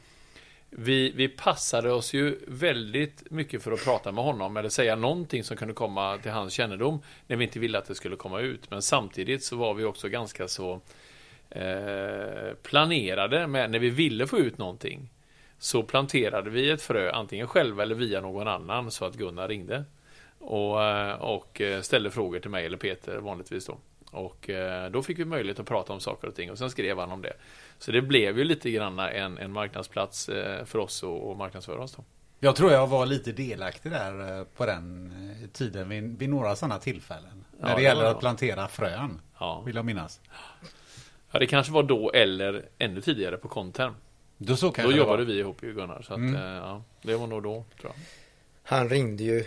vi, 0.69 1.11
vi 1.11 1.27
passade 1.27 1.91
oss 1.91 2.13
ju 2.13 2.39
väldigt 2.47 3.31
mycket 3.31 3.63
för 3.63 3.71
att 3.71 3.83
prata 3.83 4.11
med 4.11 4.23
honom 4.23 4.57
eller 4.57 4.69
säga 4.69 4.95
någonting 4.95 5.43
som 5.43 5.57
kunde 5.57 5.73
komma 5.73 6.17
till 6.17 6.31
hans 6.31 6.53
kännedom 6.53 6.99
när 7.27 7.37
vi 7.37 7.43
inte 7.43 7.59
ville 7.59 7.77
att 7.77 7.85
det 7.85 7.95
skulle 7.95 8.15
komma 8.15 8.39
ut. 8.39 8.71
Men 8.71 8.81
samtidigt 8.81 9.43
så 9.43 9.55
var 9.55 9.73
vi 9.73 9.83
också 9.83 10.09
ganska 10.09 10.47
så 10.47 10.81
eh, 11.49 12.53
planerade 12.63 13.47
med 13.47 13.71
när 13.71 13.79
vi 13.79 13.89
ville 13.89 14.27
få 14.27 14.37
ut 14.37 14.57
någonting 14.57 15.09
så 15.59 15.83
planterade 15.83 16.49
vi 16.49 16.69
ett 16.69 16.81
frö 16.81 17.11
antingen 17.11 17.47
själva 17.47 17.83
eller 17.83 17.95
via 17.95 18.21
någon 18.21 18.47
annan 18.47 18.91
så 18.91 19.05
att 19.05 19.15
Gunnar 19.15 19.47
ringde 19.47 19.83
och, 20.39 20.83
eh, 20.83 21.15
och 21.21 21.61
eh, 21.61 21.81
ställde 21.81 22.11
frågor 22.11 22.39
till 22.39 22.49
mig 22.49 22.65
eller 22.65 22.77
Peter 22.77 23.17
vanligtvis 23.17 23.65
då. 23.65 23.77
Och 24.11 24.49
eh, 24.49 24.91
då 24.91 25.03
fick 25.03 25.19
vi 25.19 25.25
möjlighet 25.25 25.59
att 25.59 25.65
prata 25.67 25.93
om 25.93 25.99
saker 25.99 26.27
och 26.27 26.35
ting 26.35 26.51
och 26.51 26.57
sen 26.57 26.69
skrev 26.69 26.99
han 26.99 27.11
om 27.11 27.21
det. 27.21 27.33
Så 27.79 27.91
det 27.91 28.01
blev 28.01 28.37
ju 28.37 28.43
lite 28.43 28.71
grann 28.71 28.99
en, 28.99 29.37
en 29.37 29.51
marknadsplats 29.51 30.25
för 30.65 30.77
oss 30.77 31.03
att 31.03 31.09
att 31.31 31.37
marknadsföra 31.37 31.81
oss 31.83 31.91
då. 31.95 32.03
Jag 32.39 32.55
tror 32.55 32.71
jag 32.71 32.87
var 32.87 33.05
lite 33.05 33.31
delaktig 33.31 33.91
där 33.91 34.43
på 34.43 34.65
den 34.65 35.13
tiden 35.53 35.89
vid, 35.89 36.17
vid 36.19 36.29
några 36.29 36.55
sådana 36.55 36.79
tillfällen. 36.79 37.45
Ja, 37.51 37.57
när 37.65 37.69
det 37.69 37.75
det 37.75 37.81
gäller 37.83 38.03
var 38.03 38.11
att 38.11 38.19
plantera 38.19 38.67
frön, 38.67 39.21
Ja. 39.39 39.61
vill 39.65 39.75
jag 39.75 39.85
minnas. 39.85 40.21
ja, 41.31 41.39
det 41.39 41.47
kanske 41.47 41.73
var 41.73 41.83
då 41.83 42.11
eller 42.11 42.65
ännu 42.77 43.01
tidigare 43.01 43.37
på 43.37 43.47
Conterm. 43.47 43.93
Då 44.37 44.55
så 44.55 44.71
Då 44.71 44.91
jobbade 44.91 45.25
vi 45.25 45.39
ihop 45.39 45.63
ju 45.63 45.73
Gunnar. 45.73 46.01
Så 46.01 46.13
att, 46.13 46.17
Mm. 46.17 46.41
ja, 46.41 46.83
det 47.01 47.15
var 47.15 47.27
nog 47.27 47.43
då 47.43 47.65
tror 47.81 47.91
jag. 47.93 48.01
Han 48.63 48.89
ringde 48.89 49.23
ju 49.23 49.45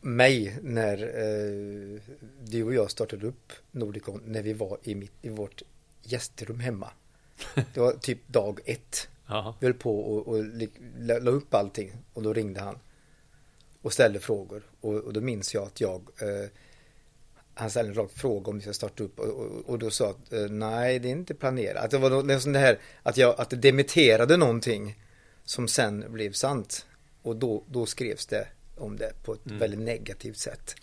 mig 0.00 0.58
när 0.62 1.02
eh, 1.02 2.00
du 2.44 2.64
och 2.64 2.74
jag 2.74 2.90
startade 2.90 3.26
upp 3.26 3.52
Nordicon 3.70 4.22
när 4.26 4.42
vi 4.42 4.52
var 4.52 4.78
i, 4.82 4.94
mitt, 4.94 5.12
i 5.22 5.28
vårt 5.28 5.62
gästrum 6.02 6.60
hemma. 6.60 6.90
Det 7.74 7.80
var 7.80 7.92
typ 7.92 8.28
dag 8.28 8.60
ett. 8.64 9.08
Jaha. 9.26 9.54
Vi 9.60 9.66
höll 9.66 9.74
på 9.74 10.00
och, 10.00 10.28
och 10.28 10.44
la, 10.98 11.30
upp 11.30 11.54
allting 11.54 11.92
och 12.12 12.22
då 12.22 12.32
ringde 12.32 12.60
han 12.60 12.78
och 13.82 13.92
ställde 13.92 14.20
frågor 14.20 14.62
och, 14.80 14.94
och 14.94 15.12
då 15.12 15.20
minns 15.20 15.54
jag 15.54 15.66
att 15.66 15.80
jag 15.80 16.02
eh, 16.20 16.50
han 17.54 17.70
ställde 17.70 17.90
en 17.90 17.96
rak 17.96 18.10
fråga 18.12 18.50
om 18.50 18.56
vi 18.56 18.62
ska 18.62 18.72
starta 18.72 19.04
upp 19.04 19.18
och, 19.18 19.26
och, 19.26 19.68
och 19.68 19.78
då 19.78 19.90
sa 19.90 20.10
att 20.10 20.32
eh, 20.32 20.40
nej 20.40 20.98
det 20.98 21.08
är 21.08 21.12
inte 21.12 21.34
planerat. 21.34 21.84
Att 21.84 21.90
det 21.90 21.98
var 21.98 22.10
något 22.10 22.42
sånt 22.42 22.56
här 22.56 22.78
att 23.02 23.16
jag 23.16 23.40
att 23.40 23.50
det 23.50 23.56
demitterade 23.56 24.36
någonting 24.36 25.02
som 25.44 25.68
sen 25.68 26.04
blev 26.12 26.32
sant 26.32 26.86
och 27.22 27.36
då, 27.36 27.64
då 27.66 27.86
skrevs 27.86 28.26
det 28.26 28.48
om 28.76 28.96
det 28.96 29.12
på 29.24 29.32
ett 29.34 29.40
väldigt 29.44 29.80
negativt 29.80 30.36
sätt. 30.38 30.74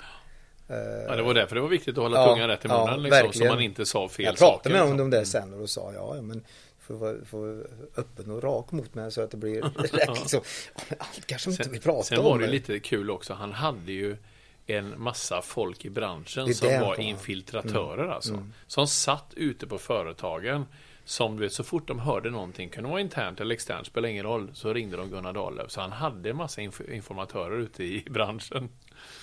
Ja, 1.08 1.16
det 1.16 1.22
var 1.24 1.34
därför 1.34 1.56
det 1.56 1.62
var 1.62 1.70
viktigt 1.70 1.98
att 1.98 2.04
hålla 2.04 2.18
Ja, 2.18 2.34
tungan 2.34 2.48
rätt 2.48 2.66
i 2.66 2.68
ja, 2.68 2.86
munnen 2.86 3.04
liksom, 3.04 3.34
så 3.34 3.46
man 3.46 3.62
inte 3.62 3.86
sa 3.86 4.10
fel 4.10 4.26
jag 4.26 4.38
saker. 4.38 4.54
pratade 4.54 4.74
med 4.74 4.82
honom 4.82 4.96
liksom. 4.98 5.04
om 5.06 5.10
det 5.10 5.26
sen 5.26 5.54
och 5.54 5.60
då 5.60 5.68
sa 5.68 5.94
jag, 5.94 6.02
ja, 6.04 6.16
ja 6.16 6.22
men 6.22 6.44
får 6.80 6.94
vara, 6.96 7.16
får 7.26 7.38
vara 7.40 7.66
öppen 7.98 8.32
och 8.32 8.44
rak 8.44 8.72
mot 8.72 8.94
mig 8.96 9.12
så 9.12 9.22
att 9.22 9.32
det 9.32 9.38
blir 9.38 9.62
rätt 9.76 10.20
liksom. 10.20 10.42
Ja, 10.90 10.96
Allt 11.00 11.26
kanske 11.26 11.50
inte 11.52 11.70
vill 11.70 11.82
prata 11.82 12.04
sen 12.04 12.18
om. 12.20 12.26
var 12.26 12.40
det 12.40 12.48
lite 12.48 12.80
kul 12.80 13.12
också. 13.12 13.34
Han 13.34 13.52
hade 13.52 13.92
ju 13.92 14.18
en 14.66 15.02
massa 15.02 15.42
folk 15.42 15.86
i 15.86 15.90
branschen 15.90 16.54
som 16.56 16.68
var 16.82 17.00
infiltratörer 17.00 18.04
Mm. 18.04 18.14
alltså. 18.16 18.48
Som 18.68 18.88
satt 18.88 19.34
ute 19.36 19.68
på 19.68 19.78
företagen. 19.78 20.66
Som 21.06 21.36
du 21.36 21.42
vet, 21.44 21.54
så 21.54 21.64
fort 21.64 21.88
de 21.88 22.00
hörde 22.00 22.30
någonting, 22.30 22.70
kunde 22.70 22.90
vara 22.90 23.02
internt 23.02 23.42
eller 23.42 23.54
externt, 23.56 23.88
spelar 23.88 24.10
ingen 24.10 24.24
roll, 24.26 24.52
så 24.54 24.74
ringde 24.74 24.98
de 24.98 25.10
Gunnar 25.10 25.34
Dahlöf. 25.34 25.72
Så 25.72 25.82
han 25.82 25.92
hade 25.92 26.30
en 26.30 26.36
massa 26.38 26.62
inf- 26.62 26.90
informatörer 26.92 27.58
ute 27.58 27.84
i 27.84 28.06
branschen. 28.10 28.70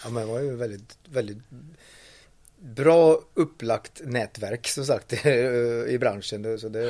Ja, 0.05 0.11
men 0.11 0.27
det 0.27 0.33
var 0.33 0.41
ju 0.41 0.57
väldigt, 0.57 0.99
väldigt 1.05 1.39
bra 2.57 3.19
upplagt 3.35 4.01
nätverk 4.05 4.67
som 4.69 4.85
sagt 4.85 5.13
i 5.89 5.97
branschen. 6.01 6.59
Så 6.59 6.69
det, 6.69 6.83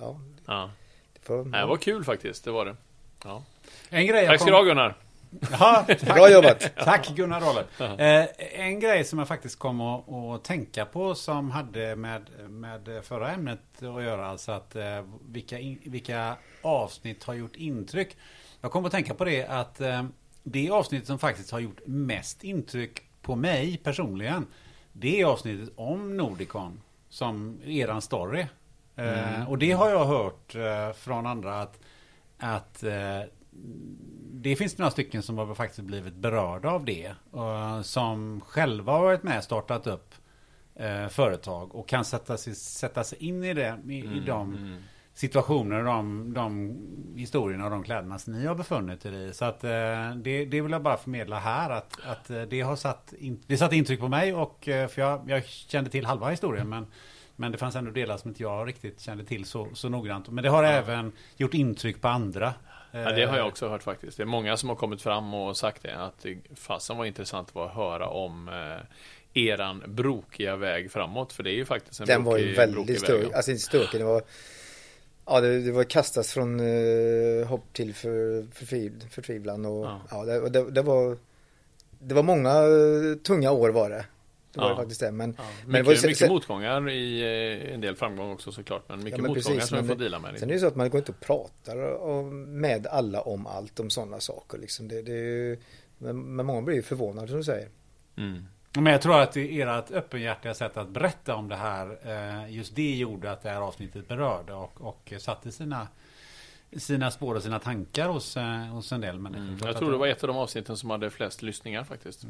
ja, 0.00 0.20
Ja. 0.46 0.70
det 1.12 1.20
får, 1.22 1.44
Nej, 1.44 1.60
Det 1.60 1.66
var 1.66 1.76
kul 1.76 2.04
faktiskt, 2.04 2.44
det 2.44 2.50
var 2.50 2.64
det. 2.64 2.76
Ja. 3.24 3.44
En 3.88 4.06
grej 4.06 4.20
jag 4.20 4.26
Tack 4.28 4.40
ska 4.40 4.44
kom- 4.44 4.52
du 4.52 4.56
ha 4.56 4.62
Gunnar. 4.64 4.94
Ja, 5.40 5.84
tack. 5.86 6.02
Bra 6.02 6.30
jobbat! 6.30 6.76
Tack 6.76 7.08
Gunnar 7.08 7.40
Dahlöf. 7.40 7.80
Eh, 7.80 8.26
en 8.60 8.80
grej 8.80 9.04
som 9.04 9.18
jag 9.18 9.28
faktiskt 9.28 9.58
kom 9.58 9.80
att, 9.80 10.44
tänka 10.44 10.84
på 10.84 11.14
som 11.14 11.50
hade 11.50 11.96
med, 11.96 12.22
med 12.48 13.00
förra 13.02 13.32
ämnet 13.32 13.60
att 13.76 13.82
göra. 13.82 14.26
Alltså 14.26 14.52
att 14.52 14.76
eh, 14.76 15.02
vilka, 15.28 15.58
in, 15.58 15.78
vilka 15.84 16.36
avsnitt 16.62 17.24
har 17.24 17.34
gjort 17.34 17.56
intryck. 17.56 18.16
Jag 18.60 18.72
kom 18.72 18.84
att 18.84 18.92
tänka 18.92 19.14
på 19.14 19.24
det 19.24 19.46
att 19.46 19.80
eh, 19.80 20.02
det 20.42 20.70
avsnitt 20.70 21.06
som 21.06 21.18
faktiskt 21.18 21.50
har 21.50 21.60
gjort 21.60 21.80
mest 21.86 22.44
intryck 22.44 23.02
på 23.22 23.36
mig 23.36 23.76
personligen. 23.76 24.46
Det 24.92 25.20
är 25.20 25.24
avsnittet 25.24 25.74
om 25.76 26.16
Nordicon. 26.16 26.80
Som 27.08 27.60
eran 27.64 28.02
story. 28.02 28.46
Eh, 28.96 29.50
och 29.50 29.58
det 29.58 29.72
har 29.72 29.90
jag 29.90 30.04
hört 30.04 30.54
eh, 30.54 30.92
från 30.96 31.26
andra 31.26 31.60
att, 31.60 31.78
att 32.38 32.82
eh, 32.82 33.20
det 34.44 34.56
finns 34.56 34.78
några 34.78 34.90
stycken 34.90 35.22
som 35.22 35.38
har 35.38 35.54
faktiskt 35.54 35.80
blivit 35.80 36.14
berörda 36.14 36.70
av 36.70 36.84
det. 36.84 37.14
som 37.82 38.40
själva 38.40 38.92
har 38.92 39.02
varit 39.02 39.22
med 39.22 39.38
och 39.38 39.44
startat 39.44 39.86
upp 39.86 40.14
eh, 40.74 41.08
företag 41.08 41.74
och 41.74 41.88
kan 41.88 42.04
sätta 42.04 42.36
sig, 42.36 42.54
sätta 42.54 43.04
sig 43.04 43.18
in 43.18 43.44
i, 43.44 43.54
det, 43.54 43.80
i, 43.88 43.98
i 43.98 44.22
de 44.26 44.76
situationer, 45.14 45.84
de, 45.84 46.32
de 46.34 46.76
historierna 47.16 47.64
och 47.64 47.70
de 47.70 47.82
kläderna 47.82 48.18
som 48.18 48.32
ni 48.32 48.46
har 48.46 48.54
befunnit 48.54 49.06
er 49.06 49.12
i. 49.12 49.32
Så 49.32 49.44
att 49.44 49.64
eh, 49.64 49.70
det, 50.16 50.44
det 50.44 50.60
vill 50.60 50.72
jag 50.72 50.82
bara 50.82 50.96
förmedla 50.96 51.38
här 51.38 51.70
att, 51.70 51.98
att 52.06 52.30
eh, 52.30 52.42
det 52.42 52.60
har 52.60 52.76
satt, 52.76 53.12
in, 53.18 53.40
det 53.46 53.56
satt 53.56 53.72
intryck 53.72 54.00
på 54.00 54.08
mig 54.08 54.34
och 54.34 54.58
för 54.64 54.98
jag, 55.00 55.30
jag 55.30 55.44
kände 55.44 55.90
till 55.90 56.06
halva 56.06 56.30
historien 56.30 56.68
men 56.68 56.86
men 57.36 57.52
det 57.52 57.58
fanns 57.58 57.76
ändå 57.76 57.90
delar 57.90 58.16
som 58.16 58.28
inte 58.28 58.42
jag 58.42 58.68
riktigt 58.68 59.00
kände 59.00 59.24
till 59.24 59.44
så, 59.44 59.68
så 59.72 59.88
noggrant. 59.88 60.28
Men 60.28 60.44
det 60.44 60.50
har 60.50 60.64
även 60.64 61.12
gjort 61.36 61.54
intryck 61.54 62.00
på 62.00 62.08
andra. 62.08 62.54
Ja, 62.94 63.12
det 63.12 63.24
har 63.24 63.36
jag 63.36 63.44
Eh, 63.44 63.46
också 63.46 63.68
hört 63.68 63.82
faktiskt. 63.82 64.16
Det 64.16 64.22
är 64.22 64.26
många 64.26 64.56
som 64.56 64.68
har 64.68 64.76
kommit 64.76 65.02
fram 65.02 65.34
och 65.34 65.56
sagt 65.56 65.82
det. 65.82 65.96
Att 65.96 66.26
fasen 66.54 66.96
var 66.96 67.04
intressant 67.04 67.56
att 67.56 67.74
höra 67.74 68.08
om 68.08 68.48
eh, 68.48 69.42
eran 69.48 69.82
brokiga 69.86 70.56
väg 70.56 70.90
framåt. 70.90 71.32
För 71.32 71.42
det 71.42 71.50
är 71.50 71.54
ju 71.54 71.64
faktiskt 71.64 72.00
en 72.00 72.06
Den 72.06 72.24
var 72.24 72.38
ju 72.38 72.44
brokig, 72.44 72.56
väldigt 72.56 72.76
brokig 72.76 73.00
stökig, 73.00 73.34
alltså 73.34 73.50
inte 73.50 73.62
stökig, 73.62 74.00
det 74.00 74.04
var 74.04 74.22
Ja 75.26 75.40
det, 75.40 75.60
det 75.60 75.72
var 75.72 75.84
kastas 75.84 76.32
från 76.32 76.60
eh, 76.60 77.46
hopp 77.46 77.72
till 77.72 77.94
för, 77.94 78.46
förtviv, 78.52 79.04
förtvivlan 79.10 79.64
och 79.64 79.84
Ja. 79.84 80.00
ja, 80.10 80.24
det, 80.24 80.48
det, 80.48 80.70
det 80.70 80.82
var 80.82 81.18
Det 81.98 82.14
var 82.14 82.22
många 82.22 82.52
tunga 83.24 83.50
år 83.50 83.70
var 83.70 83.90
det 83.90 84.04
Det 84.54 84.60
var 84.60 84.66
Ja. 84.68 84.74
det 84.74 84.76
faktiskt 84.82 85.00
det 85.00 85.12
men, 85.12 85.34
Ja, 85.38 85.44
men 85.44 85.72
mycket 85.72 85.78
det 85.78 85.82
var 85.82 86.02
ju 86.02 86.08
mycket 86.08 86.28
motgångar 86.28 86.90
i 86.90 87.20
eh, 87.68 87.74
en 87.74 87.80
del 87.80 87.96
framgång 87.96 88.32
också 88.32 88.52
såklart. 88.52 88.88
Men 88.88 88.98
mycket 88.98 89.18
Ja, 89.18 89.22
men 89.22 89.30
motgångar 89.30 89.56
precis, 89.56 89.68
som 89.68 89.76
vi 89.78 89.82
men 89.82 89.88
får 89.96 90.04
dela 90.04 90.18
med. 90.18 90.38
Sen 90.38 90.42
är 90.42 90.46
det 90.48 90.54
ju 90.54 90.60
så 90.60 90.66
att 90.66 90.76
man 90.76 90.90
går 90.90 90.98
inte 90.98 91.12
och 91.12 91.20
pratar 91.20 92.02
om, 92.02 92.44
med 92.60 92.86
alla 92.86 93.20
om 93.20 93.46
allt 93.46 93.80
om 93.80 93.90
sådana 93.90 94.20
saker 94.20 94.58
liksom. 94.58 94.88
Det, 94.88 95.02
det, 95.02 95.58
men, 95.98 96.36
men 96.36 96.46
många 96.46 96.62
blir 96.62 96.74
ju 96.76 96.82
förvånade 96.82 97.28
som 97.28 97.36
du 97.36 97.44
säger. 97.44 97.68
Mm. 98.16 98.44
Men 98.76 98.86
jag 98.92 99.02
tror 99.02 99.20
att 99.20 99.32
det- 99.32 99.60
ert 99.60 99.90
öppenhjärtiga 99.90 100.54
sätt 100.54 100.76
att 100.76 100.88
berätta 100.88 101.34
om 101.34 101.48
det 101.48 101.56
här, 101.56 101.98
eh, 102.04 102.52
just 102.54 102.74
det 102.76 102.96
gjorde 102.96 103.32
att 103.32 103.42
det 103.42 103.48
här 103.50 103.60
avsnittet 103.60 104.08
berörde 104.08 104.52
och, 104.54 104.80
och 104.80 105.12
satte 105.18 105.52
sina, 105.52 105.88
sina 106.76 107.10
spår 107.10 107.34
och 107.34 107.42
sina 107.42 107.58
tankar 107.58 108.08
hos, 108.08 108.36
eh, 108.36 108.44
hos 108.66 108.92
en 108.92 109.00
del 109.00 109.18
människor. 109.18 109.44
Mm. 109.44 109.58
Jag 109.60 109.68
att- 109.70 109.76
tror 109.76 109.90
det 109.92 109.96
var 109.98 110.06
ett 110.06 110.24
av 110.24 110.28
de 110.28 110.36
avsnitten 110.36 110.76
som 110.76 110.90
hade 110.90 111.10
flest 111.10 111.42
lyssningar 111.42 111.84
faktiskt. 111.84 112.24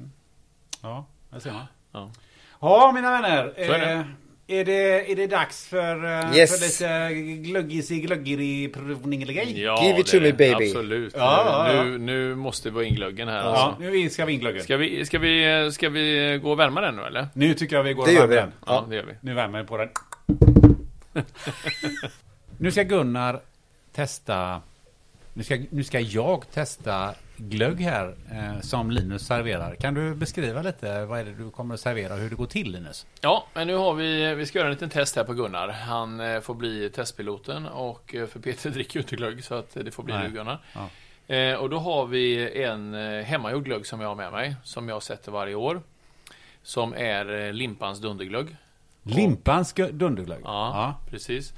Ja, 0.83 1.05
det 1.31 1.41
ser 1.41 1.53
man. 1.53 1.67
Ja. 1.95 2.11
Ja, 2.61 2.93
mina 2.95 3.11
vänner. 3.11 3.53
Så 3.57 3.73
är 3.73 3.79
det. 3.79 3.93
Eh, 3.93 4.03
Är 4.47 4.65
det, 4.65 5.11
är 5.13 5.17
det 5.17 5.27
dags 5.27 5.67
för, 5.69 6.05
eh, 6.05 6.37
Yes. 6.37 6.51
för 6.61 6.67
lite 6.67 7.15
gluggis 7.51 7.91
i 7.91 8.01
gluggig 8.01 8.75
provning 8.75 9.23
eller 9.23 9.33
grej? 9.33 9.63
Ja, 9.63 9.85
Give 9.87 10.01
it 10.01 10.07
det 10.07 10.11
to 10.13 10.17
är 10.17 10.21
me, 10.21 10.33
baby. 10.33 10.67
Absolut. 10.69 11.15
Ja, 11.17 11.43
ja, 11.47 11.75
ja. 11.77 11.83
Nu, 11.85 11.99
nu 11.99 12.35
måste 12.35 12.69
vi 12.71 12.75
vara 12.75 12.85
in 12.85 12.95
glöggen 12.95 13.29
här. 13.29 13.37
Ja, 13.39 13.43
Alltså. 13.43 13.83
nu 13.83 14.11
ska 14.11 14.25
vi 14.25 14.33
in 14.33 14.41
gluggen. 14.41 14.63
Ska, 14.63 14.77
vi, 14.77 15.07
ska, 15.07 15.19
vi, 15.19 15.69
ska 15.73 15.89
vi 15.89 16.41
gå 16.43 16.51
och 16.51 16.59
värma 16.59 16.81
den 16.81 16.97
nu 16.97 17.03
eller? 17.03 17.29
Nu 17.35 17.55
tycker 17.55 17.77
jag 17.77 17.83
vi 17.83 17.93
går 17.93 18.07
Det 18.07 18.11
och 18.11 18.15
gör 18.15 18.27
värmer 18.27 18.35
vi. 18.35 18.41
den. 18.41 18.53
Ja, 18.67 18.87
det 18.89 18.97
gör 18.97 19.05
vi. 19.05 19.13
Nu 19.21 19.35
värmer 19.35 19.61
vi 19.63 19.67
på 19.69 19.77
den. 19.77 19.89
nu 22.59 22.71
ska 22.71 22.83
Gunnar 22.83 23.41
testa... 23.93 24.61
Nu 25.33 25.43
ska, 25.45 25.59
nu 25.71 25.85
ska 25.85 26.01
jag 26.01 26.45
testa 26.53 27.15
glögg 27.37 27.81
här 27.81 28.15
eh, 28.33 28.61
som 28.61 28.91
Linus 28.91 29.27
serverar. 29.27 29.75
Kan 29.75 29.95
du 29.95 30.15
beskriva 30.15 30.63
lite 30.63 31.05
vad 31.05 31.21
är 31.21 31.25
det 31.25 31.33
du 31.35 31.51
kommer 31.51 31.75
att 31.75 31.81
servera 31.81 32.15
och 32.15 32.21
hur 32.21 32.31
det 32.31 32.37
går 32.37 32.47
till 32.47 32.73
Linus? 32.73 33.07
Ja, 33.21 33.47
men 33.55 33.67
nu 33.67 33.75
har 33.75 33.95
vi, 33.95 34.35
vi 34.35 34.47
ska 34.47 34.59
göra 34.59 34.69
en 34.69 34.75
liten 34.75 34.91
test 34.91 35.17
här 35.17 35.25
på 35.25 35.33
Gunnar. 35.33 35.69
Han 35.69 36.21
eh, 36.21 36.41
får 36.41 36.55
bli 36.55 36.91
testpiloten 36.91 37.67
och 37.67 38.15
eh, 38.15 38.27
för 38.27 38.41
Peter 38.41 38.71
dricker 38.75 38.95
ju 38.95 39.01
inte 39.01 39.17
glögg 39.17 39.45
så 39.45 39.55
att 39.55 39.77
eh, 39.77 39.85
det 39.85 39.91
får 39.91 40.03
bli 40.03 40.15
Nej. 40.15 40.29
du 40.29 40.35
Gunnar. 40.35 40.59
Ja. 40.73 40.89
Eh, 41.35 41.55
och 41.55 41.71
då 41.71 41.79
har 41.79 42.07
vi 42.07 42.51
en 42.63 42.95
eh, 42.95 43.25
hemmagjord 43.25 43.65
glögg 43.65 43.87
som 43.87 44.01
jag 44.01 44.09
har 44.09 44.15
med 44.15 44.33
mig, 44.33 44.57
som 44.65 44.89
jag 44.89 45.03
sätter 45.03 45.33
varje 45.33 45.55
år. 45.55 45.83
Som 46.63 46.95
är 46.95 47.47
eh, 47.47 47.53
Limpans 47.53 48.01
dunderglögg. 48.01 48.57
Limpans 49.03 49.73
dunderglögg? 49.73 50.41
Ja, 50.45 51.01
precis. 51.11 51.53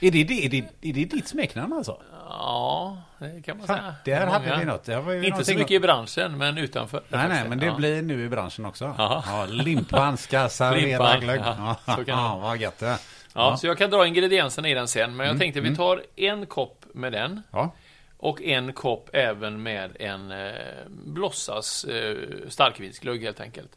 Är, 0.00 0.10
det, 0.10 0.24
det, 0.24 0.46
är, 0.46 0.48
det, 0.48 0.58
är 0.58 0.92
det 0.92 1.04
ditt 1.04 1.28
smeknamn 1.28 1.72
alltså? 1.72 2.02
Ja, 2.38 2.98
det 3.18 3.42
kan 3.42 3.58
man 3.58 3.66
Fan, 3.66 3.78
säga. 4.04 4.18
där 4.20 4.26
hade 4.26 4.58
vi 4.58 4.64
något. 4.64 4.84
Det 4.84 5.00
var 5.00 5.12
ju 5.12 5.26
Inte 5.26 5.44
så 5.44 5.54
mycket 5.54 5.70
i 5.70 5.80
branschen, 5.80 6.38
men 6.38 6.58
utanför. 6.58 7.02
Nej, 7.08 7.28
nej, 7.28 7.48
men 7.48 7.58
det 7.58 7.66
Ja. 7.66 7.74
blir 7.76 8.02
nu 8.02 8.24
i 8.24 8.28
branschen 8.28 8.64
också. 8.64 8.94
Ja. 8.98 9.24
Ja, 9.26 9.46
limpan 9.50 10.16
ska 10.16 10.48
servera 10.48 11.18
glögg. 11.18 11.40
ja, 11.44 11.76
Ja, 11.86 11.96
så 11.96 12.04
kan 12.04 12.40
vad 12.40 12.56
gött 12.58 12.78
det. 12.78 12.98
Ja, 13.34 13.56
så 13.56 13.66
jag 13.66 13.78
kan 13.78 13.90
dra 13.90 14.06
ingredienserna 14.06 14.68
i 14.68 14.74
den 14.74 14.88
sen, 14.88 15.02
Mm, 15.04 15.16
men 15.16 15.26
jag 15.26 15.38
tänkte 15.38 15.60
vi 15.60 15.76
tar 15.76 16.02
en 16.16 16.46
kopp 16.46 16.84
med 16.94 17.12
den. 17.12 17.42
Ja. 17.50 17.74
Och 18.16 18.42
en 18.42 18.72
kopp 18.72 19.10
även 19.12 19.62
med 19.62 19.90
en 20.00 20.30
eh, 20.30 20.52
Blossas 20.88 21.84
eh, 21.84 22.16
starkvinsglögg 22.48 23.22
helt 23.22 23.40
enkelt. 23.40 23.70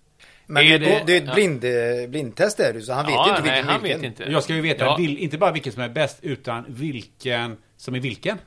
Men 0.46 0.64
Är 0.64 0.80
det, 0.80 0.86
det- 0.86 1.04
det 1.06 1.14
är 1.14 1.22
ett 1.22 1.28
ja. 1.28 1.34
blind, 1.34 1.64
eh, 1.64 2.10
blindtest 2.10 2.60
är 2.60 2.74
det, 2.74 2.82
så 2.82 2.94
han 2.94 3.06
vet 3.06 3.14
ja, 3.16 3.30
inte 3.30 3.42
nej, 3.42 3.52
vilken 3.52 3.70
han 3.70 3.82
vilken. 3.84 4.02
vet 4.02 4.08
inte. 4.20 4.32
Jag 4.32 4.44
ska 4.44 4.54
ju 4.54 4.62
veta 4.62 4.86
Ja. 4.86 4.96
vil, 4.96 5.18
inte 5.18 5.38
bara 5.38 5.52
vilken 5.52 5.74
som 5.74 5.82
är 5.82 5.90
bäst, 5.90 6.20
utan 6.22 6.66
vilken 6.68 7.58
som 7.78 7.96
är 7.96 8.00
vilken. 8.00 8.38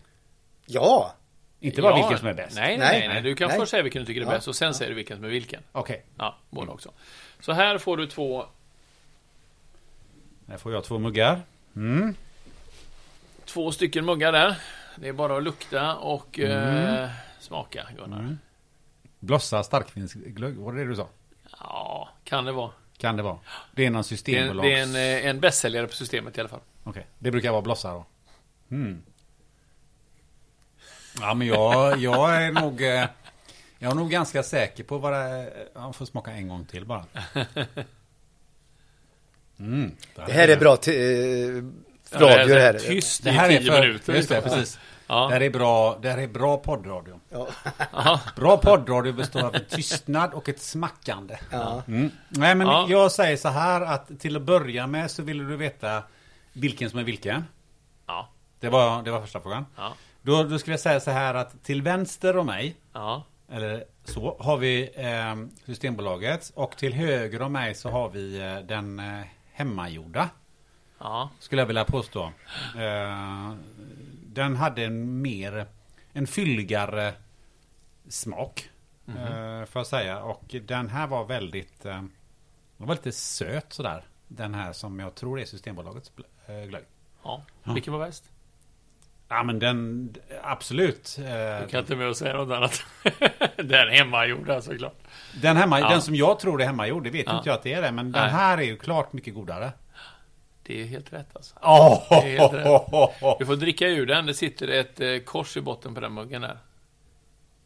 Ja, 0.66 1.14
Inte 1.61 1.83
bara 1.83 1.93
Ja, 1.93 1.97
vilken 1.97 2.18
som 2.18 2.29
är 2.29 2.35
bäst. 2.35 2.57
Nej, 2.57 2.79
nej, 2.79 3.09
nej. 3.09 3.22
Du 3.22 3.35
kan 3.35 3.49
Nej. 3.49 3.59
först 3.59 3.70
säga 3.70 3.83
vilken 3.83 4.03
du 4.03 4.07
tycker 4.07 4.20
är 4.20 4.24
Ja. 4.24 4.31
bäst 4.31 4.49
och 4.49 4.57
sen 4.57 4.74
säger 4.74 4.89
du 4.91 4.95
vilken 4.95 5.16
som 5.16 5.24
är 5.24 5.29
vilken. 5.29 5.62
Okej, 5.72 6.05
Ja, 6.18 6.37
båda 6.51 6.72
också. 6.72 6.93
Så 7.41 7.53
här 7.53 7.79
får 7.79 7.97
du 7.97 8.07
två, 8.07 8.47
här 10.49 10.59
får 10.59 10.72
jag 10.72 10.85
två 10.85 10.99
muggar. 10.99 11.41
Mm. 11.76 12.14
två 13.45 13.72
stycken 13.72 14.05
muggar 14.05 14.33
där. 14.33 14.57
Det 14.97 15.09
är 15.09 15.12
bara 15.12 15.37
att 15.37 15.43
lukta 15.43 15.97
och 15.97 16.39
eh, 16.39 17.11
smaka, 17.41 17.87
Gunnar. 17.97 18.18
Mm. 18.18 18.39
Blossa 19.20 19.62
starkvinsglögg, 19.64 20.57
var 20.57 20.72
det 20.72 20.79
det 20.79 20.89
du 20.89 20.97
sa? 20.97 21.09
Ja, 21.61 22.09
kan 22.24 22.45
det 22.45 22.53
vara. 22.53 22.70
Kan 22.99 23.16
det 23.16 23.22
vara? 23.22 23.39
Det 23.74 23.87
är 23.87 23.91
någon 23.91 23.93
Det 23.93 23.95
är, 23.95 23.99
en- 23.99 24.05
systembolags... 24.05 24.66
det 24.68 24.74
är 24.74 24.83
en, 24.83 25.22
eh, 25.24 25.31
en 25.31 25.41
bästsäljare 25.41 25.87
på 25.87 25.93
systemet 25.95 26.37
i 26.37 26.41
alla 26.41 26.49
fall. 26.49 26.61
Okej, 26.85 27.07
det 27.18 27.31
brukar 27.31 27.51
vara 27.53 27.62
blossa 27.62 27.93
då. 27.93 28.05
Mm. 28.70 29.03
Ja, 31.21 31.35
men 31.35 31.47
jag, 31.47 31.99
jag 31.99 32.43
är 32.43 32.53
nog... 32.53 32.83
eh, 32.83 33.05
Jag 33.79 33.91
är 33.91 33.95
nog 33.95 34.11
ganska 34.11 34.43
säker 34.43 34.85
på 34.85 34.99
vad 34.99 35.13
det 35.13 35.19
är. 35.19 35.53
Jag 35.75 35.95
får 35.97 36.07
smaka 36.07 36.31
en 36.31 36.49
gång 36.49 36.65
till 36.65 36.85
bara. 36.85 37.05
Mm. 39.59 39.97
det 40.15 40.33
här 40.33 40.49
är 40.49 40.57
bra 40.57 40.77
till, 40.77 40.95
eh, 40.95 41.63
det 42.11 42.19
radio 42.25 42.55
det 42.55 42.61
här. 42.61 42.73
Tyst 42.79 43.25
Det 43.25 43.31
i 43.31 43.33
här 43.33 43.51
är 43.51 43.59
tio 43.59 43.73
för, 43.73 43.81
minuter. 43.81 44.15
Just 44.15 44.29
det, 44.29 44.35
liksom. 44.35 44.51
precis. 44.59 44.75
Det 44.75 44.81
Ja. 45.15 45.29
här 45.29 45.41
är 45.43 45.51
bra, 45.51 45.99
det 46.03 46.11
här 46.11 46.19
är 46.19 46.27
bra 46.27 46.57
poddradio. 46.57 47.21
Ja. 47.31 47.49
Ja. 47.93 48.21
Bra 48.37 48.57
poddradio 48.57 49.13
består 49.13 49.41
av 49.45 49.55
en 49.55 49.65
tystnad 49.69 50.33
och 50.35 50.49
ett 50.49 50.61
smackande. 50.61 51.39
Ja. 51.51 51.83
Mm. 51.89 52.11
Nej, 52.29 52.55
men 52.55 52.67
Ja. 52.67 52.87
jag 52.89 53.13
säger 53.13 53.37
så 53.37 53.49
här 53.49 53.81
att 53.81 54.21
till 54.21 54.37
att 54.37 54.43
börja 54.43 54.87
med 54.87 55.11
så 55.11 55.23
vill 55.23 55.39
du 55.39 55.57
veta 55.57 56.03
vilken 56.53 56.91
som 56.91 56.99
är 56.99 57.05
vilken. 57.05 57.45
Ja. 58.07 58.29
Det 58.61 58.69
var, 58.69 59.03
det 59.03 59.11
var 59.11 59.21
första 59.21 59.41
frågan. 59.41 59.67
Ja. 59.77 59.93
Då, 60.29 60.43
då 60.43 60.59
skulle 60.59 60.72
jag 60.72 60.81
säga 60.81 61.01
så 61.01 61.11
här 61.11 61.35
att 61.35 61.64
till 61.64 61.83
vänster 61.83 62.37
om 62.37 62.47
mig, 62.47 62.76
Ja. 62.93 63.24
eller 63.49 63.85
så, 64.05 64.37
har 64.41 64.57
vi 64.57 64.91
eh, 64.95 65.37
Systembolaget. 65.64 66.53
Och 66.55 66.76
till 66.76 66.93
höger 66.95 67.43
om 67.43 67.53
mig 67.53 67.74
så 67.74 67.91
har 67.91 68.09
vi 68.09 68.41
eh, 68.41 68.59
den 68.59 68.99
eh, 68.99 69.24
hemmagjorda. 69.53 70.31
Ja. 70.99 71.31
Skulle 71.39 71.62
jag 71.62 71.66
vilja 71.66 71.85
påstå. 71.85 72.33
Eh, 72.76 73.53
den 74.26 74.57
hade 74.57 74.85
en 74.85 75.22
mer, 75.22 75.66
en 76.12 76.26
fylligare 76.26 77.14
smak. 78.09 78.70
eh, 79.09 79.64
får 79.64 79.81
jag 79.81 79.87
säga. 79.87 80.22
Och 80.22 80.55
den 80.62 80.89
här 80.89 81.07
var 81.07 81.24
väldigt, 81.24 81.85
eh, 81.85 81.93
den 82.76 82.87
var 82.87 82.95
lite 82.95 83.12
söt 83.12 83.72
sådär. 83.72 84.05
Den 84.29 84.55
här 84.55 84.72
som 84.72 84.99
jag 85.01 85.14
tror 85.14 85.41
är 85.41 85.45
Systembolagets 85.45 86.12
glögg. 86.68 86.85
ja. 87.22 87.43
Vilken 87.64 87.93
var 87.93 88.07
bäst? 88.07 88.24
Ja 89.29 89.43
men 89.43 89.59
den, 89.59 90.14
absolut. 90.43 91.16
eh, 91.18 91.61
Du 91.61 91.66
kan 91.68 91.81
inte 91.81 91.97
med 91.97 92.09
att 92.11 92.16
säga 92.16 92.37
något 92.37 92.57
annat. 92.57 92.83
Den 93.57 93.89
hemmagjorda 93.89 94.62
såklart. 94.62 94.97
Den, 95.43 95.57
hemma, 95.57 95.81
Ja. 95.81 95.89
den 95.89 96.03
som 96.03 96.14
jag 96.14 96.39
tror 96.41 96.62
är 96.62 96.66
hemmagjord, 96.66 97.05
det 97.05 97.11
vet 97.11 97.26
Ja. 97.26 97.37
inte 97.37 97.49
jag 97.49 97.57
att 97.57 97.62
det 97.62 97.72
är 97.72 97.83
det. 97.83 97.93
Men 97.93 98.12
den 98.12 98.22
Nej. 98.22 98.31
här 98.31 98.59
är 98.59 98.62
ju 98.62 98.76
klart 98.76 99.12
mycket 99.12 99.35
godare. 99.35 99.72
Det 100.62 100.81
är 100.83 100.85
helt 100.87 101.12
rätt 101.12 101.29
alltså. 101.37 101.57
Oh, 101.62 102.07
Det 102.11 102.14
är 102.35 102.39
helt 102.39 102.53
rätt. 102.53 102.64
Du 103.39 103.47
får 103.47 103.57
dricka 103.57 103.87
ur 103.89 104.07
den. 104.07 104.26
Det 104.26 104.35
sitter 104.35 104.68
ett 104.68 105.01
eh, 105.01 105.18
kors 105.18 105.57
i 105.57 105.61
botten 105.61 105.95
på 105.95 106.01
den 106.01 106.12
muggen 106.12 106.43
där. 106.43 106.59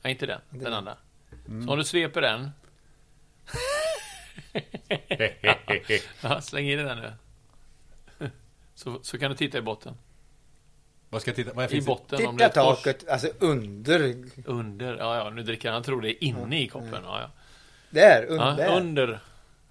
Nej, 0.03 0.13
inte 0.13 0.27
den. 0.27 0.41
Den 0.51 0.73
andra. 0.73 0.97
Mm. 1.49 1.67
Så 1.67 1.73
om 1.73 1.79
du 1.79 1.85
sveper 1.85 2.21
den. 2.21 2.51
Ja, 6.23 6.41
släng 6.41 6.69
in 6.71 6.79
den 6.79 6.99
nu. 6.99 7.13
Så, 8.75 8.99
så 9.03 9.19
kan 9.19 9.31
du 9.31 9.37
titta 9.37 9.59
i 9.59 9.63
botten. 9.63 9.95
Vad 11.13 11.21
ska 11.23 11.29
jag 11.31 11.37
titta? 11.37 11.53
Vad 11.55 11.73
I 11.73 11.81
botten 11.83 12.27
om 12.27 12.37
det 12.37 12.45
är 12.45 12.49
Titta 12.49 12.63
taket, 12.63 13.09
alltså 13.09 13.29
under. 13.39 14.15
Under. 14.45 14.97
Ja, 14.97 15.17
ja, 15.17 15.31
nu 15.31 15.43
dricker 15.43 15.69
han. 15.69 15.75
Han 15.75 15.83
tror 15.83 16.01
det 16.03 16.09
är 16.11 16.25
inne 16.25 16.61
i 16.63 16.69
koppen. 16.69 16.99
Ja, 17.05 17.21
ja. 17.21 17.31
Där, 17.91 18.27
Ja, 18.31 18.51
under. 18.51 18.77
under. 18.77 19.21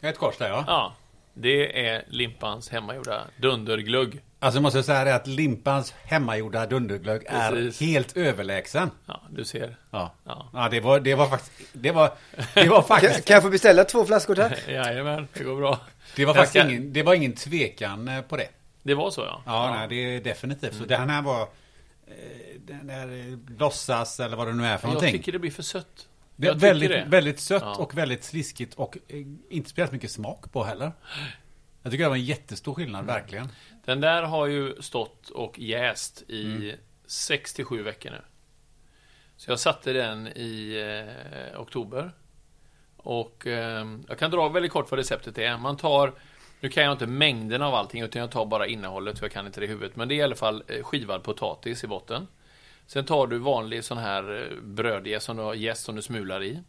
Ett 0.01 0.17
kors 0.17 0.37
där 0.37 0.49
ja. 0.49 0.63
Ja. 0.67 0.95
Det 1.33 1.87
är 1.87 2.03
Limpans 2.07 2.69
hemmagjorda 2.69 3.21
dunderglugg. 3.37 4.21
Alltså 4.39 4.55
jag 4.57 4.61
måste 4.63 4.83
säga 4.83 5.03
det 5.03 5.15
att 5.15 5.27
Limpans 5.27 5.93
hemmagjorda 6.03 6.65
dunderglögg 6.65 7.21
är 7.25 7.79
helt 7.83 8.17
överlägsen. 8.17 8.91
Ja, 9.05 9.21
du 9.29 9.45
ser. 9.45 9.75
Ja. 9.91 10.13
Ja. 10.25 10.49
Ja, 10.53 10.69
det 10.71 10.79
var, 10.79 10.99
det 10.99 11.15
var 11.15 11.27
faktiskt, 11.27 11.69
det 11.73 11.91
var, 11.91 12.11
det 12.53 12.69
var 12.69 12.75
Kan, 12.81 12.83
faktiskt, 12.83 13.25
kan 13.25 13.33
jag 13.33 13.43
få 13.43 13.49
beställa 13.49 13.83
två 13.83 14.05
flaskor 14.05 14.35
tack? 14.35 14.59
Jajamän, 14.67 15.27
det 15.33 15.43
går 15.43 15.55
bra. 15.55 15.79
det 16.15 16.25
var 16.25 16.35
Jag 16.35 16.45
faktiskt 16.45 16.65
ska- 16.65 16.69
ingen, 16.73 16.93
det 16.93 17.03
var 17.03 17.13
ingen 17.13 17.33
tvekan 17.35 18.07
eh, 18.07 18.21
på 18.21 18.37
det. 18.37 18.47
Det 18.83 18.93
var 18.93 19.11
så 19.11 19.21
ja. 19.21 19.41
Ja, 19.45 19.71
nej, 19.75 19.87
det 19.87 19.95
är 19.95 20.21
definitivt. 20.21 20.75
Så 20.75 20.85
den 20.85 21.09
här 21.09 21.21
var, 21.21 21.41
eh, 21.41 22.59
den 22.59 22.87
där 22.87 23.11
eh, 23.31 23.57
låtsas 23.59 24.19
eller 24.19 24.37
vad 24.37 24.47
det 24.47 24.53
nu 24.53 24.65
är 24.65 24.77
för 24.77 24.87
Jag 24.87 24.93
någonting. 24.93 25.11
tycker 25.19 25.31
det 25.31 25.39
blir 25.39 25.51
för 25.51 25.63
sött. 25.63 26.07
Det 26.35 26.47
är 26.47 26.51
Jag 26.51 26.59
väldigt, 26.59 26.89
det. 26.89 27.05
väldigt 27.07 27.39
sött 27.39 27.61
Ja. 27.65 27.75
och 27.75 27.97
väldigt 27.97 28.23
sliskigt 28.23 28.73
och 28.73 28.97
eh, 29.07 29.17
inte 29.49 29.69
speciellt 29.69 29.91
mycket 29.91 30.11
smak 30.11 30.51
på 30.51 30.63
heller. 30.63 30.91
Jag 31.83 31.91
tycker 31.91 32.03
det 32.03 32.09
var 32.09 32.15
en 32.15 32.25
jättestor 32.25 32.73
skillnad, 32.73 33.05
verkligen. 33.05 33.47
Den 33.85 34.01
där 34.01 34.23
har 34.23 34.45
ju 34.47 34.81
stått 34.81 35.29
och 35.29 35.59
jäst 35.59 36.23
i 36.27 36.45
Mm. 36.45 36.75
67 37.05 37.83
veckor 37.83 38.09
nu. 38.11 38.21
Så 39.37 39.51
jag 39.51 39.59
satte 39.59 39.93
den 39.93 40.27
i 40.27 40.75
eh, 41.53 41.61
oktober. 41.61 42.11
Och 42.97 43.47
eh, 43.47 43.85
jag 44.07 44.19
kan 44.19 44.31
dra 44.31 44.49
väldigt 44.49 44.71
kort 44.71 44.91
vad 44.91 44.97
receptet 44.97 45.37
är. 45.37 45.57
Man 45.57 45.77
tar, 45.77 46.13
nu 46.61 46.69
kan 46.69 46.83
jag 46.83 46.91
inte 46.91 47.07
mängden 47.07 47.61
av 47.61 47.75
allting 47.75 48.01
utan 48.01 48.19
jag 48.19 48.31
tar 48.31 48.45
bara 48.45 48.67
innehållet 48.67 49.19
för 49.19 49.25
jag 49.25 49.33
kan 49.33 49.45
inte 49.45 49.59
det 49.59 49.65
i 49.65 49.69
huvudet. 49.69 49.95
Men 49.95 50.07
det 50.07 50.15
är 50.15 50.17
i 50.17 50.21
alla 50.21 50.35
fall 50.35 50.63
eh, 50.67 50.83
skivad 50.83 51.23
potatis 51.23 51.83
i 51.83 51.87
botten. 51.87 52.27
Sen 52.87 53.05
tar 53.05 53.27
du 53.27 53.37
vanlig 53.37 53.83
sån 53.83 53.97
här 53.97 54.41
eh, 54.41 54.61
brödjäst 54.61 55.25
som 55.25 55.37
du 55.37 55.43
har 55.43 55.53
jäst 55.53 55.83
som 55.83 55.95
du 55.95 56.01
smular 56.01 56.43
i. 56.43 56.59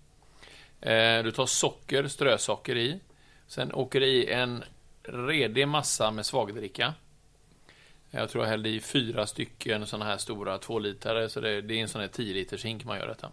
Eh, 0.80 1.22
du 1.22 1.30
tar 1.30 1.46
socker, 1.46 2.08
strösocker 2.08 2.76
i. 2.76 3.00
Sen 3.46 3.72
åker 3.72 4.00
det 4.00 4.06
i 4.06 4.32
en 4.32 4.64
redig 5.02 5.68
massa 5.68 6.10
med 6.10 6.26
svagdricka. 6.26 6.94
Jag 8.10 8.30
tror 8.30 8.44
jag 8.44 8.50
hällde 8.50 8.68
i 8.68 8.80
fyra 8.80 9.26
stycken 9.26 9.86
sådana 9.86 10.04
här 10.04 10.16
stora 10.16 10.58
tvålitare, 10.58 11.28
så 11.28 11.40
det 11.40 11.50
är 11.50 11.72
en 11.72 11.88
sån 11.88 12.00
här 12.00 12.08
10 12.08 12.34
liters 12.34 12.64
hink 12.64 12.84
man 12.84 12.98
gör 12.98 13.06
detta. 13.06 13.30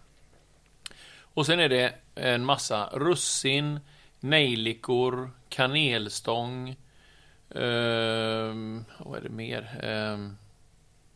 Och 1.20 1.46
sen 1.46 1.60
är 1.60 1.68
det 1.68 1.94
en 2.14 2.44
massa 2.44 2.90
russin, 2.92 3.80
nejlikor, 4.20 5.30
kanelstång, 5.48 6.76
ehm, 7.54 8.84
vad 8.98 9.18
är 9.18 9.22
det 9.22 9.28
mer? 9.28 9.80
Ehm, 9.82 10.36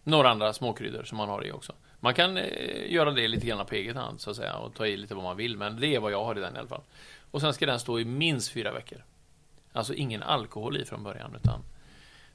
några 0.04 0.30
andra 0.30 0.52
småkryddor 0.52 1.02
som 1.04 1.18
man 1.18 1.28
har 1.28 1.46
i 1.46 1.52
också. 1.52 1.72
Man 2.00 2.14
kan 2.14 2.36
eh, 2.36 2.92
göra 2.92 3.10
det 3.10 3.28
lite 3.28 3.46
grann 3.46 3.66
på 3.66 3.74
eget 3.74 3.96
hand 3.96 4.20
så 4.20 4.30
att 4.30 4.36
säga 4.36 4.56
och 4.56 4.74
ta 4.74 4.86
i 4.86 4.96
lite 4.96 5.14
vad 5.14 5.24
man 5.24 5.36
vill 5.36 5.56
men 5.56 5.80
det 5.80 5.94
är 5.94 6.00
vad 6.00 6.12
jag 6.12 6.24
har 6.24 6.38
i 6.38 6.40
den 6.40 6.56
i 6.56 6.58
alla 6.58 6.68
fall. 6.68 6.82
Och 7.30 7.40
sen 7.40 7.54
ska 7.54 7.66
den 7.66 7.80
stå 7.80 8.00
i 8.00 8.04
minst 8.04 8.52
fyra 8.52 8.72
veckor. 8.72 9.04
Alltså 9.72 9.94
ingen 9.94 10.22
alkohol 10.22 10.76
i 10.76 10.84
från 10.84 11.02
början, 11.02 11.36
utan 11.36 11.60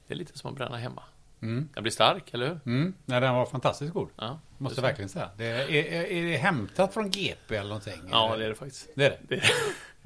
det 0.08 0.14
är 0.14 0.18
lite 0.18 0.38
som 0.38 0.50
att 0.52 0.58
bränna 0.58 0.78
hemma. 0.78 1.04
Mm. 1.42 1.70
Den 1.74 1.84
blir 1.84 1.92
stark, 1.92 2.34
eller 2.34 2.48
hur? 2.48 2.60
Mm. 2.66 2.94
Nej, 3.06 3.22
den 3.22 3.36
var 3.36 3.46
fantastiskt 3.46 3.94
god. 3.94 4.10
Ja, 4.16 4.40
Måste 4.58 4.76
det 4.76 4.82
så. 4.82 4.88
verkligen 4.88 5.10
säga. 5.10 5.30
Det 5.38 5.46
är, 5.46 5.70
är, 5.70 6.04
är 6.04 6.24
det 6.24 6.38
hämtat 6.38 6.94
från 6.94 7.10
GP 7.10 7.56
eller 7.56 7.70
någonting? 7.70 8.02
Ja, 8.12 8.28
Eller? 8.28 8.38
det 8.38 8.46
är 8.46 8.50
det 8.50 8.56
faktiskt. 8.56 8.90
det 8.96 9.06
är 9.06 9.10
det. 9.10 9.18
Det 9.28 9.36
är, 9.36 9.52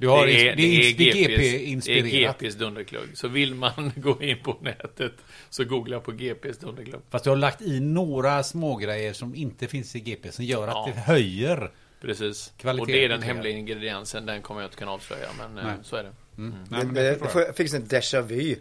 Du 0.04 0.08
har 0.10 0.26
det 0.26 0.48
är, 0.48 0.56
det 0.56 0.62
är, 0.62 0.94
det 0.94 1.10
är 1.10 1.14
GPs, 1.14 1.18
det 1.18 1.24
är 1.24 1.58
GP-inspirerat. 1.58 2.38
GPs 2.42 2.54
dunderklugg. 2.54 3.08
Så 3.14 3.28
vill 3.28 3.54
man 3.54 3.92
gå 3.96 4.22
in 4.22 4.36
på 4.42 4.56
nätet 4.60 5.12
så 5.50 5.64
googla 5.64 6.00
på 6.00 6.12
GPs 6.12 6.58
dunderklugg. 6.58 7.00
Fast 7.10 7.24
du 7.24 7.30
har 7.30 7.36
lagt 7.36 7.62
i 7.62 7.80
några 7.80 8.42
smågrejer 8.42 9.12
som 9.12 9.34
inte 9.34 9.66
finns 9.66 9.96
i 9.96 10.00
GP 10.00 10.32
som 10.32 10.44
gör 10.44 10.68
att 10.68 10.74
Ja. 10.74 10.92
det 10.94 11.00
höjer. 11.00 11.70
Precis. 12.00 12.52
Kvalitet 12.56 12.80
och 12.82 12.86
det 12.86 13.04
är 13.04 13.08
den 13.08 13.22
hemliga 13.22 13.52
ingrediensen. 13.58 14.26
Den 14.26 14.42
kommer 14.42 14.60
jag 14.60 14.68
inte 14.68 14.76
kunna 14.76 14.90
avslöja, 14.90 15.28
men 15.38 15.58
eh, 15.58 15.64
Nej. 15.64 15.74
så 15.82 15.96
är 15.96 16.02
det. 16.02 16.12
Mm. 16.38 16.54
Men 16.70 16.94
det 16.94 17.18
jag. 17.34 17.56
fick 17.56 17.74
en 17.74 17.84
déjà 17.84 18.22
vu. 18.22 18.50
Eh, 18.50 18.58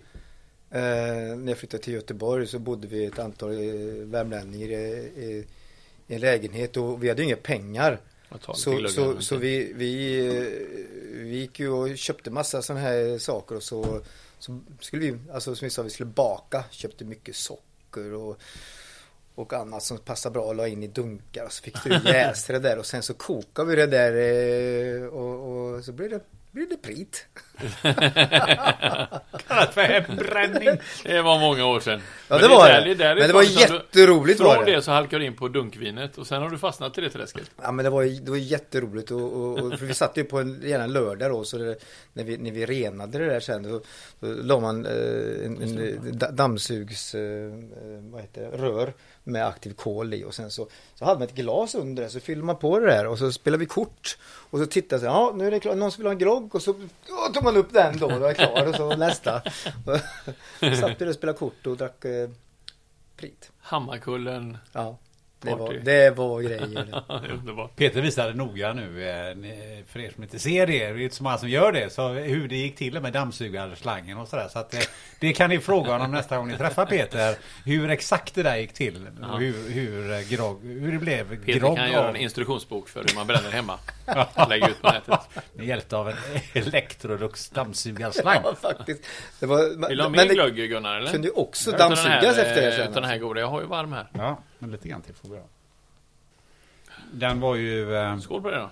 när 1.37 1.47
jag 1.47 1.57
flyttade 1.57 1.83
till 1.83 1.93
Göteborg 1.93 2.47
så 2.47 2.59
bodde 2.59 2.87
vi 2.87 3.05
ett 3.05 3.19
antal 3.19 3.51
eh, 3.51 3.57
värmlänningar 4.05 4.67
i, 4.67 4.71
i, 4.71 5.45
i 6.07 6.15
en 6.15 6.21
lägenhet 6.21 6.77
och 6.77 7.03
vi 7.03 7.09
hade 7.09 7.23
inga 7.23 7.35
pengar. 7.35 7.99
Så, 8.53 8.87
så, 8.87 9.21
så 9.21 9.35
vi, 9.35 9.73
vi, 9.75 10.19
eh, 10.27 11.23
vi 11.23 11.37
gick 11.39 11.59
ju 11.59 11.69
och 11.69 11.97
köpte 11.97 12.31
massa 12.31 12.61
sådana 12.61 12.81
här 12.85 13.17
saker 13.17 13.55
och 13.55 13.63
så, 13.63 14.01
så 14.39 14.59
skulle 14.79 15.11
vi, 15.11 15.17
alltså 15.33 15.55
som 15.55 15.65
vi 15.65 15.69
sa, 15.69 15.81
vi 15.81 15.89
skulle 15.89 16.09
baka. 16.09 16.63
Köpte 16.71 17.05
mycket 17.05 17.35
socker 17.35 18.13
och, 18.13 18.39
och 19.35 19.53
annat 19.53 19.83
som 19.83 19.97
passar 19.97 20.29
bra 20.29 20.51
att 20.51 20.55
la 20.55 20.67
in 20.67 20.83
i 20.83 20.87
dunkar. 20.87 21.45
Och 21.45 21.53
så 21.53 21.63
fick 21.63 21.83
du 21.83 21.89
jäsa 22.05 22.53
det 22.53 22.59
där 22.59 22.79
och 22.79 22.85
sen 22.85 23.03
så 23.03 23.13
kokade 23.13 23.69
vi 23.69 23.75
det 23.75 23.87
där 23.87 24.13
eh, 25.03 25.07
och, 25.07 25.75
och 25.75 25.83
så 25.83 25.91
blev 25.91 26.09
det, 26.09 26.19
blev 26.53 26.69
det 26.69 26.77
prit. 26.77 27.25
Kallat 29.47 29.73
för 29.73 29.81
hembränning. 29.81 30.69
Det 31.03 31.21
var 31.21 31.39
många 31.39 31.65
år 31.65 31.79
sedan. 31.79 31.99
Ja, 32.27 32.35
Men 32.35 32.41
det 32.41 32.47
var 32.47 32.67
där- 32.67 32.85
det. 32.85 32.93
där 32.95 33.15
Men 33.15 33.27
det 33.27 33.33
var 33.33 33.43
jätteroligt 33.43 34.39
var 34.39 34.55
Från 34.55 34.65
det. 34.65 34.71
det 34.75 34.81
så 34.81 34.91
halkar 34.91 35.19
du 35.19 35.25
in 35.25 35.35
på 35.35 35.47
dunkvinet 35.47 36.17
och 36.17 36.27
sen 36.27 36.41
har 36.41 36.49
du 36.49 36.57
fastnat 36.57 36.97
i 36.97 37.01
det 37.01 37.09
träsket. 37.09 37.51
Ja 37.61 37.71
men 37.71 37.83
det 37.85 37.89
var, 37.89 38.03
det 38.25 38.29
var 38.31 38.37
jätteroligt 38.37 39.11
och, 39.11 39.21
och, 39.33 39.59
och 39.59 39.79
för 39.79 39.85
vi 39.85 39.93
satt 39.93 40.17
ju 40.17 40.23
på 40.23 40.39
en, 40.39 40.61
gärna 40.63 40.83
en 40.83 40.93
lördag 40.93 41.31
då 41.31 41.43
så 41.43 41.57
det, 41.57 41.75
när, 42.13 42.23
vi, 42.23 42.37
när 42.37 42.51
vi 42.51 42.65
renade 42.65 43.17
det 43.17 43.25
där 43.25 43.39
sen 43.39 43.63
då, 43.63 43.81
då 44.19 44.27
la 44.27 44.59
man 44.59 44.85
eh, 44.85 44.91
en, 45.45 45.61
en 45.61 45.77
da- 46.19 46.31
dammsugs, 46.31 47.15
eh, 47.15 47.21
eh, 47.21 47.51
vad 48.11 48.21
heter 48.21 48.41
det, 48.51 48.57
rör 48.57 48.93
med 49.23 49.47
aktiv 49.47 49.73
kol 49.73 50.13
i 50.13 50.23
och 50.23 50.33
sen 50.33 50.51
så, 50.51 50.67
så 50.95 51.05
hade 51.05 51.19
man 51.19 51.27
ett 51.27 51.35
glas 51.35 51.75
under 51.75 52.03
det 52.03 52.09
så 52.09 52.19
fyllde 52.19 52.45
man 52.45 52.55
på 52.55 52.79
det 52.79 52.85
där 52.85 53.07
och 53.07 53.17
så 53.17 53.31
spelade 53.31 53.59
vi 53.59 53.65
kort 53.65 54.17
och 54.23 54.59
så 54.59 54.65
tittade 54.65 55.05
jag 55.05 55.13
ja 55.13 55.33
nu 55.35 55.47
är 55.47 55.51
det 55.51 55.59
klart, 55.59 55.77
någon 55.77 55.91
som 55.91 56.01
vill 56.01 56.07
ha 56.07 56.11
en 56.11 56.17
grogg 56.17 56.55
och 56.55 56.61
så 56.61 56.75
ja, 57.07 57.31
tog 57.33 57.43
man 57.43 57.57
upp 57.57 57.73
den 57.73 57.97
då, 57.97 58.07
då 58.07 58.19
var 58.19 58.33
klar 58.33 58.67
och 58.67 58.75
så 58.75 58.95
nästa. 58.95 59.41
Och 60.59 60.77
satt 60.77 61.01
vi 61.01 61.09
och 61.09 61.15
spelade 61.15 61.37
kort 61.37 61.67
och 61.67 61.77
drack 61.77 62.05
eh. 62.05 62.29
Hammarkullen. 63.59 64.57
Ja, 64.71 64.97
det 65.43 65.55
var, 65.55 65.73
det 65.73 66.09
var 66.17 66.41
grejer. 66.41 67.03
Underbart. 67.31 67.75
Peter 67.75 68.01
visade 68.01 68.33
noga 68.33 68.73
nu, 68.73 69.09
eh, 69.09 69.85
för 69.87 69.99
er 69.99 70.11
som 70.13 70.23
inte 70.23 70.39
ser 70.39 70.67
det, 70.67 70.73
det 70.79 70.85
är 70.85 70.99
inte 70.99 71.15
så 71.15 71.23
många 71.23 71.37
som 71.37 71.49
gör 71.49 71.71
det, 71.71 71.89
så 71.93 72.07
hur 72.07 72.47
det 72.47 72.55
gick 72.55 72.75
till 72.75 72.99
med 72.99 73.13
dammsugarslangen 73.13 74.17
och 74.17 74.27
sådär. 74.27 74.47
Så 74.47 74.59
att 74.59 74.73
eh, 74.73 74.79
det 75.19 75.33
kan 75.33 75.49
ni 75.49 75.59
fråga 75.59 75.91
honom 75.91 76.11
nästa 76.11 76.37
gång 76.37 76.47
ni 76.47 76.57
träffar 76.57 76.85
Peter, 76.85 77.35
hur 77.65 77.89
exakt 77.89 78.35
det 78.35 78.43
där 78.43 78.55
gick 78.55 78.73
till. 78.73 79.07
Och 79.33 79.39
hur, 79.39 79.69
hur, 79.69 80.11
eh, 80.11 80.19
grogg, 80.29 80.63
hur 80.63 80.91
det 80.91 80.97
blev 80.97 81.45
Peter 81.45 81.59
grogg 81.59 81.77
kan 81.77 81.91
göra 81.91 82.03
av, 82.03 82.09
en 82.09 82.15
instruktionsbok 82.15 82.89
för 82.89 82.99
hur 83.07 83.15
man 83.15 83.27
bränner 83.27 83.51
hemma. 83.51 83.79
Lägga 84.49 84.67
ut 84.67 84.81
på 84.81 84.91
nätet. 84.91 85.19
med 85.53 85.67
hjälp 85.67 85.93
av 85.93 86.09
en 86.09 86.15
Electrolux 86.53 87.49
dammsugarslang. 87.49 88.41
Ja, 88.43 88.55
faktiskt. 88.55 89.03
Det 89.39 89.45
var, 89.45 89.87
Vill 89.89 89.97
du 89.97 90.03
ha 90.03 90.09
mer 90.09 90.25
det 90.25 90.33
glögg 90.33 90.55
Gunnar 90.55 90.97
eller? 90.97 91.11
kunde 91.11 91.27
ju 91.27 91.33
också 91.33 91.71
dammsugas 91.71 92.37
efter 92.37 92.61
det 92.61 92.71
sen. 92.71 92.81
Utan 92.81 92.93
den 92.93 93.11
här 93.11 93.17
goda. 93.17 93.39
Jag 93.39 93.47
har 93.47 93.61
ju 93.61 93.67
varm 93.67 93.93
här. 93.93 94.07
Ja, 94.13 94.39
men 94.63 94.71
lite 94.71 94.89
grann 94.89 95.01
till 95.01 95.13
får 95.13 95.29
vi 95.29 95.35
ha. 95.37 95.45
Den 97.11 97.39
var 97.39 97.55
ju... 97.55 97.95
Eh, 97.95 98.17
Skål 98.19 98.41
på 98.41 98.51
det 98.51 98.57
då. 98.57 98.69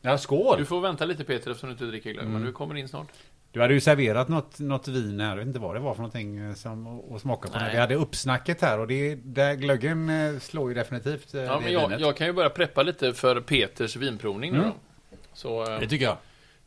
ja, 0.00 0.18
skål! 0.18 0.58
Du 0.58 0.64
får 0.64 0.80
vänta 0.80 1.04
lite 1.04 1.24
Peter 1.24 1.50
eftersom 1.50 1.68
du 1.68 1.72
inte 1.72 1.84
dricker 1.84 2.10
glögg. 2.12 2.26
Mm. 2.26 2.32
Men 2.38 2.46
du 2.46 2.52
kommer 2.52 2.74
in 2.74 2.88
snart. 2.88 3.08
Du 3.52 3.60
hade 3.60 3.74
ju 3.74 3.80
serverat 3.80 4.28
något, 4.28 4.58
något 4.58 4.88
vin 4.88 5.20
här, 5.20 5.28
jag 5.28 5.36
vet 5.36 5.46
inte 5.46 5.58
vad 5.58 5.76
det 5.76 5.80
var 5.80 5.94
för 5.94 6.00
någonting 6.02 6.38
eh, 6.38 6.54
som 6.54 7.00
att 7.14 7.20
smaka 7.20 7.48
på. 7.48 7.58
Vi 7.72 7.78
hade 7.78 7.94
uppsnacket 7.94 8.60
här 8.62 8.78
och 8.78 8.86
det, 8.86 9.14
där 9.14 9.54
glöggen 9.54 10.10
eh, 10.10 10.38
slår 10.38 10.68
ju 10.68 10.74
definitivt 10.74 11.34
eh, 11.34 11.40
Ja, 11.42 11.60
men 11.60 11.72
jag, 11.72 12.00
jag 12.00 12.16
kan 12.16 12.26
ju 12.26 12.32
börja 12.32 12.50
preppa 12.50 12.82
lite 12.82 13.12
för 13.14 13.40
Peters 13.40 13.96
vinprovning 13.96 14.52
nu 14.52 14.58
Mm. 14.58 14.70
då. 14.70 15.16
Så 15.32 15.64
Det 15.64 15.86
tycker 15.88 16.04
jag. 16.04 16.16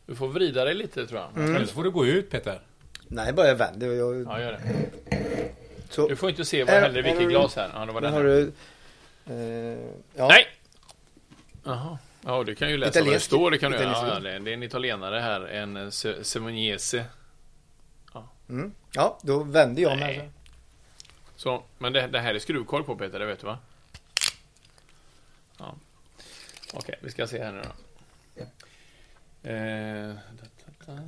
du 0.06 0.16
får 0.16 0.28
vrida 0.28 0.66
dig 0.66 0.74
lite 0.76 1.08
tror 1.08 1.22
jag. 1.36 1.44
Eller 1.50 1.66
så 1.66 1.74
får 1.74 1.84
du 1.84 1.92
gå 1.92 2.06
ut 2.06 2.30
Peter. 2.30 2.62
Nej, 3.08 3.34
bara 3.34 3.48
jag 3.48 3.56
vänder. 3.56 3.88
Jag, 3.92 4.22
Ja, 4.24 4.42
gör 4.42 4.52
det. 4.52 4.60
Så, 5.96 6.08
Du 6.08 6.16
får 6.16 6.30
inte 6.30 6.46
se 6.46 6.64
vad 6.64 6.74
är 6.76 6.90
vilket 6.90 7.30
glas 7.30 7.56
här. 7.56 7.72
Ja, 7.74 7.86
det 7.86 7.92
var 7.92 8.02
den 8.02 8.14
här. 8.14 8.24
du... 8.24 8.54
Eh, 9.26 9.80
ja. 10.16 10.28
Nej! 10.28 10.48
Jaha. 11.64 11.98
Ja, 12.26 12.44
du 12.44 12.56
kan 12.56 12.70
ju 12.70 12.78
läsa 12.78 13.00
vad 13.00 13.08
det 13.08 13.12
Italiensk- 13.12 13.26
står. 13.26 13.52
Det 13.52 13.58
kan 13.58 13.72
du 13.72 13.78
göra. 13.78 13.92
italiensk 13.92 14.16
Ja, 14.16 14.20
det 14.30 14.36
är- 14.36 14.40
det 14.40 14.50
är 14.52 14.54
en 14.54 14.64
italienare 14.64 15.20
här. 15.20 15.42
En 15.42 15.78
eh, 15.78 15.90
Se- 15.90 16.24
Semognese. 16.24 17.06
Mm. 18.50 18.74
ja, 18.94 19.20
då 19.22 19.44
vänder 19.44 19.82
jag 19.84 20.00
mig. 20.00 20.30
Så, 21.36 21.64
men 21.78 21.94
det, 21.94 22.08
det 22.08 22.20
här 22.20 22.36
är 22.36 22.40
skruvkork 22.40 22.86
på 22.86 22.96
Peter, 22.96 23.20
det 23.20 23.26
vet 23.26 23.40
du 23.40 23.46
va? 23.48 23.58
Ja. 25.60 25.76
Okej, 26.74 26.96
vi 27.02 27.12
ska 27.12 27.28
se 27.28 27.44
här 27.44 27.52
nu 27.52 27.62
då. 27.62 27.70
Eh, 29.50 30.16
da, 30.32 30.46
da, 30.86 30.94
da. 30.94 31.02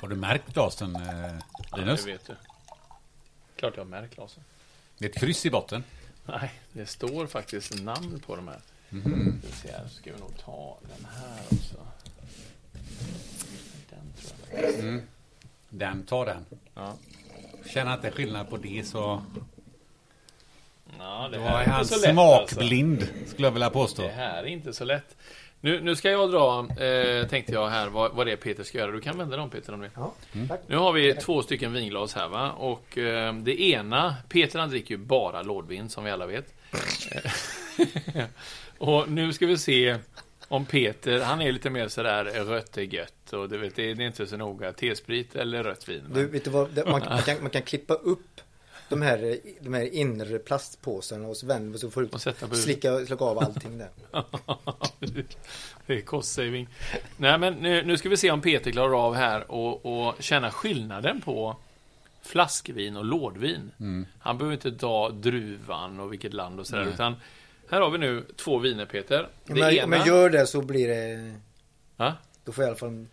Har 0.00 0.08
du 0.08 0.16
märkt 0.16 0.54
glasen 0.54 0.96
eh, 0.96 1.34
Ja, 1.70 1.76
Linus? 1.76 2.04
det 2.04 2.12
vet 2.12 2.26
du. 2.26 2.34
Klart 3.62 3.76
jag 3.76 3.84
har 3.84 3.90
märkt 3.90 4.14
glasen. 4.14 4.44
Det 4.98 5.04
är 5.04 5.08
ett 5.10 5.18
kryss 5.18 5.46
i 5.46 5.50
botten. 5.50 5.84
Nej, 6.26 6.52
det 6.72 6.86
står 6.86 7.26
faktiskt 7.26 7.82
namn 7.82 8.20
på 8.26 8.36
de 8.36 8.48
här. 8.48 8.60
Mhm. 8.88 9.40
Ska 9.42 9.48
vi 9.48 9.54
se 9.68 9.72
här, 9.76 9.88
ska 9.88 10.12
vi 10.12 10.20
nog 10.20 10.38
ta 10.44 10.78
den 10.96 11.06
här 11.14 11.40
också. 11.50 11.76
Den 13.90 14.12
tror 14.20 14.62
jag. 14.64 14.74
Mm. 14.78 15.02
Den, 15.68 16.06
ta 16.06 16.24
den. 16.24 16.46
Ja. 16.74 16.96
Känner 17.66 17.94
inte 17.94 18.10
skillnad 18.10 18.50
på 18.50 18.56
det 18.56 18.86
så... 18.86 19.24
Ja, 20.98 21.28
det 21.32 21.36
Då 21.38 21.44
är 21.44 21.46
är 21.48 21.50
han 21.50 21.60
lätt 21.64 21.68
alltså. 21.68 22.10
smakblind, 22.12 23.08
skulle 23.26 23.46
jag 23.46 23.52
vilja 23.52 23.70
påstå. 23.70 24.02
Det 24.02 24.08
här 24.08 24.42
är 24.42 24.46
inte 24.46 24.72
så 24.72 24.84
lätt. 24.84 25.16
Nu, 25.64 25.80
nu 25.80 25.96
ska 25.96 26.10
jag 26.10 26.30
dra, 26.30 26.66
eh, 26.84 27.26
tänkte 27.28 27.52
jag 27.52 27.68
här, 27.68 27.88
vad, 27.88 28.12
vad 28.14 28.26
det 28.26 28.32
är 28.32 28.36
Peter 28.36 28.64
ska 28.64 28.78
göra. 28.78 28.90
Du 28.90 29.00
kan 29.00 29.18
vända 29.18 29.36
dem 29.36 29.50
Peter 29.50 29.72
om 29.74 29.80
du 29.80 29.86
vill. 29.86 29.92
Ja, 29.96 30.14
tack. 30.48 30.60
Nu 30.66 30.76
har 30.76 30.92
vi 30.92 31.14
två 31.14 31.42
stycken 31.42 31.72
vinglas 31.72 32.14
här 32.14 32.28
va. 32.28 32.50
Och 32.50 32.98
eh, 32.98 33.34
det 33.34 33.60
ena, 33.62 34.14
Peter 34.28 34.58
han 34.58 34.70
dricker 34.70 34.90
ju 34.94 34.98
bara 34.98 35.42
lådvin 35.42 35.88
som 35.88 36.04
vi 36.04 36.10
alla 36.10 36.26
vet. 36.26 36.54
Och 38.78 39.08
nu 39.10 39.32
ska 39.32 39.46
vi 39.46 39.58
se 39.58 39.96
om 40.48 40.64
Peter, 40.64 41.20
han 41.20 41.42
är 41.42 41.52
lite 41.52 41.70
mer 41.70 41.88
sådär 41.88 42.24
rött 42.24 42.76
är 42.78 42.82
gött. 42.82 43.32
Och 43.32 43.48
du 43.48 43.58
vet, 43.58 43.76
det 43.76 43.90
är, 43.90 43.94
det 43.94 44.02
är 44.02 44.06
inte 44.06 44.26
så 44.26 44.36
noga. 44.36 44.72
T-sprit 44.72 45.36
eller 45.36 45.62
rött 45.64 45.88
vin. 45.88 46.02
Du, 46.14 46.26
vet 46.26 46.44
du 46.44 46.50
vad? 46.50 46.70
Det- 46.70 46.84
Man, 46.84 47.02
man, 47.08 47.22
kan, 47.22 47.36
man 47.40 47.50
kan 47.50 47.62
klippa 47.62 47.94
upp 47.94 48.40
de 48.88 49.02
här, 49.02 49.38
de 49.60 49.74
här 49.74 49.94
inre 49.94 50.38
plastpåsarna 50.38 51.28
och 51.28 51.36
så 51.36 51.46
vänder 51.46 51.90
får 51.90 52.02
du 52.02 52.08
och 52.08 52.20
sätta 52.20 52.38
på 52.38 52.44
huvudet. 52.44 52.64
slicka, 52.64 53.06
slicka 53.06 53.24
av 53.24 53.38
allting 53.38 53.78
där. 53.78 53.90
det 55.86 55.94
är 55.94 56.00
cost 56.00 56.32
saving. 56.32 56.68
Nej 57.16 57.38
men 57.38 57.54
nu, 57.54 57.84
nu 57.84 57.96
ska 57.96 58.08
vi 58.08 58.16
se 58.16 58.30
om 58.30 58.40
Peter 58.40 58.70
klarar 58.70 59.06
av 59.06 59.14
här 59.14 59.50
och, 59.50 60.06
och 60.06 60.22
känna 60.22 60.50
skillnaden 60.50 61.20
på 61.20 61.56
flaskvin 62.22 62.96
och 62.96 63.04
lådvin. 63.04 63.70
Mm. 63.80 64.06
Han 64.18 64.38
behöver 64.38 64.54
inte 64.54 64.72
ta 64.72 65.10
druvan 65.10 66.00
och 66.00 66.12
vilket 66.12 66.34
land 66.34 66.60
och 66.60 66.66
sådär 66.66 66.84
Nej. 66.84 66.94
utan 66.94 67.16
här 67.70 67.80
har 67.80 67.90
vi 67.90 67.98
nu 67.98 68.24
två 68.36 68.58
viner 68.58 68.86
Peter. 68.86 69.28
Det 69.44 69.58
jag, 69.58 69.74
ena... 69.74 69.84
om 69.84 69.92
jag 69.92 70.06
gör 70.06 70.30
det 70.30 70.46
så 70.46 70.62
blir 70.62 70.88
det... 70.88 71.34
Va? 71.96 72.14
Då 72.44 72.52
får 72.52 72.64
jag 72.64 72.68
i 72.68 72.70
alla 72.70 72.78
fall... 72.78 73.06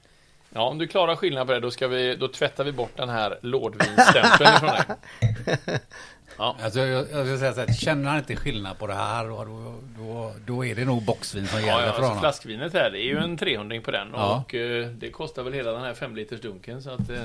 Ja, 0.54 0.62
om 0.62 0.78
du 0.78 0.88
klarar 0.88 1.16
skillnaden 1.16 1.48
på 1.48 1.54
det 1.54 1.60
då, 1.60 1.72
ska 1.72 1.88
vi, 1.88 2.16
då 2.16 2.28
tvättar 2.28 2.64
vi 2.64 2.72
bort 2.72 2.92
den 2.98 3.10
här 3.10 3.40
lådvinstämpeln 3.42 4.56
ifrån 4.56 4.70
dig. 4.70 5.80
Alltså, 6.38 6.80
jag, 6.80 7.00
jag 7.12 7.28
ska 7.28 7.38
säga 7.38 7.54
så 7.54 7.60
här, 7.60 7.74
känner 7.74 8.10
han 8.10 8.18
inte 8.18 8.36
skillnad 8.36 8.78
på 8.80 8.88
det 8.88 8.94
här, 8.94 9.30
och 9.32 9.46
då, 9.46 9.76
då, 9.98 10.34
då 10.46 10.66
är 10.66 10.76
det 10.76 10.86
nog 10.86 11.04
boxvin 11.06 11.48
som 11.48 11.60
Ja, 11.60 11.66
gäller 11.66 11.80
ja, 11.80 11.86
för 11.86 11.88
alltså 11.90 12.04
honom. 12.04 12.20
flaskvinet 12.20 12.74
här, 12.74 12.92
det 12.92 13.00
är 13.00 13.04
ju 13.06 13.18
en 13.18 13.38
300 13.38 13.82
på 13.82 13.92
den 13.92 14.08
Ja. 14.14 14.44
och 14.46 14.56
eh, 14.56 14.88
det 14.88 15.10
kostar 15.12 15.44
väl 15.44 15.54
hela 15.54 15.72
den 15.72 15.82
här 15.82 15.94
5 15.94 16.16
liters 16.16 16.42
dunken 16.42 16.82
så 16.82 16.90
att... 16.90 17.10
Eh, 17.10 17.24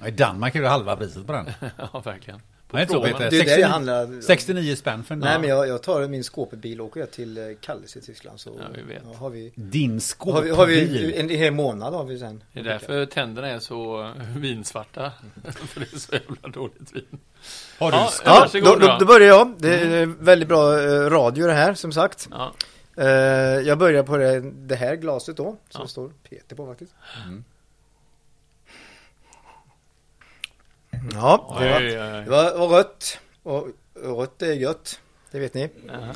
Ja, 0.00 0.08
I 0.08 0.10
Danmark 0.10 0.54
är 0.54 0.62
det 0.62 0.68
halva 0.68 0.96
priset 0.96 1.26
på 1.26 1.32
den. 1.32 1.46
ja, 1.92 2.00
verkligen. 2.04 2.40
Nej. 2.72 2.86
Det 2.86 2.94
är 2.94 3.30
det 3.30 3.30
69, 3.30 3.56
det 3.56 3.66
handlar 3.66 4.20
69 4.20 4.76
spänn 4.76 5.04
för 5.04 5.14
en 5.14 5.18
Nej 5.18 5.38
men 5.40 5.48
jag, 5.48 5.68
jag 5.68 5.82
tar 5.82 6.08
min 6.08 6.24
skåpebil 6.24 6.80
och 6.80 6.86
åker 6.86 7.00
jag 7.00 7.10
till 7.10 7.38
eh, 7.38 7.44
Kalles 7.60 7.96
i 7.96 8.00
Tyskland 8.00 8.40
så 8.40 8.50
Ja, 8.58 8.64
vi 8.74 8.82
vet. 8.94 9.02
ja, 9.12 9.18
har 9.18 9.30
vi... 9.30 9.52
Din 9.54 9.92
Har 9.92 9.98
skåpbil. 10.00 10.44
vi, 10.44 10.50
har 10.50 10.66
vi 10.66 11.14
en, 11.14 11.30
en 11.30 11.36
hel 11.36 11.52
månad 11.52 11.94
har 11.94 12.04
vi 12.04 12.18
sen. 12.18 12.42
Det 12.52 12.60
är 12.60 12.64
därför 12.64 13.06
tänderna 13.06 13.48
är 13.48 13.58
så 13.58 14.00
eh, 14.02 14.36
vinsvarta. 14.36 15.12
För 15.68 15.80
det 15.80 15.92
är 15.92 15.98
så 15.98 16.12
jävla 16.12 16.48
dåligt 16.48 16.92
vin. 16.94 17.18
Har 17.78 17.90
du 17.90 17.96
Ja, 17.96 18.10
Ja, 18.24 18.48
då, 18.78 18.96
då. 18.98 19.06
börjar 19.06 19.28
jag. 19.28 19.54
Det 19.58 19.74
är 19.80 20.06
väldigt 20.06 20.48
bra 20.48 20.80
eh, 20.82 21.10
radio 21.10 21.46
det 21.46 21.52
här 21.52 21.74
som 21.74 21.92
sagt. 21.92 22.28
Ja, 22.30 22.52
jag 23.64 23.78
börjar 23.78 24.02
på 24.02 24.16
det, 24.16 24.40
det 24.40 24.76
här 24.76 24.96
glaset 24.96 25.36
då. 25.36 25.56
Som 25.70 25.80
Ja. 25.82 25.86
står 25.88 26.12
Peter 26.30 26.56
på 26.56 26.66
faktiskt. 26.66 26.94
Mm. 27.26 27.44
Ja, 31.14 31.56
det 31.60 31.70
var, 31.72 31.80
det 32.24 32.30
var, 32.30 32.58
var 32.58 32.68
rött. 32.68 33.18
Och 33.42 33.68
rött 33.94 34.42
är 34.42 34.52
gött. 34.52 35.00
Det 35.30 35.38
vet 35.38 35.54
ni. 35.54 35.70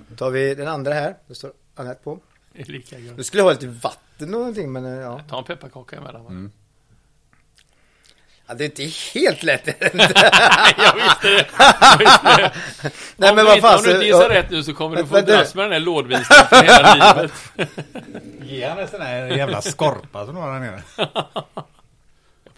Då 0.09 0.17
tar 0.17 0.31
vi 0.31 0.55
den 0.55 0.69
andra 0.69 0.95
här. 0.95 1.15
Det 1.27 1.35
står 1.35 1.53
Anette 1.75 2.03
på. 2.05 2.19
det 2.53 2.63
är 2.63 2.67
lika 2.67 3.01
gott. 3.01 3.17
Nu 3.17 3.23
skulle 3.23 3.41
jag 3.41 3.45
ha 3.45 3.53
lite 3.53 3.67
vatten 3.67 4.35
och 4.35 4.41
någonting 4.41 4.73
men 4.73 4.85
eh, 4.85 5.01
ja. 5.01 5.21
Ta 5.31 5.39
en 5.39 5.45
pepparkaka 5.45 5.97
emellan. 5.97 6.27
Mm. 6.27 6.51
ja 8.47 8.55
det 8.55 8.65
är 8.65 8.67
inte 8.67 8.85
helt 9.15 9.43
lätt. 9.43 9.67
jag 10.77 10.95
visste 10.95 11.29
det. 11.29 11.47
Jag 11.81 11.99
visste 11.99 12.37
det. 12.37 12.53
Nej 13.17 13.31
om, 13.31 13.37
men 13.37 13.45
du 13.45 13.51
vad 13.51 13.57
inte, 13.57 13.69
om 13.69 13.83
du 13.85 13.93
inte 13.93 14.07
gissar 14.07 14.31
ja, 14.31 14.37
rätt 14.39 14.51
nu 14.51 14.63
så 14.63 14.75
kommer 14.75 14.97
du 14.97 15.07
få 15.07 15.21
dras 15.21 15.55
med 15.55 15.65
den 15.65 15.73
här 15.73 15.81
lådvinsten 15.81 16.47
hela 16.51 16.95
livet. 17.15 17.33
Ge 18.43 18.67
han 18.69 18.79
en 18.79 18.89
sån 18.89 19.01
här 19.01 19.27
jävla 19.27 19.63
skorpa 19.63 20.27
som 20.27 20.35
du 20.35 20.41
har 20.41 20.53
där 20.53 20.61
nere. 20.61 20.83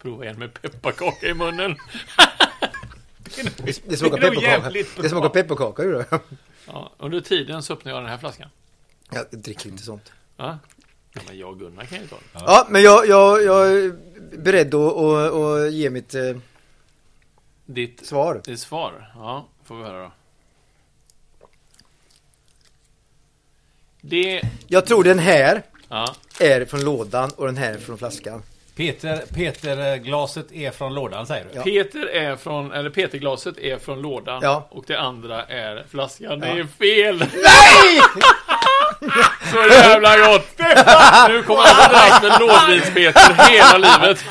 Jag 0.03 0.09
provar 0.11 0.23
igen 0.23 0.39
med 0.39 0.53
pepparkaka 0.61 1.27
i 1.27 1.33
munnen. 1.33 1.75
Det, 3.87 3.97
smakar 3.97 4.17
Det 4.19 4.27
är 4.27 4.31
nog 4.31 4.41
pepparkaka. 4.43 5.01
Det 5.01 5.09
smakar 5.09 5.29
pepparkaka 5.29 5.83
gjorde 5.83 5.97
det. 5.97 6.19
Ja, 6.67 6.91
under 6.97 7.21
tiden 7.21 7.63
så 7.63 7.73
öppnar 7.73 7.91
jag 7.91 8.01
den 8.01 8.09
här 8.09 8.17
flaskan. 8.17 8.49
Jag 9.11 9.25
dricker 9.31 9.69
inte 9.69 9.83
sånt. 9.83 10.11
Ja. 10.37 10.59
Ja, 11.13 11.21
men 11.27 11.37
jag 11.37 11.49
och 11.49 11.59
Gunnar 11.59 11.85
kan 11.85 12.01
ju 12.01 12.07
ta 12.07 12.15
den. 12.15 12.43
Ja, 12.45 12.67
men 12.69 12.81
jag, 12.81 13.07
jag, 13.07 13.43
jag 13.43 13.71
är 13.71 13.93
beredd 14.37 14.75
att, 14.75 14.93
att, 14.97 15.33
att 15.33 15.73
ge 15.73 15.89
mitt 15.89 16.15
eh, 16.15 16.35
Ditt, 17.65 18.05
svar. 18.05 18.41
ditt 18.45 18.59
svar? 18.59 19.11
Ja, 19.15 19.47
får 19.63 19.75
vi 19.77 19.83
höra 19.83 20.01
då. 20.03 20.11
Det... 24.01 24.41
Jag 24.67 24.85
tror 24.85 25.03
den 25.03 25.19
här 25.19 25.63
Ja, 25.89 26.15
är 26.39 26.65
från 26.65 26.83
lådan 26.85 27.31
och 27.37 27.45
den 27.45 27.57
här 27.57 27.73
är 27.73 27.77
från 27.77 27.97
flaskan. 27.97 28.43
Peter, 28.77 29.23
Peter, 29.35 29.97
glaset 29.97 30.51
är 30.51 30.71
från 30.71 30.93
lådan 30.93 31.25
säger 31.27 31.43
du? 31.43 31.49
Ja. 31.55 31.63
Peter 31.63 32.07
är 32.09 32.35
från, 32.35 32.71
eller 32.71 32.89
Peterglaset 32.89 33.57
är 33.57 33.77
från 33.77 34.01
lådan 34.01 34.39
Ja. 34.43 34.67
och 34.71 34.83
det 34.87 34.95
andra 34.99 35.43
är 35.43 35.83
flaskan. 35.91 36.39
Det 36.39 36.47
Ja. 36.47 36.53
är 36.53 36.63
fel! 36.63 37.17
Nej! 37.19 38.01
Så 39.51 39.57
jävla 39.73 40.17
gott! 40.17 40.47
Nu 41.29 41.43
kommer 41.43 41.63
han 41.63 41.91
dras 41.91 42.21
med 42.21 42.39
lådvins-Peter 42.39 43.49
hela 43.49 43.77
livet. 43.77 44.23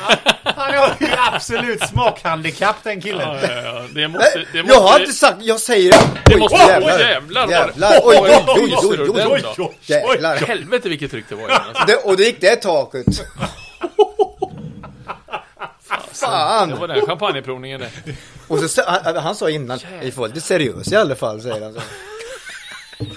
Han 0.43 0.73
har 0.73 0.95
ju 0.99 1.07
absolut 1.33 1.87
smakhandikapp 1.89 2.75
den 2.83 3.01
killen. 3.01 3.37
Ja, 3.41 3.47
ja, 3.49 3.61
ja. 3.63 3.81
Det 3.95 4.07
måste... 4.07 4.45
Det 4.53 4.63
måste 4.63 4.73
jag 4.77 4.81
har 4.81 4.99
inte 4.99 5.13
sagt, 5.13 5.37
jag 5.41 5.59
säger 5.59 5.91
det. 5.91 5.99
Det 6.25 6.37
måste... 6.37 6.57
Oj, 6.57 6.83
Oj, 6.85 7.01
jävlar! 7.01 7.47
Jävlar! 7.49 7.89
vad 8.03 8.15
Oj, 8.23 8.29
det- 8.29 8.43
oj, 8.47 8.61
oj, 8.61 8.75
oj, 8.83 8.97
oj, 9.01 9.11
den 9.15 9.27
oj, 9.31 9.41
då? 9.57 9.73
Jävlar. 9.81 10.35
Helvete 10.35 10.89
vilket 10.89 11.11
tryck 11.11 11.25
det 11.29 11.35
var. 11.35 11.61
Det, 11.87 11.95
och 11.95 12.17
det 12.17 12.23
gick 12.23 12.41
det 12.41 12.55
taket. 12.55 13.05
Det 16.19 16.25
Fan! 16.25 16.79
var 16.79 16.87
den 16.87 17.05
champagneprovningen 17.05 17.79
det. 17.79 17.91
Och 18.47 18.59
så, 18.59 18.81
han, 18.87 19.15
han 19.15 19.35
sa 19.35 19.49
innan, 19.49 19.79
vi 20.01 20.11
får 20.11 20.21
vara 20.21 20.27
lite 20.27 20.41
seriös 20.41 20.91
i 20.91 20.95
alla 20.95 21.15
fall, 21.15 21.41
säger 21.41 21.61
han. 21.61 21.73
Så. 21.73 21.79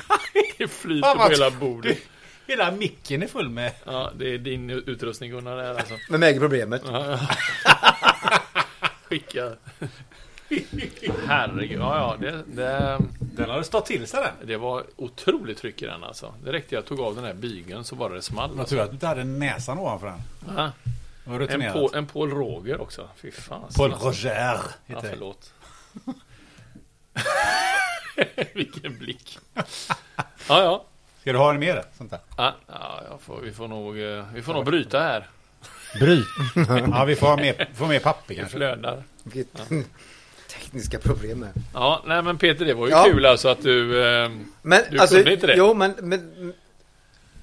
Det 0.59 0.68
flyter 0.68 1.03
Fan, 1.09 1.16
på 1.16 1.22
vad- 1.22 1.30
hela 1.30 1.51
bordet. 1.51 1.99
Hela 2.47 2.70
micken 2.70 3.22
är 3.22 3.26
full 3.26 3.49
med... 3.49 3.72
Ja, 3.84 4.11
det 4.18 4.34
är 4.34 4.38
din 4.38 4.70
utrustning 4.70 5.30
Gunnar 5.30 5.57
det 5.57 5.62
här 5.62 5.74
alltså. 5.74 5.94
Men 6.09 6.20
med 6.20 6.38
problemet. 6.40 6.82
Skicka. 9.09 9.53
Herregud, 11.26 11.80
ja 11.80 11.97
ja, 11.97 12.16
det, 12.20 12.42
det, 12.47 12.99
Den 13.18 13.51
har 13.51 13.62
stått 13.62 13.86
till 13.86 14.07
sig 14.07 14.20
den. 14.22 14.49
det 14.49 14.57
var 14.57 14.84
otroligt 14.97 15.59
tryck 15.59 15.82
i 15.82 15.86
den 15.86 16.05
alltså. 16.05 16.34
Det 16.44 16.53
räckte 16.53 16.74
jag 16.74 16.84
tog 16.86 17.01
av 17.01 17.14
den 17.14 17.24
här 17.24 17.34
bygeln 17.34 17.84
så 17.84 17.94
bara 17.94 18.14
det 18.14 18.22
small. 18.22 18.51
Jag 18.51 18.61
Alltså. 18.61 18.74
tror 18.74 18.84
att 18.84 18.90
du 18.90 18.94
inte 18.94 19.07
hade 19.07 19.24
näsan 19.24 19.78
ovanför 19.78 20.07
den. 20.07 20.22
Ja, 20.57 20.70
Det 20.84 20.90
en. 21.27 21.72
Paul, 21.72 21.91
en 21.95 22.07
Paul 22.07 22.31
Roger 22.31 22.81
också. 22.81 23.09
Fy 23.16 23.31
fan. 23.31 23.68
Paul 23.77 23.93
Roger 23.93 24.59
Ja, 24.87 25.03
förlåt. 25.11 25.53
Vilken 28.55 28.99
blick. 28.99 29.39
Ja, 29.55 29.62
ja. 30.49 30.85
Ska 31.20 31.33
du 31.33 31.39
ha 31.39 31.53
det 31.53 31.59
mer 31.59 31.83
sånt 31.99 32.11
där? 32.11 32.20
ja, 32.37 32.55
ja 32.68 33.18
får, 33.20 33.41
vi, 33.41 33.53
får 33.53 33.68
nog, 33.68 34.01
eh, 34.01 34.24
vi 34.35 34.43
får 34.43 34.55
nog 34.55 34.64
bryta 34.64 35.01
här. 35.01 35.29
Bryt. 36.01 36.27
ja, 36.91 37.05
vi 37.05 37.16
får 37.16 37.27
ha 37.27 37.37
mer, 37.37 37.68
får 37.74 37.87
mer 37.87 38.01
papper 38.01 38.24
Det 38.29 38.35
kanske. 38.35 38.57
flödar. 38.57 39.03
Vilket 39.22 39.68
tekniska 40.51 40.99
problem 40.99 41.43
här. 41.43 41.53
Ja, 41.74 42.03
nej 42.07 42.22
men 42.22 42.39
Peter, 42.39 42.64
det 42.64 42.74
var 42.74 42.87
ju 42.87 42.93
Ja. 42.93 43.05
kul 43.05 43.27
alltså 43.27 43.49
att 43.49 43.62
du... 43.62 44.07
Eh, 44.07 44.31
Men 44.62 44.83
Du 44.91 44.99
alltså, 44.99 45.16
kunde 45.16 45.33
inte 45.33 45.47
det? 45.47 45.55
jo 45.57 45.74
men, 45.74 45.95
men 46.03 46.53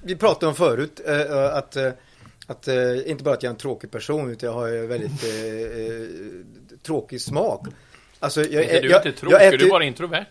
vi 0.02 0.16
pratade 0.16 0.46
om 0.46 0.54
förut 0.54 1.00
eh, 1.06 1.56
att, 1.56 1.76
eh, 1.76 1.90
att 2.46 2.68
eh, 2.68 3.10
inte 3.10 3.24
bara 3.24 3.34
att 3.34 3.42
jag 3.42 3.50
är 3.50 3.54
en 3.54 3.58
tråkig 3.58 3.90
person 3.90 4.30
utan 4.30 4.46
jag 4.46 4.54
har 4.54 4.66
ju 4.66 4.86
väldigt 4.86 5.24
eh, 5.24 5.86
eh, 5.86 6.08
tråkig 6.82 7.20
smak. 7.20 7.66
Alltså, 8.20 8.44
jag, 8.44 8.64
är 8.64 8.82
du 8.82 8.88
jag, 8.88 9.06
inte 9.06 9.20
tråkig, 9.20 9.46
jag 9.46 9.58
du 9.58 9.66
är 9.66 9.70
bara 9.70 9.84
introvert. 9.84 10.26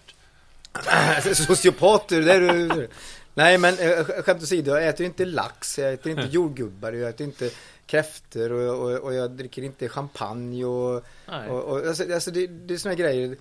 Sociopat, 1.33 2.07
det 2.07 2.33
är 2.33 2.39
du. 2.39 2.89
Nej 3.33 3.57
men 3.57 3.77
eh, 3.79 4.03
skämt 4.03 4.43
åsido, 4.43 4.71
jag 4.71 4.87
äter 4.87 5.05
inte 5.05 5.25
lax, 5.25 5.79
jag 5.79 5.93
äter 5.93 6.11
inte 6.11 6.27
jordgubbar, 6.31 6.91
jag 6.91 7.09
äter 7.09 7.27
inte 7.27 7.49
kräftor 7.85 8.51
och, 8.51 8.91
och, 8.91 8.97
och 8.99 9.13
jag 9.13 9.31
dricker 9.31 9.61
inte 9.61 9.89
champagne 9.89 10.65
och, 10.65 11.03
Nej. 11.27 11.49
och, 11.49 11.63
och 11.63 11.87
alltså, 11.87 12.13
alltså 12.13 12.31
det, 12.31 12.47
det 12.47 12.73
är 12.73 12.77
såna 12.77 12.95
grejer. 12.95 13.35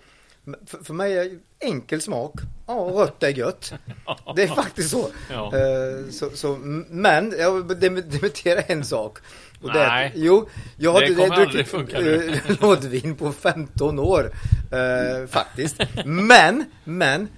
För, 0.66 0.84
för 0.84 0.94
mig 0.94 1.18
är 1.18 1.38
enkel 1.60 2.00
smak, 2.00 2.32
ja 2.66 2.72
rött 2.74 3.22
är 3.22 3.28
gött. 3.28 3.72
Det 4.36 4.42
är 4.42 4.48
faktiskt 4.48 4.90
så. 4.90 5.08
Ja. 5.30 5.52
Eh, 5.56 6.10
så, 6.10 6.30
så 6.30 6.56
men 6.88 7.34
jag 7.38 7.62
vill 7.68 7.80
dem- 7.80 8.02
dementera 8.10 8.60
en 8.60 8.84
sak. 8.84 9.18
Och 9.62 9.72
det 9.72 9.78
Nej. 9.78 10.06
att, 10.06 10.12
jo, 10.16 10.48
jag 10.76 10.92
har 10.92 11.00
Det 11.00 11.14
kommer 11.14 11.30
aldrig 11.30 11.48
druckit 11.50 11.68
funka 11.68 11.98
nu. 12.00 12.28
eh, 12.48 12.60
lådvin 12.60 13.16
på 13.16 13.32
15 13.32 13.98
år. 13.98 14.32
eh, 14.72 15.26
faktiskt. 15.28 15.76
Men, 16.04 16.64
men. 16.84 17.28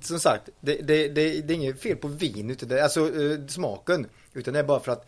Som 0.00 0.18
sagt, 0.20 0.48
det, 0.60 0.74
det, 0.74 1.08
det, 1.08 1.40
det 1.40 1.52
är 1.52 1.56
inget 1.56 1.82
fel 1.82 1.96
på 1.96 2.08
vin, 2.08 2.50
utan 2.50 2.68
det, 2.68 2.82
alltså 2.84 3.10
smaken. 3.48 4.06
Utan 4.34 4.54
det 4.54 4.60
är 4.60 4.64
bara 4.64 4.80
för 4.80 4.92
att 4.92 5.06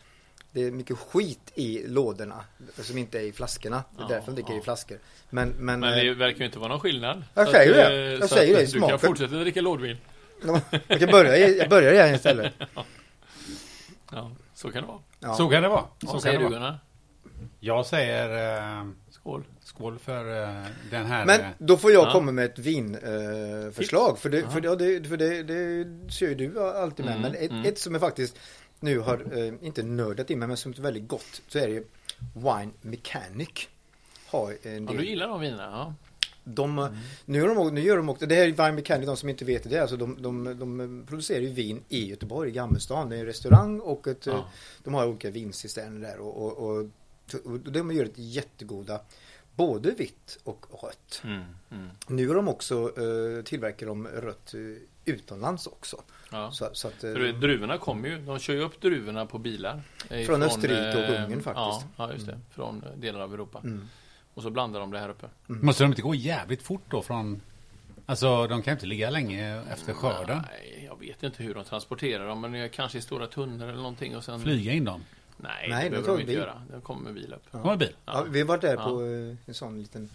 det 0.52 0.60
är 0.64 0.70
mycket 0.70 0.98
skit 0.98 1.52
i 1.54 1.86
lådorna. 1.86 2.44
Som 2.76 2.98
inte 2.98 3.18
är 3.18 3.22
i 3.22 3.32
flaskorna. 3.32 3.84
Det 3.96 3.98
är 4.02 4.02
Ja, 4.02 4.08
därför 4.08 4.26
de 4.26 4.34
dricker 4.34 4.52
ja. 4.52 4.58
i 4.58 4.62
flaskor. 4.62 4.98
Men, 5.30 5.48
men, 5.48 5.80
Men 5.80 5.92
eh, 5.98 6.04
det 6.04 6.14
verkar 6.14 6.38
ju 6.38 6.44
inte 6.46 6.58
vara 6.58 6.68
någon 6.68 6.80
skillnad. 6.80 7.24
Jag 7.34 7.46
Så 7.46 7.52
säger 7.52 7.70
att, 7.70 7.90
det. 7.90 7.96
eh, 7.96 8.12
Jag 8.12 8.28
så 8.28 8.34
säger 8.34 8.54
det, 8.56 8.60
Du 8.64 8.72
kan 8.72 8.80
smaken. 8.80 8.98
fortsätta 8.98 9.34
dricka 9.34 9.60
lådvin. 9.60 9.96
jag 10.88 11.00
kan 11.00 11.10
börja, 11.10 11.48
jag 11.48 11.68
börjar 11.68 11.92
igen 11.92 12.14
istället. 12.14 12.52
Ja, 14.12 14.30
så 14.54 14.70
kan 14.70 14.82
det 14.82 14.88
vara. 14.88 14.98
Ja. 15.20 15.34
Så 15.34 15.48
kan 15.48 15.62
det 15.62 15.68
vara. 15.68 15.80
Så 15.80 16.06
Vad 16.06 16.10
kan 16.12 16.20
säger 16.20 16.38
du. 16.38 16.48
Gunnar? 16.48 16.78
Jag 17.60 17.86
säger 17.86 18.56
eh, 18.80 18.86
Skål. 19.10 19.44
skål 19.64 19.98
för 19.98 20.42
eh, 20.42 20.64
den 20.90 21.06
här. 21.06 21.24
Men 21.26 21.40
eh, 21.40 21.46
då 21.58 21.76
får 21.76 21.92
jag 21.92 22.06
Ja. 22.06 22.12
komma 22.12 22.32
med 22.32 22.44
ett 22.44 22.58
vinförslag. 22.58 24.10
Eh, 24.10 24.16
för 24.16 24.28
det, 24.30 24.50
för, 24.52 24.60
det, 24.60 24.68
ja, 24.68 24.74
det, 24.74 25.08
för 25.08 25.16
det, 25.16 25.42
det 25.42 25.86
kör 26.12 26.26
ju 26.28 26.34
du 26.34 26.60
alltid 26.60 27.04
med. 27.04 27.16
Mm, 27.16 27.22
men 27.32 27.34
ett, 27.44 27.50
mm. 27.50 27.64
ett 27.64 27.78
som 27.78 27.92
jag 27.94 28.00
faktiskt 28.00 28.38
nu 28.80 28.98
har, 28.98 29.38
eh, 29.38 29.54
inte 29.66 29.82
nördat 29.82 30.30
in 30.30 30.38
mig, 30.38 30.48
men 30.48 30.56
som 30.56 30.72
är 30.72 30.76
väldigt 30.76 31.08
gott. 31.08 31.42
Så 31.48 31.58
är 31.58 31.66
det 31.68 31.72
ju 31.74 31.84
Wine 32.34 32.70
Mechanic. 32.80 33.68
Har 34.26 34.50
en 34.62 34.84
Ja, 34.84 34.92
del. 34.92 34.96
du 34.96 35.06
gillar 35.06 35.28
de 35.28 35.40
vinerna? 35.40 35.62
Ja. 35.72 35.94
De, 36.44 36.78
Mm. 36.78 36.94
nu, 37.24 37.42
är 37.42 37.54
de, 37.54 37.74
nu 37.74 37.80
gör 37.80 37.96
de 37.96 38.08
också, 38.08 38.26
det 38.26 38.34
här 38.34 38.42
är 38.42 38.46
Wine 38.52 38.72
Mechanic, 38.72 39.06
de 39.06 39.16
som 39.16 39.28
inte 39.28 39.44
vet 39.44 39.70
det, 39.70 39.78
alltså 39.78 39.96
de, 39.96 40.22
de, 40.22 40.44
de 40.58 41.04
producerar 41.08 41.40
ju 41.40 41.48
vin 41.48 41.82
i 41.88 42.08
Göteborg, 42.08 42.50
i 42.50 42.52
Gammelstan. 42.52 43.08
Det 43.08 43.16
är 43.16 43.20
en 43.20 43.26
restaurang 43.26 43.80
och 43.80 44.06
ett, 44.08 44.26
Ja. 44.26 44.32
eh, 44.32 44.44
de 44.84 44.94
har 44.94 45.06
olika 45.06 45.30
vincisterner 45.30 46.08
där. 46.08 46.18
Och, 46.18 46.36
och, 46.42 46.58
och, 46.70 46.86
och 47.44 47.58
de 47.60 47.92
gör 47.92 48.04
ett 48.04 48.12
jättegoda, 48.18 49.00
både 49.58 49.90
vitt 49.90 50.38
och 50.44 50.66
rött. 50.82 51.20
Mm, 51.24 51.42
mm. 51.70 51.88
Nu 52.06 52.28
har 52.28 52.34
de 52.34 52.48
också 52.48 52.74
eh, 52.96 53.42
tillverkar 53.44 53.86
de 53.86 54.06
rött 54.06 54.54
eh, 54.54 54.60
utomlands 55.14 55.66
också. 55.66 55.96
ja. 56.32 56.50
Så, 56.50 56.68
så 56.72 56.88
att, 56.88 57.04
eh, 57.04 57.12
För 57.12 57.20
det- 57.20 57.32
druvorna 57.32 57.78
kommer 57.78 58.08
ju, 58.08 58.18
de 58.18 58.38
kör 58.38 58.54
ju 58.54 58.60
upp 58.60 58.80
druvorna 58.80 59.26
på 59.26 59.38
bilar. 59.38 59.82
Eh, 60.10 60.26
Från 60.26 60.42
Österrike 60.42 60.98
och 60.98 61.14
eh, 61.14 61.24
Ungern 61.24 61.42
faktiskt. 61.42 61.86
Ja, 61.96 62.06
ja, 62.08 62.12
just 62.12 62.26
det. 62.26 62.40
Från 62.50 62.82
eh, 62.82 62.98
delar 62.98 63.20
av 63.20 63.34
Europa. 63.34 63.60
mm. 63.64 63.88
Och 64.34 64.42
så 64.42 64.50
blandar 64.50 64.80
de 64.80 64.90
det 64.90 64.98
här 64.98 65.08
uppe. 65.08 65.26
Måste 65.46 65.84
de 65.84 65.86
inte 65.90 66.02
gå 66.02 66.14
jävligt 66.14 66.62
fort 66.62 66.82
då 66.90 67.02
från... 67.02 67.40
Alltså 68.06 68.46
de 68.46 68.62
kan 68.62 68.72
ju 68.72 68.76
inte 68.76 68.86
ligga 68.86 69.10
länge 69.10 69.62
efter 69.72 69.92
skörden. 69.92 70.42
Nej, 70.50 70.82
jag 70.86 70.98
vet 71.00 71.22
inte 71.22 71.42
hur 71.42 71.54
de 71.54 71.64
transporterar 71.64 72.26
dem. 72.28 72.40
Men 72.40 72.54
eh, 72.54 72.68
kanske 72.70 72.98
i 72.98 73.00
stora 73.00 73.26
tunnor 73.26 73.66
eller 73.68 73.76
någonting 73.76 74.16
och 74.16 74.24
sen... 74.24 74.40
Flyga 74.40 74.72
in 74.72 74.84
dem. 74.84 75.04
Nej, 75.38 75.66
Nej, 75.70 75.90
det 75.90 75.96
de 75.96 76.02
behöver 76.02 76.06
de 76.06 76.20
inte 76.20 76.26
bil. 76.26 76.38
göra. 76.38 76.62
De 76.72 76.80
kommer 76.80 77.02
med 77.02 77.14
bil 77.14 77.32
upp. 77.34 77.42
Ja. 77.50 77.62
Kommer 77.62 77.76
bil. 77.76 77.96
Ja, 78.04 78.24
vi 78.28 78.40
har 78.40 78.46
varit 78.46 78.60
där 78.60 78.74
Ja. 78.74 78.84
på 78.84 79.02
eh, 79.02 79.36
en 79.46 79.54
sån 79.54 79.78
liten 79.82 80.10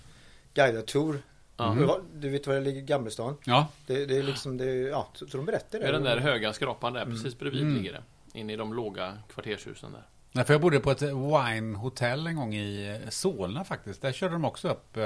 guidad 0.54 0.86
tour. 0.86 1.22
Ja. 1.58 2.00
Du, 2.14 2.30
vet 2.30 2.48
var 2.48 2.54
det 2.56 2.62
ligger, 2.62 2.82
Gammelstan? 2.82 3.38
Ja. 3.46 3.68
Det, 3.88 4.06
det 4.06 4.18
är 4.18 4.24
liksom, 4.24 4.58
det, 4.58 4.66
ja, 4.66 5.08
så, 5.14 5.28
så 5.28 5.38
de 5.38 5.46
berättar 5.46 5.80
det. 5.80 5.86
Med 5.86 5.94
den 5.94 6.04
där 6.04 6.18
höga 6.18 6.54
skrapan 6.54 6.94
där, 6.94 7.06
precis 7.06 7.38
bredvid 7.40 7.62
Mm. 7.62 7.76
ligger 7.76 7.92
det. 7.94 8.04
Inne 8.40 8.54
i 8.54 8.56
de 8.56 8.74
låga 8.74 9.18
kvartershusen 9.34 9.92
där. 9.92 10.04
Nej, 10.32 10.46
för 10.46 10.54
jag 10.54 10.62
bodde 10.62 10.80
på 10.80 10.92
ett 10.92 11.02
wine 11.02 11.78
hotel 11.78 12.28
en 12.28 12.36
gång 12.36 12.54
i 12.56 13.00
eh, 13.04 13.10
Solna 13.10 13.64
faktiskt. 13.64 14.02
Där 14.02 14.12
körde 14.12 14.34
de 14.34 14.46
också 14.46 14.70
upp 14.70 14.98
eh, 14.98 15.06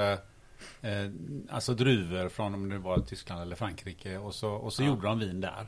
eh, 0.90 1.10
alltså 1.50 1.74
druvor 1.74 2.28
från 2.28 2.54
om 2.54 2.68
det 2.68 2.78
var 2.78 2.98
Tyskland 2.98 3.42
eller 3.42 3.56
Frankrike. 3.56 4.18
Och 4.18 4.34
så, 4.34 4.50
och 4.50 4.72
så 4.72 4.82
Ja. 4.82 4.86
gjorde 4.86 5.06
de 5.06 5.18
vin 5.18 5.40
där. 5.40 5.66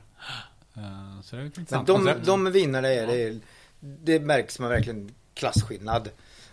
Eh, 0.77 1.21
så 1.23 1.37
det 1.37 1.43
är 1.43 1.47
ett 1.47 1.57
Men 1.57 1.63
intressant 1.63 1.87
de, 1.87 1.97
koncept. 1.97 2.27
de 2.27 2.53
vinnarna 2.53 2.89
är 2.89 3.07
det, 3.07 3.41
det 3.81 4.21
märks 4.21 4.59
man 4.59 4.71
verkligen 4.71 5.15
klasskillnad. 5.35 6.11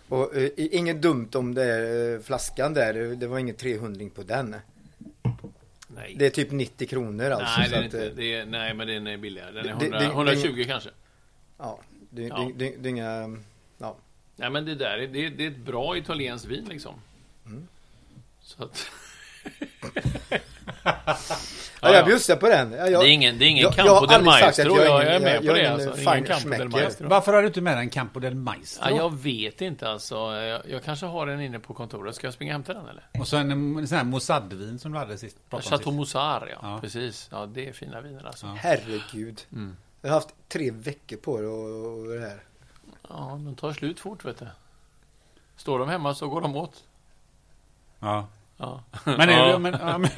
Och 0.08 0.36
eh, 0.36 0.50
inget 0.56 1.02
dumt 1.02 1.28
om 1.34 1.54
det 1.54 1.64
är 1.64 2.14
eh, 2.14 2.20
flaskan 2.20 2.74
där, 2.74 2.94
det 3.16 3.26
var 3.26 3.38
ingen 3.38 3.54
300 3.56 4.04
på 4.14 4.22
den. 4.22 4.56
Nej. 5.88 6.14
Det 6.18 6.26
är 6.26 6.30
typ 6.30 6.50
90 6.50 6.86
kronor 6.88 7.30
alltså. 7.30 7.58
nej, 7.58 7.68
så 7.68 7.70
det 7.70 7.76
är 7.76 7.80
att, 7.80 7.84
inte. 7.84 8.06
eh, 8.06 8.12
Det 8.16 8.34
är, 8.34 8.46
nej, 8.46 8.74
men 8.74 8.86
den 8.86 9.06
är 9.06 9.16
billigare. 9.16 9.50
Den 9.52 9.58
är 9.58 9.62
Det- 9.64 9.70
100, 9.84 9.98
det- 9.98 10.04
det- 10.04 10.10
120 10.12 10.64
kanske. 10.66 10.90
Ja, 11.58 11.80
det, 12.10 12.22
Ja. 12.22 12.50
Det, 12.56 12.64
det, 12.70 12.76
det 12.76 12.88
är 12.88 12.90
inga... 12.90 13.36
Ja. 13.78 13.96
Nej, 14.36 14.50
men 14.50 14.64
det 14.64 14.74
där 14.74 14.98
är, 14.98 15.06
det, 15.06 15.28
det 15.28 15.44
är 15.46 15.50
ett 15.50 15.56
bra 15.56 15.96
italienskt 15.96 16.46
vin 16.46 16.64
liksom. 16.68 16.94
Mm. 17.46 17.68
Så 18.42 18.62
att... 18.64 18.86
Ja, 21.80 21.94
jag 21.94 22.04
bjussar 22.06 22.36
på 22.36 22.48
den. 22.48 22.72
Ja, 22.72 22.86
jag, 22.88 23.02
det 23.02 23.08
är 23.08 23.12
ingen, 23.12 23.38
det 23.38 23.44
är 23.44 23.48
ingen 23.48 23.62
jag- 23.62 23.74
Campo 23.74 23.92
jag 23.92 24.08
del 24.08 24.22
Maestro. 24.24 24.72
att 24.72 24.78
Jag, 24.78 24.86
jag 24.86 25.14
är 25.14 25.20
med 25.20 25.34
jag- 25.34 25.40
på 25.40 25.46
jag 25.46 25.54
det. 25.56 25.62
en 25.66 25.72
Alltså. 25.88 26.00
Ingen 26.00 26.24
Campo 26.24 26.50
del. 26.50 26.68
Maestro. 26.68 27.08
Varför 27.08 27.32
har 27.32 27.40
du 27.42 27.46
inte 27.46 27.60
med 27.60 27.78
en 27.78 27.90
Campo 27.90 28.20
del 28.20 28.34
Maestro? 28.34 28.90
Ja, 28.90 28.96
jag 28.96 29.16
vet 29.16 29.60
inte 29.60 29.90
alltså. 29.90 30.14
Jag, 30.34 30.62
jag 30.68 30.84
kanske 30.84 31.06
har 31.06 31.26
den 31.26 31.40
inne 31.40 31.58
på 31.58 31.74
kontoret. 31.74 32.14
Ska 32.14 32.26
jag 32.26 32.34
springa 32.34 32.50
och 32.50 32.54
hämta 32.54 32.74
den 32.74 32.88
eller? 32.88 33.06
Och 33.18 33.28
så 33.28 33.36
en, 33.36 33.50
en 33.78 33.88
sån 33.88 33.98
här 33.98 34.04
Moussadvin 34.04 34.78
som 34.78 34.92
du 34.92 34.98
hade 34.98 35.18
sist. 35.18 35.36
Chateau. 35.50 35.92
Moussard, 35.92 36.48
ja. 36.50 36.58
Ja. 36.62 36.78
Precis. 36.80 37.28
Ja, 37.32 37.46
det 37.46 37.68
är 37.68 37.72
fina 37.72 38.00
viner 38.00 38.26
alltså. 38.26 38.46
Ja. 38.46 38.54
Herregud. 38.60 39.40
Mm. 39.52 39.76
Jag 40.02 40.08
har 40.10 40.14
haft 40.14 40.34
tre 40.48 40.70
veckor 40.70 41.16
på 41.16 41.40
det 41.40 41.46
och, 41.46 41.98
och 41.98 42.14
det 42.14 42.20
här. 42.20 42.42
Ja, 43.08 43.40
de 43.44 43.54
tar 43.56 43.72
slut 43.72 44.00
fort 44.00 44.24
vet 44.24 44.38
du. 44.38 44.46
Står 45.56 45.78
de 45.78 45.88
hemma 45.88 46.14
så 46.14 46.28
går 46.28 46.40
de 46.40 46.56
åt. 46.56 46.84
Ja. 48.00 48.26
Ja. 48.60 48.82
Men, 49.04 49.28
Ja. 49.28 49.52
du, 49.52 49.58
men, 49.58 49.76
ja, 49.80 49.98
men, 49.98 50.10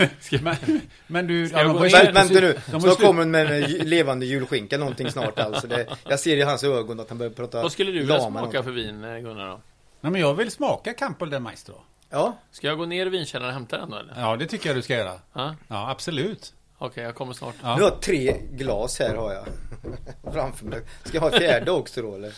men, 0.43 0.81
men 1.07 1.27
du... 1.27 1.49
Ska 1.49 1.59
jag 1.59 1.67
de 1.75 1.91
slut- 1.91 2.15
Vänta 2.15 2.41
nu, 2.41 2.81
snart 2.81 3.01
kommer 3.01 3.21
den 3.23 3.31
med 3.31 3.53
en 3.53 3.71
levande 3.71 4.27
julskinka 4.27 4.79
någonting 4.79 5.11
snart 5.11 5.39
alltså. 5.39 5.67
Det, 5.67 5.87
jag 6.09 6.21
ser 6.21 6.37
i 6.37 6.43
hans 6.43 6.65
ögon 6.65 7.01
att 7.01 7.09
han 7.09 7.19
börjar 7.19 7.33
prata 7.33 7.63
Vad 7.63 7.73
skulle 7.73 7.93
du 7.93 7.99
vilja 7.99 8.19
smaka 8.21 8.31
någonting. 8.35 8.63
för 8.63 8.71
vin, 8.71 9.05
eh, 9.05 9.19
Gunnar? 9.19 9.49
Då? 9.49 9.61
Nej, 10.01 10.13
men 10.13 10.21
jag 10.21 10.35
vill 10.35 10.51
smaka 10.51 10.93
Campo 10.95 11.27
del 11.27 11.43
Maestro. 11.43 11.75
Ja, 12.11 12.37
Ska 12.51 12.67
jag 12.67 12.79
gå 12.79 12.87
ner 12.87 13.07
i 13.07 13.09
vinkällaren 13.09 13.49
och 13.49 13.55
hämta 13.55 13.79
den 13.79 13.91
då 13.91 13.97
eller? 13.97 14.15
Ja, 14.21 14.37
det 14.37 14.47
tycker 14.47 14.69
jag 14.69 14.77
du 14.77 14.83
ska 14.83 14.95
göra. 14.95 15.13
Ja? 15.33 15.55
Ja, 15.69 15.91
absolut. 15.91 16.53
Okej, 16.79 17.05
jag 17.05 17.15
kommer 17.15 17.33
snart. 17.33 17.55
Ja. 17.63 17.77
nu 17.77 17.83
har 17.83 17.91
jag 17.91 18.01
tre 18.03 18.37
glas 18.53 18.99
här 18.99 19.15
har 19.15 19.33
jag. 19.33 19.45
Framför 20.35 20.67
mig. 20.67 20.83
Ska 21.05 21.17
jag 21.17 21.23
ha 21.23 21.29
ett 21.31 21.39
fjärde 21.39 21.71
också 21.71 22.03
då 22.03 22.15
eller? 22.15 22.33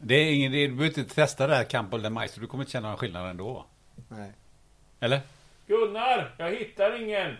Det 0.00 0.14
är 0.14 0.32
ingen, 0.32 0.54
är, 0.54 0.68
du 0.68 0.74
behöver 0.74 0.98
inte 1.00 1.14
testa 1.14 1.46
det 1.46 1.54
här 1.54 1.64
Campo 1.64 1.98
del 1.98 2.12
Maestro. 2.12 2.40
Du 2.40 2.46
kommer 2.46 2.62
inte 2.64 2.72
känna 2.72 2.88
någon 2.88 2.96
skillnad 2.96 3.30
ändå. 3.30 3.66
Nej. 4.08 4.32
Eller? 5.00 5.20
Gunnar, 5.70 6.34
jag 6.38 6.50
hittar 6.50 7.02
ingen. 7.02 7.36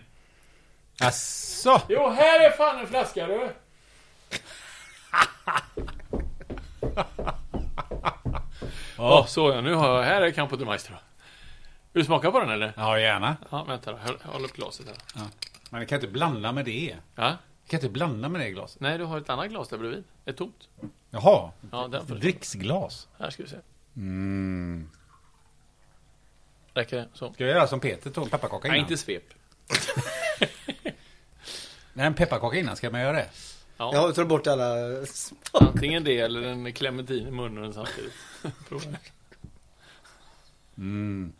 Asså? 1.01 1.81
Jo, 1.89 2.09
här 2.09 2.39
är 2.45 2.51
fan 2.51 2.79
en 2.79 2.87
flaska 2.87 3.27
du. 3.27 3.49
Ja, 8.97 9.25
så 9.27 9.49
ja. 9.49 9.61
Nu 9.61 9.73
har 9.73 9.97
jag, 9.97 10.03
här 10.03 10.21
är 10.21 10.31
Campo 10.31 10.55
de 10.55 10.65
Maestro. 10.65 10.95
Vill 11.93 12.03
du 12.03 12.05
smaka 12.05 12.31
på 12.31 12.39
den 12.39 12.49
eller? 12.49 12.73
Ja, 12.77 12.99
gärna. 12.99 13.37
Ja, 13.49 13.63
vänta 13.63 13.91
då. 13.91 13.97
Håll, 13.97 14.17
håll 14.23 14.45
upp 14.45 14.53
glaset 14.53 14.87
här. 14.87 15.27
Men 15.69 15.79
det 15.79 15.85
kan 15.85 15.95
inte 15.95 16.07
blanda 16.07 16.51
med 16.51 16.65
det. 16.65 16.95
Ja? 17.15 17.37
Du 17.63 17.69
kan 17.69 17.77
inte 17.77 17.89
blanda 17.89 18.29
med 18.29 18.41
det 18.41 18.49
glaset. 18.49 18.81
Nej, 18.81 18.97
du 18.97 19.03
har 19.03 19.17
ett 19.17 19.29
annat 19.29 19.49
glas 19.49 19.69
där 19.69 19.77
bredvid. 19.77 20.03
Ett 20.25 20.37
tomt. 20.37 20.69
Jaha. 21.09 21.51
Ja, 21.71 21.87
den 21.87 22.07
får 22.07 22.15
du. 22.15 22.21
Dricksglas. 22.21 23.07
Här 23.19 23.29
ska 23.29 23.43
vi 23.43 23.49
se. 23.49 23.57
Mm. 23.95 24.89
Räcker 26.73 26.97
det? 26.97 27.07
Så. 27.13 27.33
Ska 27.33 27.43
jag 27.43 27.55
göra 27.55 27.67
som 27.67 27.79
Peter 27.79 28.09
tog 28.11 28.23
en 28.23 28.29
pepparkaka 28.29 28.67
Nej, 28.67 28.77
innan? 28.77 28.89
inte 28.91 29.03
svep. 29.03 29.23
Nej, 31.93 32.05
en 32.05 32.13
pepparkaka 32.13 32.57
innan. 32.57 32.75
Ska 32.75 32.89
man 32.89 33.01
göra 33.01 33.11
det? 33.11 33.29
Ja, 33.77 33.93
Jag 33.93 34.15
tar 34.15 34.25
bort 34.25 34.47
alla... 34.47 34.75
antingen 35.51 36.03
det 36.03 36.19
eller 36.19 36.41
en 36.43 36.73
clementin 36.73 37.27
i 37.27 37.31
munnen 37.31 37.73
samtidigt. 37.73 38.13
Prova. 38.69 38.83
Mm. 40.77 41.33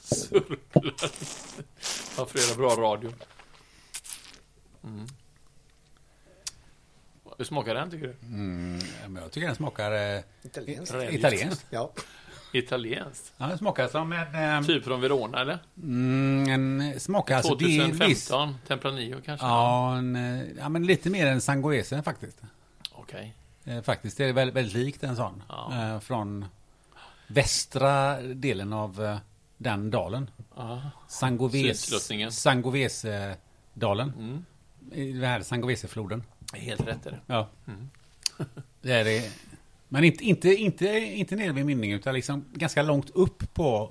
Surplar. 0.00 0.94
Varför 2.16 2.38
är 2.38 2.50
det 2.50 2.56
bra 2.56 2.70
radio? 2.70 3.12
Mm. 4.84 5.06
Hur 7.38 7.44
smakar 7.44 7.74
den 7.74 7.90
tycker 7.90 8.06
du? 8.06 8.16
Mm. 8.26 8.78
ja, 9.02 9.08
men 9.08 9.22
Jag 9.22 9.32
tycker 9.32 9.46
den 9.46 9.56
smakar 9.56 9.92
eh, 10.16 10.22
Italienskt. 10.42 10.94
Italienskt. 11.10 11.66
Ja. 11.70 11.92
Italienskt? 12.52 13.32
Ja, 13.36 13.46
den 13.46 13.58
smakar 13.58 13.88
som 13.88 14.12
en... 14.12 14.34
Eh, 14.58 14.62
Typ 14.66 14.84
från 14.84 15.00
Verona 15.00 15.40
eller? 15.40 15.58
mm, 15.82 16.48
en 16.48 17.00
smakar 17.00 17.36
alltså... 17.36 17.54
det 17.54 17.64
är 17.64 17.84
en 17.84 17.90
2015? 17.98 18.48
viss- 18.48 18.54
Tempranillo 18.68 19.18
kanske? 19.24 19.46
Ja, 19.46 19.96
en, 19.96 20.16
eh, 20.16 20.42
ja, 20.58 20.68
men 20.68 20.86
lite 20.86 21.10
mer 21.10 21.26
än 21.26 21.40
Sangoese 21.40 22.02
faktiskt. 22.02 22.42
Okej. 22.92 23.34
Eh, 23.64 23.82
faktiskt, 23.82 24.16
det 24.16 24.24
är 24.24 24.32
väldigt, 24.32 24.56
väldigt 24.56 24.74
likt 24.74 25.02
en 25.04 25.16
sån. 25.16 25.42
Ja. 25.48 25.72
Eh, 25.94 26.00
från 26.00 26.44
västra 27.26 28.20
delen 28.22 28.72
av 28.72 29.04
eh, 29.04 29.16
den 29.56 29.90
dalen. 29.90 30.30
Ja. 30.56 30.82
Sangoves. 31.08 31.90
Sangovese-dalen. 32.30 34.12
Mm. 34.18 34.44
I 34.92 35.12
den 35.12 35.24
här 35.30 35.40
Sangovese-floden. 35.42 36.22
Helt 36.52 36.86
rätt 36.86 37.06
är 37.06 37.10
det. 37.10 37.20
Ja. 37.26 37.48
Mm. 37.66 37.90
Det 38.82 38.92
är 38.92 39.04
det. 39.04 39.30
Men 39.88 40.04
inte, 40.04 40.24
inte, 40.24 40.48
inte, 40.54 40.86
inte 40.98 41.36
nere 41.36 41.52
vid 41.52 41.66
mynningen 41.66 41.98
utan 41.98 42.14
liksom 42.14 42.44
ganska 42.52 42.82
långt 42.82 43.10
upp 43.10 43.54
på 43.54 43.90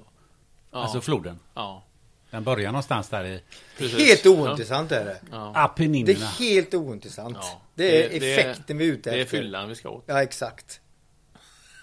Ja. 0.71 0.77
alltså 0.83 1.01
floden. 1.01 1.39
ja. 1.53 1.83
Den 2.31 2.43
börjar 2.43 2.71
någonstans 2.71 3.09
där 3.09 3.25
i 3.25 3.41
Precis. 3.77 3.99
Helt 4.07 4.25
ointressant 4.25 4.91
är 4.91 5.05
det. 5.05 5.17
Ja. 5.31 5.73
Det 5.77 5.83
är 5.85 6.39
helt 6.39 6.73
ointressant. 6.73 7.37
Ja. 7.41 7.61
Det 7.75 8.05
är 8.05 8.09
Det- 8.09 8.19
det- 8.19 8.33
effekten 8.35 8.77
vi 8.77 8.87
är 8.87 8.91
ute 8.93 9.09
Det 9.11 9.17
är 9.17 9.21
efter. 9.23 9.37
fyllan 9.37 9.69
vi 9.69 9.75
ska 9.75 9.89
åt. 9.89 10.03
Ja, 10.07 10.23
exakt. 10.23 10.81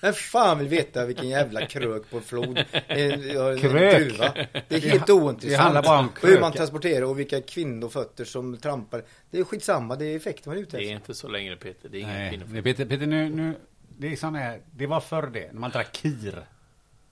Vem 0.03 0.13
fan 0.15 0.59
vill 0.59 0.69
veta 0.69 1.07
vilken 1.07 1.29
jävla 1.29 1.67
krök 1.67 2.11
på 2.11 2.17
en 2.17 2.23
flod? 2.23 2.65
En, 2.87 3.11
en 3.13 3.59
Krök? 3.59 3.99
druva. 3.99 4.33
Det 4.69 4.77
är 4.77 4.81
helt 4.81 5.07
Det 5.07 5.13
ointressant. 5.13 5.63
handlar 5.63 5.83
bara 5.83 5.99
om 5.99 6.09
Och 6.23 6.29
hur 6.29 6.41
man 6.41 6.53
transporterar 6.53 7.03
och 7.05 7.19
vilka 7.19 7.41
kvinnofötter 7.41 8.25
som 8.25 8.57
trampar. 8.57 9.05
Det 9.31 9.39
är 9.39 9.45
skitsamma, 9.45 9.97
det 9.97 10.05
är 10.07 10.17
effekten 10.17 10.51
man 10.51 10.59
är 10.59 10.63
ute 10.63 10.77
Det 10.77 10.83
är 10.83 10.85
efter. 10.85 10.95
inte 10.95 11.15
så 11.15 11.29
längre 11.29 11.57
Peter. 11.57 11.89
Det 11.89 12.03
är 12.03 12.31
kvinnor. 12.31 12.45
men 12.49 12.63
Peter, 12.63 12.85
Peter 12.85 13.07
nu, 13.07 13.29
nu, 13.29 13.55
det 13.99 14.13
är 14.13 14.17
sån 14.17 14.35
här, 14.35 14.61
det 14.73 14.87
var 14.87 15.01
förr 15.01 15.31
det, 15.33 15.53
när 15.53 15.61
man 15.61 15.71
drack 15.71 15.93
kir. 15.93 16.47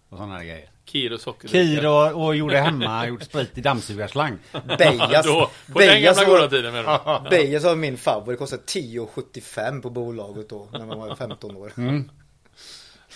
Och 0.09 0.18
sådana 0.18 0.35
här 0.37 0.45
grejer. 0.45 0.68
Kir 0.85 1.12
och 1.12 1.20
sockerdricka. 1.20 1.64
Kir 1.80 1.87
och, 1.89 2.24
och 2.26 2.37
gjorde 2.37 2.59
hemma, 2.61 3.07
gjorde 3.09 3.24
sprit 3.24 3.59
i 3.59 3.61
dammsugarslang. 3.61 4.39
Bejas. 4.78 5.26
Då, 5.26 5.51
på 5.72 5.78
den 5.78 5.89
Bejas 5.89 6.16
gamla 6.18 6.33
var- 6.33 6.39
goda 6.39 6.51
tiden 6.51 6.72
menar 6.72 7.24
du? 7.24 7.30
Bejas 7.30 7.64
var 7.64 7.76
min 7.76 7.97
favorit. 7.97 8.26
Det 8.26 8.37
kostade 8.37 8.62
10,75 8.62 9.83
på 9.83 9.91
bolaget 9.91 10.49
då. 10.49 10.68
När 10.72 10.87
man 10.87 10.99
var 10.99 11.16
15 11.16 11.57
år. 11.57 11.72
Mm. 11.76 12.11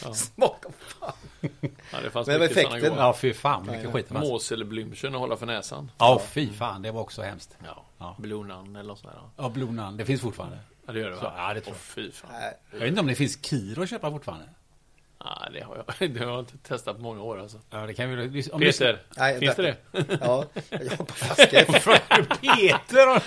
Ja. 0.05 0.15
Smaka 0.15 0.69
fan. 0.79 1.13
Ja, 1.93 2.01
det 2.05 2.11
fanns 2.11 2.27
Men 2.27 2.41
mycket 2.41 2.57
effekten- 2.57 2.71
sådana 2.81 2.89
goda. 2.89 3.03
Ja, 3.03 3.13
fy 3.13 3.33
fan 3.33 3.69
vilken 3.73 3.93
skit 3.93 4.09
det 4.09 4.15
fanns. 4.15 4.29
Måselblümchen 4.29 5.15
att 5.15 5.21
hålla 5.21 5.37
för 5.37 5.47
näsan. 5.47 5.91
Ja, 5.99 6.23
fy 6.29 6.53
fan, 6.53 6.83
det 6.83 6.91
var 6.91 7.01
också 7.01 7.23
hemskt. 7.23 7.57
Ja. 7.65 7.83
Ja. 7.99 8.17
Blue 8.19 8.45
Nun 8.47 8.77
eller 8.77 8.89
något 8.89 8.99
sånt 8.99 9.13
där. 9.13 9.23
Ja, 9.45 9.49
Blue 9.49 9.71
Nun, 9.73 9.97
det 9.97 10.05
finns 10.05 10.21
fortfarande. 10.21 10.59
Ja, 10.87 10.93
det 10.93 11.01
gör 11.01 11.11
det 11.11 11.17
Så, 11.17 11.23
va? 11.25 11.33
ja, 11.37 11.55
det 11.55 11.61
tror 11.61 11.75
fy 11.75 12.11
fan. 12.13 12.31
Nej, 12.33 12.55
Jag 12.73 12.79
vet 12.79 12.89
inte 12.89 13.01
om 13.01 13.07
det 13.07 13.15
finns 13.15 13.39
Kir 13.47 13.83
att 13.83 13.91
köpa 13.91 14.11
fortfarande. 14.11 14.47
Ja, 15.19 15.49
det 15.53 15.61
har 15.61 15.85
jag, 15.99 16.11
det 16.15 16.19
har 16.25 16.31
jag 16.33 16.39
inte 16.41 16.59
testat 16.59 16.97
på 16.97 17.03
många 17.03 17.23
år 17.23 17.41
alltså. 17.41 17.59
Ja, 17.71 17.79
det 17.79 17.95
kan 17.95 18.11
vi 18.11 18.43
om 18.53 18.61
Peter, 18.61 18.99
Nej, 19.17 19.39
finns 19.41 19.57
det 19.57 19.63
det? 19.63 19.77
Ja, 20.21 20.45
jag 20.71 20.99
på 20.99 21.07
flaska. 21.15 21.65
Peter! 22.41 23.23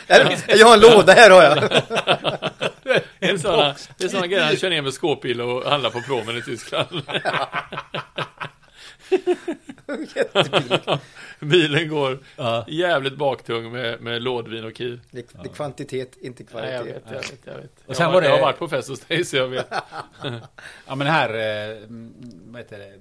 Jag 0.60 0.68
har 0.68 0.74
en 0.74 0.80
låda 0.80 1.14
här 1.14 1.30
har 1.30 1.44
jag. 1.44 1.60
Det 3.20 3.30
är 3.30 3.38
sådana, 3.38 3.76
det 3.98 4.04
är 4.04 4.10
sådana 4.10 4.28
grejer 4.28 4.44
han 4.44 4.56
kör 4.56 4.70
ner 4.70 4.82
med 4.82 4.94
skåpbil 4.94 5.42
och 5.42 5.64
handlar 5.70 5.90
på 5.90 6.02
promen 6.02 6.38
i 6.38 6.42
Tyskland. 6.42 7.02
Jättebil. 10.16 10.80
Bilen 11.40 11.90
går 11.90 12.20
Ja. 12.36 12.66
jävligt 12.68 13.16
baktung 13.18 13.72
med, 13.72 14.02
med 14.02 14.22
lådvin 14.22 14.66
och 14.66 14.74
kir. 14.76 15.00
Det, 15.12 15.34
det 15.44 15.50
är 15.50 15.54
kvantitet, 15.54 16.18
inte 16.22 16.44
Nej, 16.54 16.72
jag 16.72 16.82
kvalitet. 16.84 16.94
vet, 16.94 17.04
jag 17.12 17.18
vet, 17.22 17.40
jag 17.46 17.58
vet. 17.58 17.72
Och 17.86 17.96
sen 17.96 18.04
jag, 18.06 18.14
var 18.14 18.22
det- 18.22 18.28
jag 18.28 18.34
har 18.36 18.42
varit 18.42 18.60
på 18.60 18.68
fest 18.68 18.90
hos 18.90 19.00
dig 19.00 19.26
så 19.26 19.38
jag 19.38 19.48
vet. 19.48 19.68
Ja, 20.88 20.96
men 20.96 21.08
här, 21.08 21.30
eh, 21.30 21.78
vad 22.46 22.62
heter 22.62 22.80
det? 22.80 22.94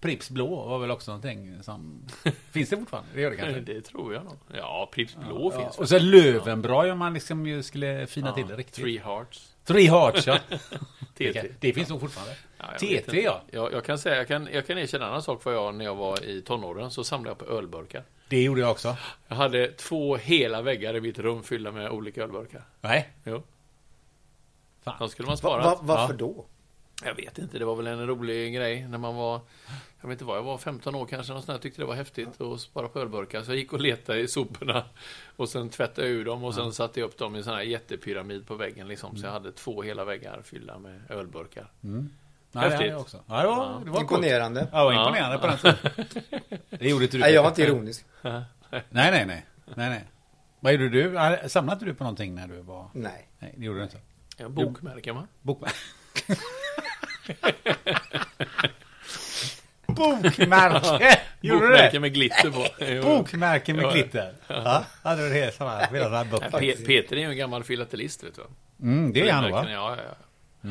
Pripps 0.00 0.30
Blå 0.30 0.64
var 0.68 0.78
väl 0.78 0.90
också 0.90 1.10
någonting 1.10 1.62
som... 1.62 2.04
Finns 2.50 2.68
det 2.68 2.76
fortfarande? 2.76 3.08
Det 3.14 3.20
gör 3.20 3.30
det 3.30 3.36
kanske? 3.36 3.60
Det 3.74 3.80
tror 3.80 4.14
jag 4.14 4.24
nog. 4.24 4.36
Ja, 4.56 4.90
Pripps 4.92 5.16
Blå 5.16 5.52
Ja, 5.54 5.60
finns 5.60 5.78
och 5.78 5.88
så 5.88 5.98
Lövenbra 5.98 6.92
om 6.92 6.98
man 6.98 7.14
liksom 7.14 7.62
skulle 7.62 8.06
fina 8.06 8.32
till 8.32 8.46
det 8.48 8.56
riktigt. 8.56 8.74
Three 8.84 8.98
Hearts. 8.98 9.52
Three 9.64 9.86
Hearts, 9.88 10.26
ja. 10.26 10.38
Det, 11.16 11.60
det 11.60 11.72
finns 11.72 11.88
nog 11.88 12.00
fortfarande. 12.00 12.34
Ja, 12.72 12.78
TT, 13.02 13.22
ja. 13.22 13.42
Jag, 13.50 13.72
jag 13.72 13.84
kan 13.84 13.98
säga, 13.98 14.16
jag 14.16 14.28
kan, 14.28 14.48
jag 14.52 14.66
kan 14.66 14.78
erkänna 14.78 15.04
en 15.04 15.10
annan 15.10 15.22
sak 15.22 15.42
för 15.42 15.52
jag 15.52 15.74
när 15.74 15.84
jag 15.84 15.94
var 15.94 16.24
i 16.24 16.42
tonåren 16.42 16.90
så 16.90 17.04
samlade 17.04 17.30
jag 17.30 17.48
på 17.48 17.54
ölburkar. 17.54 18.02
Det 18.28 18.42
gjorde 18.42 18.60
jag 18.60 18.70
också. 18.70 18.96
Jag 19.28 19.36
hade 19.36 19.66
två 19.72 20.16
hela 20.16 20.62
väggar 20.62 20.96
i 20.96 21.00
mitt 21.00 21.18
rum 21.18 21.42
fyllda 21.42 21.72
med 21.72 21.90
olika 21.90 22.22
ölburkar. 22.22 22.62
Nej. 22.80 23.08
Jo. 23.24 23.42
Fan. 24.84 24.94
De 24.98 25.08
skulle 25.08 25.26
man 25.26 25.32
Va, 25.32 25.36
spara. 25.36 25.62
va, 25.64 25.78
varför 25.82 26.12
Ja. 26.14 26.18
då? 26.18 26.44
Jag 27.04 27.14
vet 27.14 27.38
inte, 27.38 27.58
det 27.58 27.64
var 27.64 27.76
väl 27.76 27.86
en 27.86 28.06
rolig 28.06 28.54
grej 28.54 28.88
när 28.88 28.98
man 28.98 29.14
var 29.16 29.40
Jag 30.00 30.08
vet 30.08 30.14
inte 30.14 30.24
vad 30.24 30.36
jag 30.38 30.42
var, 30.42 30.58
15 30.58 30.94
år 30.94 31.06
kanske, 31.06 31.32
något 31.32 31.44
sånt 31.44 31.56
där, 31.56 31.62
tyckte 31.62 31.82
det 31.82 31.86
var 31.86 31.94
häftigt 31.94 32.40
att 32.40 32.60
spara 32.60 32.88
på 32.88 33.00
ölburkar. 33.00 33.42
Så 33.42 33.50
jag 33.50 33.58
gick 33.58 33.72
och 33.72 33.80
letade 33.80 34.20
i 34.20 34.28
soporna 34.28 34.84
och 35.36 35.48
sen 35.48 35.68
tvättade 35.68 36.06
jag 36.08 36.16
ur 36.16 36.24
dem 36.24 36.44
och 36.44 36.54
sen 36.54 36.72
satte 36.72 37.00
jag 37.00 37.06
upp 37.06 37.18
dem 37.18 37.34
i 37.34 37.38
en 37.38 37.44
sån 37.44 37.54
här 37.54 37.62
jättepyramid 37.62 38.46
på 38.46 38.54
väggen 38.54 38.88
liksom. 38.88 39.16
Så 39.16 39.26
jag 39.26 39.32
hade 39.32 39.52
två 39.52 39.82
hela 39.82 40.04
väggar 40.04 40.40
fyllda 40.44 40.78
med 40.78 41.00
ölburkar. 41.08 41.70
Mm. 41.84 42.10
Ja, 42.54 42.60
det 42.60 42.64
hade 42.66 42.70
Häftigt. 42.76 42.90
jag 42.92 43.00
också. 43.00 43.22
Ja, 43.28 43.40
det 43.42 43.46
var, 43.48 43.80
det 43.84 43.90
var 43.90 44.00
coolt. 44.00 44.10
Ja, 44.72 44.78
det 44.78 44.84
var 44.84 44.92
imponerande 44.92 45.38
på 45.38 45.46
den 45.46 45.58
tiden. 45.58 45.76
Det 46.70 46.88
gjorde 46.88 47.04
inte 47.04 47.16
du. 47.16 47.20
Nej, 47.20 47.32
jag 47.34 47.42
var 47.42 47.48
inte 47.48 47.62
ironisk. 47.62 48.04
Nej, 48.22 48.42
nej, 48.90 49.10
nej. 49.26 49.46
nej, 49.64 49.88
nej. 49.90 50.04
Vad 50.60 50.72
gjorde 50.72 50.88
du? 50.88 51.12
Ja, 51.14 51.48
Samlade 51.48 51.74
inte 51.76 51.84
du 51.84 51.94
på 51.94 52.04
någonting 52.04 52.34
när 52.34 52.48
du 52.48 52.60
var... 52.62 52.90
Nej. 52.92 53.28
Nej, 53.38 53.54
det 53.56 53.64
gjorde 53.64 53.78
du 53.78 53.82
inte. 53.84 53.98
Ja, 54.36 54.48
bokmärken 54.48 55.14
va? 55.14 55.26
Bokmärken. 55.42 55.78
Bokmärke! 59.86 61.20
Gjorde 61.40 61.60
du 61.60 61.68
Bokmärken 61.68 61.92
det? 61.92 62.00
med 62.00 62.14
glitter 62.14 62.50
på. 62.50 62.66
Jo. 62.78 63.02
Bokmärken 63.02 63.76
med 63.76 63.84
Ja. 63.84 63.90
glitter. 63.90 64.34
Ja, 64.48 64.84
du 65.16 65.28
det 65.28 65.54
som 65.54 65.66
här, 65.68 65.86
hela 65.92 66.04
den 66.04 66.14
här 66.14 66.24
Nej, 66.24 66.30
boken? 66.30 66.50
Pe- 66.52 66.86
Peter 66.86 67.16
är 67.16 67.20
ju 67.20 67.26
en 67.30 67.36
gammal 67.36 67.64
filatelist 67.64 68.24
vet 68.24 68.34
du. 68.34 68.42
Mm, 68.86 69.12
det 69.12 69.28
är 69.28 69.32
han 69.32 69.50
va? 69.50 69.66
Ja, 69.70 69.96
ja, 69.96 70.02
ja. 70.62 70.70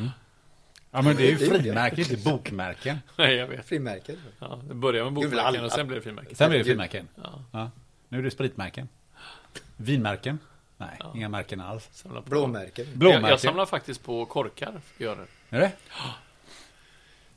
Ja, 0.96 1.02
men 1.02 1.16
det 1.16 1.24
är 1.28 1.32
ju 1.32 1.38
frimärke, 1.38 2.02
inte 2.02 2.18
bokmärken. 2.18 2.98
Nej, 3.18 3.36
jag 3.36 3.48
vet. 3.48 3.66
Frimärket. 3.66 4.18
Ja, 4.40 4.60
det 4.68 4.74
började 4.74 5.04
med 5.12 5.14
bokmärken 5.14 5.64
och 5.66 5.72
sen 5.72 5.88
blev 5.88 6.00
det 6.00 6.04
frimärken. 6.04 6.36
Sen 6.36 6.50
blir 6.50 6.60
det 6.60 6.66
frimärken. 6.66 7.08
Ja, 7.24 7.44
Ja. 7.52 7.72
Nu 8.10 8.20
är 8.20 8.24
det 8.24 8.32
spritmärken. 8.32 8.90
Vinmärken? 9.78 10.40
Nej, 10.78 10.98
Ja. 11.00 11.14
inga 11.16 11.30
märken 11.30 11.62
alls. 11.62 12.04
på. 12.04 12.22
Blåmärken. 12.22 12.86
Jag, 12.90 12.98
Blåmärken? 12.98 13.30
jag 13.30 13.40
samlar 13.40 13.66
faktiskt 13.66 14.04
på 14.04 14.26
korkar. 14.26 14.82
Gör 14.98 15.16
det. 15.16 15.58
Är 15.58 15.60
det? 15.62 15.72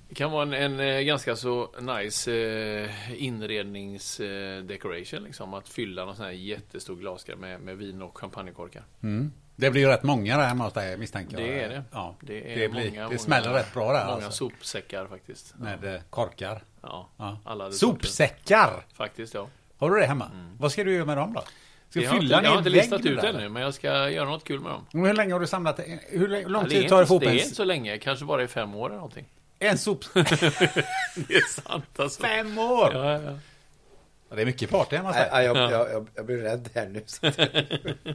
Det 0.09 0.15
kan 0.15 0.31
vara 0.31 0.43
en, 0.43 0.53
en 0.53 0.81
eh, 0.81 1.01
ganska 1.01 1.37
så 1.37 1.71
nice 1.81 2.33
eh, 2.33 3.23
inredningsdecoration 3.25 5.23
liksom. 5.25 5.55
Att 5.55 5.69
fylla 5.69 6.05
någon 6.05 6.17
sån 6.17 6.25
här 6.25 6.33
jättestor 6.33 6.97
glaskar 6.97 7.37
med, 7.37 7.61
med 7.61 7.77
vin 7.79 8.03
och 8.03 8.19
champagnekorkar. 8.19 8.83
Mm. 9.03 9.33
Det 9.57 9.71
blir 9.71 9.83
ju 9.83 9.89
rätt 9.89 10.03
många 10.03 10.37
där 10.39 10.45
hemma 10.47 10.65
hos 10.65 10.73
dig 10.73 10.97
misstänker 10.99 11.39
jag. 11.41 11.49
Det 11.49 11.63
är 11.65 11.69
det. 11.69 11.83
Ja. 11.93 12.15
Det, 12.21 12.53
är 12.53 12.59
Det, 12.59 12.69
blir, 12.69 12.91
många, 12.91 13.09
det 13.09 13.19
smäller 13.19 13.49
många, 13.49 13.59
rätt 13.61 13.75
bra 13.75 13.93
där 13.93 14.05
Många 14.07 14.15
alltså. 14.15 14.31
sopsäckar 14.33 15.07
faktiskt. 15.07 15.55
Med 15.59 15.95
eh, 15.95 16.01
korkar. 16.11 16.65
Ja, 16.83 17.09
Ja. 17.17 17.39
alla 17.45 17.65
sorter. 17.73 17.77
Sopsäckar! 18.07 18.87
Faktiskt 18.95 19.35
ja. 19.35 19.49
Har 19.79 19.91
du 19.91 20.01
det 20.01 20.07
hemma? 20.07 20.31
Vad 20.59 20.73
ska 20.73 20.85
du 20.85 20.95
göra 20.95 21.05
med 21.05 21.17
dem 21.17 21.33
då? 21.33 21.43
Ska 21.91 22.01
Jag 22.01 22.13
fylla 22.13 22.37
inte, 22.37 22.47
jag 22.47 22.53
har 22.53 22.59
inte 22.59 22.71
listat 22.71 23.07
ut 23.07 23.25
ännu, 23.25 23.49
men 23.49 23.63
jag 23.63 23.75
ska 23.75 24.11
göra 24.11 24.29
något 24.29 24.45
kul 24.45 24.61
med 24.61 24.71
dem. 24.73 24.87
Men 24.93 25.05
Hur 25.07 25.15
länge 25.15 25.33
har 25.33 25.41
du 25.41 25.47
samlat 25.47 25.77
det? 25.77 25.99
Hur 26.09 26.49
lång- 26.49 26.63
Ja, 26.63 26.69
tid 26.71 26.89
tar 26.89 27.01
det 27.01 27.07
för 27.07 27.15
ihop 27.15 27.23
Det 27.23 27.31
är 27.31 27.33
inte 27.45 27.55
så 27.55 27.65
länge, 27.65 27.99
kanske 27.99 28.25
bara 28.25 28.43
i 28.43 28.49
fem 28.49 28.75
år 28.75 28.87
eller 28.87 28.97
någonting. 28.97 29.27
en 29.59 29.79
sop? 29.79 30.05
Det 30.15 31.35
är 31.35 31.61
sant 31.61 32.01
alltså. 32.01 32.23
Fem 32.23 32.59
år! 32.59 32.91
Ja, 32.95 33.05
ja, 33.13 33.21
ja. 33.23 33.31
Ja, 33.31 33.39
Det 34.37 34.43
är 34.43 34.47
mycket 34.47 34.71
party 34.71 34.97
hemma 34.97 35.09
hos 35.09 35.17
jag, 35.17 35.45
jag, 35.45 35.73
jag, 35.73 36.09
jag 36.15 36.27
blir 36.27 36.37
rädd 36.37 36.69
här 36.75 36.87
nu. 36.87 37.03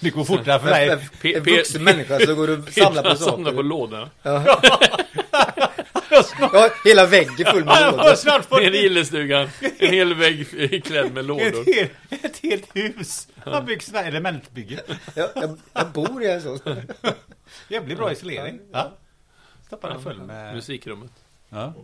Det 0.00 0.10
går 0.10 0.24
fortare 0.24 0.60
för 0.60 0.70
dig. 0.70 1.08
En 1.36 1.42
vuxen 1.42 1.84
människa 1.84 2.18
så 2.18 2.34
går 2.34 2.46
du 2.46 2.58
och 2.58 2.68
samlar 2.68 3.02
på 3.02 3.08
Peter 3.08 3.24
samlar 3.24 3.50
på 3.50 3.56
saker. 3.56 3.62
lådorna. 3.62 4.10
Ja, 6.40 6.70
hela 6.84 7.06
väggen 7.06 7.46
full 7.46 7.64
med 7.64 7.92
lådor. 7.92 8.14
snart 8.14 8.44
fått 8.44 8.60
En 8.60 8.72
gillestugan. 8.72 9.48
En 9.78 9.90
hel 9.92 10.14
vägg 10.14 10.84
klädd 10.84 11.12
med 11.12 11.24
lådor. 11.24 11.46
ett, 11.46 11.66
helt, 11.76 11.92
ett 12.24 12.38
helt 12.42 12.76
hus. 12.76 13.28
Man 13.46 13.66
bygger 13.66 13.80
sådana 13.82 14.02
här 14.02 14.08
elementbygge. 14.08 14.80
Jag, 15.14 15.28
jag, 15.34 15.58
jag 15.72 15.88
bor 15.88 16.22
i 16.22 16.30
en 16.30 16.42
sån. 16.42 16.58
Jävligt 17.68 17.98
bra 17.98 18.12
isolering. 18.12 18.60
Ja. 18.72 18.92
Stoppa 19.66 19.88
den 19.88 20.02
full 20.02 20.22
med... 20.22 20.54
Musikrummet. 20.54 21.10
Ja. 21.48 21.74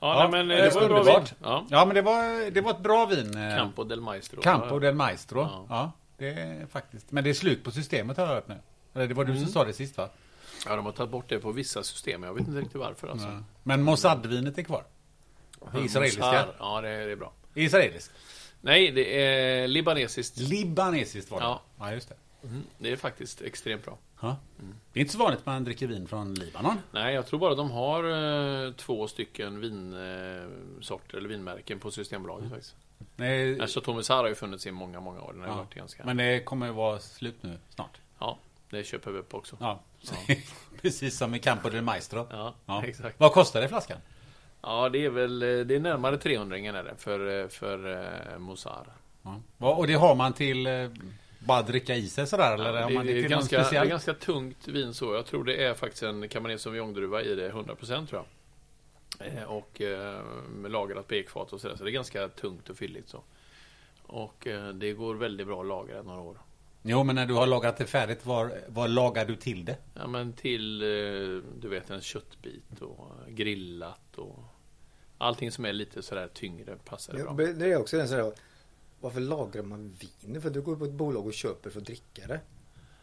Ja, 0.00 0.22
Ja, 0.22 0.28
nej, 0.28 0.44
men 0.44 0.50
eh, 0.58 0.64
det 0.64 0.70
var 0.74 0.88
bra 0.88 0.98
underbart. 0.98 1.32
vin. 1.32 1.38
Ja. 1.42 1.64
ja, 1.70 1.84
men 1.84 1.94
det 1.94 2.02
var, 2.02 2.50
det 2.50 2.60
var 2.60 2.70
ett 2.70 2.80
bra 2.80 3.06
vin. 3.06 3.36
eh, 3.36 3.56
Campo 3.56 3.84
del 3.84 4.00
Maestro. 4.00 4.40
Campo 4.42 4.78
del 4.78 4.94
Maestro. 4.94 5.40
Ja. 5.40 5.66
Ja. 5.68 5.92
det 6.18 6.28
är 6.28 6.66
faktiskt. 6.66 7.10
Men 7.12 7.24
det 7.24 7.30
är 7.30 7.34
slut 7.34 7.64
på 7.64 7.70
systemet 7.70 8.16
har 8.16 8.26
jag 8.26 8.34
hört 8.34 8.48
nu. 8.48 8.56
Eller 8.94 9.06
det 9.06 9.14
var 9.14 9.24
du 9.24 9.36
som 9.36 9.46
sa 9.46 9.64
det 9.64 9.72
sist 9.72 9.96
va? 9.98 10.08
Ja, 10.66 10.76
de 10.76 10.84
har 10.84 10.92
tagit 10.92 11.10
bort 11.10 11.28
det 11.28 11.38
på 11.38 11.52
vissa 11.52 11.82
system. 11.82 12.22
Jag 12.22 12.34
vet 12.34 12.48
inte 12.48 12.60
riktigt 12.60 12.76
varför 12.80 13.08
alltså. 13.08 13.26
Ja. 13.28 13.42
Men 13.62 13.82
Mossad-vinet 13.82 14.58
är 14.58 14.62
kvar. 14.62 14.84
Det 15.72 15.80
israeliska. 15.80 16.46
Ja, 16.58 16.80
det 16.80 16.88
är, 16.88 17.06
det 17.06 17.12
är 17.12 17.16
bra. 17.16 17.32
Israeliskt. 17.54 18.12
Nej, 18.60 18.90
det 18.92 19.22
är 19.24 19.68
libanesiskt. 19.68 20.36
Libanesiskt 20.38 21.30
var 21.30 21.40
det. 21.40 21.44
Ja. 21.46 21.62
ja 21.78 21.92
just 21.92 22.08
det. 22.08 22.14
Mm, 22.42 22.62
det 22.78 22.92
är 22.92 22.96
faktiskt 22.96 23.42
extremt 23.42 23.84
bra. 23.84 23.98
Ja. 24.20 24.36
Det 24.92 25.00
är 25.00 25.00
inte 25.00 25.12
så 25.12 25.18
vanligt 25.18 25.46
man 25.46 25.64
dricker 25.64 25.86
vin 25.86 26.08
från 26.08 26.34
Libanon. 26.34 26.78
Nej, 26.90 27.14
jag 27.14 27.26
tror 27.26 27.40
bara 27.40 27.54
de 27.54 27.70
har 27.70 28.04
eh, 28.66 28.72
två 28.72 29.08
stycken 29.08 29.60
vinsorter 29.60 31.18
eller 31.18 31.28
vinmärken 31.28 31.80
på 31.80 31.90
Systembolaget 31.90 32.50
faktiskt. 32.50 32.76
Nej, 33.16 33.60
Alltså 33.60 33.80
Thomas 33.80 34.08
har 34.08 34.28
ju 34.28 34.34
funnits 34.34 34.66
i 34.66 34.70
många, 34.70 35.00
många 35.00 35.20
år. 35.22 35.32
Den 35.32 35.42
har 35.42 35.48
ja. 35.48 35.56
varit 35.56 35.74
ganska... 35.74 36.04
Men 36.04 36.16
det 36.16 36.44
kommer 36.44 36.66
ju 36.66 36.72
vara 36.72 36.98
slut 36.98 37.42
nu 37.42 37.58
snart. 37.68 38.00
Ja, 38.18 38.38
det 38.70 38.84
köper 38.84 39.10
vi 39.10 39.18
upp 39.18 39.34
också. 39.34 39.56
Ja. 39.60 39.80
Precis 40.82 41.18
som 41.18 41.34
i 41.34 41.38
Campo 41.38 41.70
del 41.70 41.82
Maestro. 41.82 42.26
Ja, 42.30 42.54
Ja. 42.66 42.84
exakt. 42.84 43.20
Vad 43.20 43.32
kostar 43.32 43.60
det 43.60 43.68
flaskan? 43.68 43.98
Ja, 44.60 44.88
det 44.88 45.04
är 45.04 45.10
väl 45.10 45.42
eh, 45.42 45.48
det 45.48 45.74
är 45.74 45.80
närmare 45.80 46.18
300 46.18 46.58
är 46.58 46.84
det 46.84 46.94
för, 46.98 47.42
eh, 47.42 47.48
för 47.48 47.86
uh, 47.86 48.38
Mozart. 48.38 48.86
Ja. 49.22 49.40
Och 49.58 49.86
det 49.86 49.94
har 49.94 50.14
man 50.14 50.32
till 50.32 50.66
eh, 50.66 50.90
bara 51.38 51.62
dricka 51.62 51.94
i 51.94 52.08
sig 52.08 52.26
sådär? 52.26 52.54
Eller 52.54 52.80
Ja, 52.80 52.88
det, 52.88 52.94
man 52.94 53.06
det, 53.06 53.12
det 53.12 53.24
är 53.24 53.28
ganska, 53.28 53.58
det 53.70 53.76
är 53.76 53.84
ganska 53.84 54.14
tungt 54.14 54.68
vin 54.68 54.94
så. 54.94 55.14
Jag 55.14 55.26
tror 55.26 55.44
det 55.44 55.64
är 55.64 55.74
faktiskt 55.74 56.02
en 56.02 56.28
Cabernet 56.28 56.60
Sauvignon-druva 56.60 57.22
i 57.22 57.34
det, 57.34 57.50
100% 57.50 58.06
tror 58.06 58.06
jag. 58.12 58.24
Eh, 59.20 59.42
och 59.42 59.80
eh, 59.80 60.22
med 60.48 60.70
lagrat 60.70 61.08
på 61.08 61.14
ekfat 61.14 61.52
och 61.52 61.60
sådär. 61.60 61.76
Så 61.76 61.84
det 61.84 61.90
är 61.90 61.92
ganska 61.92 62.28
tungt 62.28 62.70
och 62.70 62.76
fylligt 62.76 63.08
så. 63.08 63.22
Och 64.02 64.46
eh, 64.46 64.68
det 64.68 64.92
går 64.92 65.14
väldigt 65.14 65.46
bra 65.46 65.60
att 65.60 65.66
lagra 65.66 66.02
några 66.02 66.20
år. 66.20 66.38
Jo, 66.82 67.04
men 67.04 67.14
när 67.14 67.26
du 67.26 67.34
har 67.34 67.46
lagat 67.46 67.76
det 67.76 67.86
färdigt, 67.86 68.26
var, 68.26 68.52
var 68.68 68.88
lagar 68.88 69.24
du 69.24 69.36
till 69.36 69.64
det? 69.64 69.76
Ja 69.94 70.06
men 70.06 70.32
till, 70.32 70.78
du 71.60 71.68
vet 71.68 71.90
en 71.90 72.00
köttbit 72.00 72.80
och 72.80 73.08
grillat 73.28 74.18
och 74.18 74.38
allting 75.18 75.52
som 75.52 75.64
är 75.64 75.72
lite 75.72 76.02
sådär 76.02 76.28
tyngre 76.34 76.76
passar 76.84 77.12
det 77.12 77.18
Ja, 77.20 77.32
bra. 77.32 77.46
Det 77.46 77.72
är 77.72 77.76
också 77.76 77.96
den 77.96 78.08
sådär, 78.08 78.32
varför 79.00 79.20
lagrar 79.20 79.62
man 79.62 79.96
vin? 80.00 80.42
För 80.42 80.50
du 80.50 80.62
går 80.62 80.76
på 80.76 80.84
ett 80.84 80.92
bolag 80.92 81.26
och 81.26 81.34
köper 81.34 81.70
för 81.70 81.80
att 81.80 81.86
dricka 81.86 82.26
det. 82.26 82.40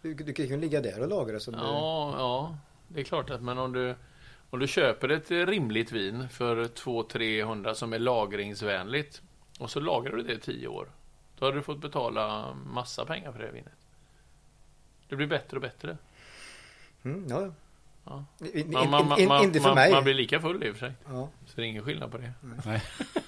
Du, 0.01 0.13
du 0.13 0.33
kan 0.33 0.45
ju 0.45 0.57
ligga 0.57 0.81
där 0.81 1.01
och 1.01 1.07
lagra 1.07 1.39
som 1.39 1.53
Ja, 1.53 2.13
ja, 2.17 2.57
det 2.87 2.99
är 2.99 3.03
klart 3.03 3.29
att 3.29 3.41
men 3.41 3.57
om 3.57 3.73
du 3.73 3.95
om 4.49 4.59
du 4.59 4.67
köper 4.67 5.09
ett 5.09 5.31
rimligt 5.31 5.91
vin 5.91 6.29
för 6.29 6.65
200-300 6.65 7.73
som 7.73 7.93
är 7.93 7.99
lagringsvänligt 7.99 9.21
och 9.59 9.71
så 9.71 9.79
lagrar 9.79 10.15
du 10.15 10.23
det 10.23 10.33
i 10.33 10.39
10 10.39 10.67
år. 10.67 10.89
Då 11.39 11.45
har 11.45 11.53
du 11.53 11.61
fått 11.61 11.81
betala 11.81 12.53
massa 12.53 13.05
pengar 13.05 13.31
för 13.31 13.39
det 13.39 13.51
vinet. 13.51 13.73
Det 15.09 15.15
blir 15.15 15.27
bättre 15.27 15.57
och 15.57 15.61
bättre. 15.61 15.97
du... 17.01 17.09
Mm, 17.09 17.27
ja, 17.29 17.51
Ja. 18.05 18.25
Man, 18.65 18.89
man, 18.89 19.27
man, 19.27 19.43
inte 19.43 19.59
för 19.59 19.75
mig. 19.75 19.91
man 19.91 20.03
blir 20.03 20.13
lika 20.13 20.41
full 20.41 20.63
i 20.63 20.71
och 20.71 20.75
för 20.75 20.87
sig. 20.87 20.95
Ja. 21.05 21.29
Så 21.45 21.55
det 21.55 21.61
är 21.61 21.65
ingen 21.65 21.83
skillnad 21.83 22.11
på 22.11 22.17
det. 22.17 22.33
Nej. 22.65 22.83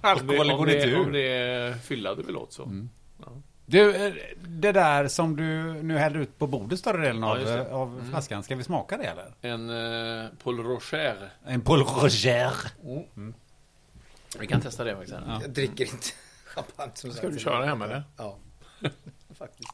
Alkoholen 0.00 0.46
det, 0.46 0.52
går 0.52 0.62
om 0.62 0.68
inte 0.68 0.86
det, 0.86 0.96
om 0.96 1.06
ur. 1.08 1.12
det 1.12 1.28
är 1.28 1.72
fylla 1.74 2.14
du 2.14 2.22
vill 2.22 2.36
åt 2.36 2.52
så. 2.52 2.62
Mm. 2.62 2.90
Ja. 3.24 3.26
Du, 3.66 4.06
eh, 4.06 4.12
det 4.46 4.72
där 4.72 5.08
som 5.08 5.36
du 5.36 5.82
nu 5.82 5.98
häller 5.98 6.18
ut 6.20 6.38
på 6.38 6.46
bordet 6.46 6.78
större 6.78 7.02
delen 7.06 7.22
Ja, 7.22 7.30
av, 7.30 7.36
just 7.40 7.52
det. 7.52 7.60
eh, 7.66 7.74
av 7.74 7.88
Mm. 7.98 8.10
flaskan. 8.10 8.42
Ska 8.42 8.56
vi 8.56 8.64
smaka 8.64 8.96
det 8.96 9.04
eller? 9.04 9.34
En 9.42 9.70
eh, 10.24 10.30
Paul 10.42 10.58
Rocher. 10.64 11.30
En 11.46 11.60
Paul 11.60 11.82
Roger. 11.84 12.52
Vi 14.38 14.46
kan 14.46 14.60
testa 14.60 14.84
det 14.84 14.96
faktiskt. 14.96 15.18
Ja. 15.26 15.38
Jag 15.42 15.50
dricker 15.50 15.84
inte 15.84 16.06
champagne 16.44 16.92
som 16.94 17.10
Ska 17.12 17.20
sagt. 17.22 17.32
du 17.34 17.38
köra 17.40 17.64
hem 17.66 17.82
eller? 17.82 18.02
Ja. 18.16 18.36
Faktiskt. 19.38 19.70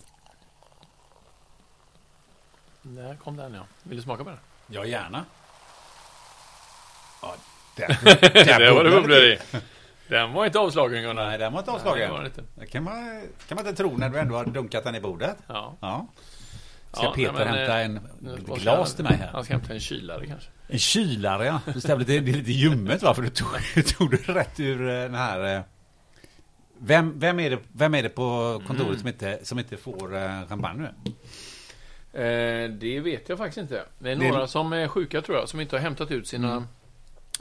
Där 2.83 3.16
kom 3.16 3.37
den 3.37 3.55
ja. 3.55 3.66
Vill 3.83 3.97
du 3.97 4.03
smaka 4.03 4.25
på 4.25 4.31
den? 4.31 4.39
Ja, 4.66 4.85
gärna. 4.85 5.25
Ja, 7.22 7.35
där, 7.77 7.89
Där 8.59 8.72
var 8.75 8.85
det 8.85 8.91
bubblor 8.91 9.18
i. 9.18 9.39
Den 10.09 10.33
var 10.33 10.47
inte 10.47 10.59
avslagen 10.59 11.03
Gunnar. 11.03 11.27
Nej, 11.27 11.39
den 11.39 11.53
var 11.53 11.61
inte 11.61 11.71
Nej, 11.73 11.81
det 11.85 11.91
avslagen. 11.91 12.15
den 12.15 12.27
inte. 12.27 12.43
Det 12.61 12.67
kan 12.67 12.85
man, 12.85 13.23
kan 13.49 13.57
man 13.57 13.67
inte 13.67 13.83
tro 13.83 13.97
när 13.97 14.09
du 14.09 14.19
ändå 14.19 14.35
har 14.37 14.45
dunkat 14.45 14.85
den 14.85 14.95
i 14.95 15.01
bordet. 15.01 15.37
Ja. 15.47 15.77
Ja. 15.81 16.07
Ska 16.93 17.05
Ja, 17.05 17.13
Peter 17.17 17.33
nej, 17.33 17.45
men, 17.45 17.55
hämta 17.59 17.81
eh, 17.81 17.85
en 17.85 18.45
ska 18.47 18.55
glas 18.55 18.89
han- 18.89 18.97
till 18.97 19.05
mig 19.05 19.15
här? 19.17 19.31
Han 19.33 19.45
ska 19.45 19.55
hämta 19.55 19.73
en 19.75 19.81
kylare 19.81 20.27
kanske. 20.27 20.49
En 20.69 20.79
kylare 20.79 21.47
ja. 21.47 21.61
Det 21.75 21.81
stämmer, 21.81 22.05
det 22.05 22.17
är 22.17 22.21
lite 22.21 22.53
ljummet 22.53 23.03
va? 23.03 23.15
För 23.15 23.23
du 23.23 23.29
tog, 23.31 23.49
du 23.75 23.83
tog 23.83 24.11
det 24.11 24.17
rätt 24.35 24.61
ur 24.61 24.89
eh, 24.89 24.95
den 25.03 25.15
här... 25.15 25.57
eh, 25.57 25.63
Vem, 26.79 27.19
vem, 27.19 27.41
är 27.41 27.51
det, 27.51 27.59
vem 27.73 27.95
är 27.95 28.03
det 28.03 28.09
på 28.09 28.23
kontoret 28.67 28.89
Mm. 28.89 28.99
som, 28.99 29.09
inte, 29.09 29.39
som 29.43 29.59
inte 29.59 29.77
får 29.77 30.17
eh, 30.17 30.47
champagne 30.49 30.83
nu? 30.83 31.13
Eh, 32.23 32.71
det 32.71 33.01
vet 33.01 33.29
jag 33.29 33.39
faktiskt 33.39 33.59
inte. 33.59 33.85
Det 33.99 34.11
är 34.11 34.17
Det- 34.17 34.29
några 34.29 34.47
som 34.47 34.73
är 34.73 34.89
sjuka 34.89 35.23
tror 35.23 35.39
jag, 35.39 35.49
som 35.49 35.61
inte 35.61 35.77
har 35.77 35.81
hämtat 35.81 36.11
ut 36.11 36.29
sina, 36.29 36.67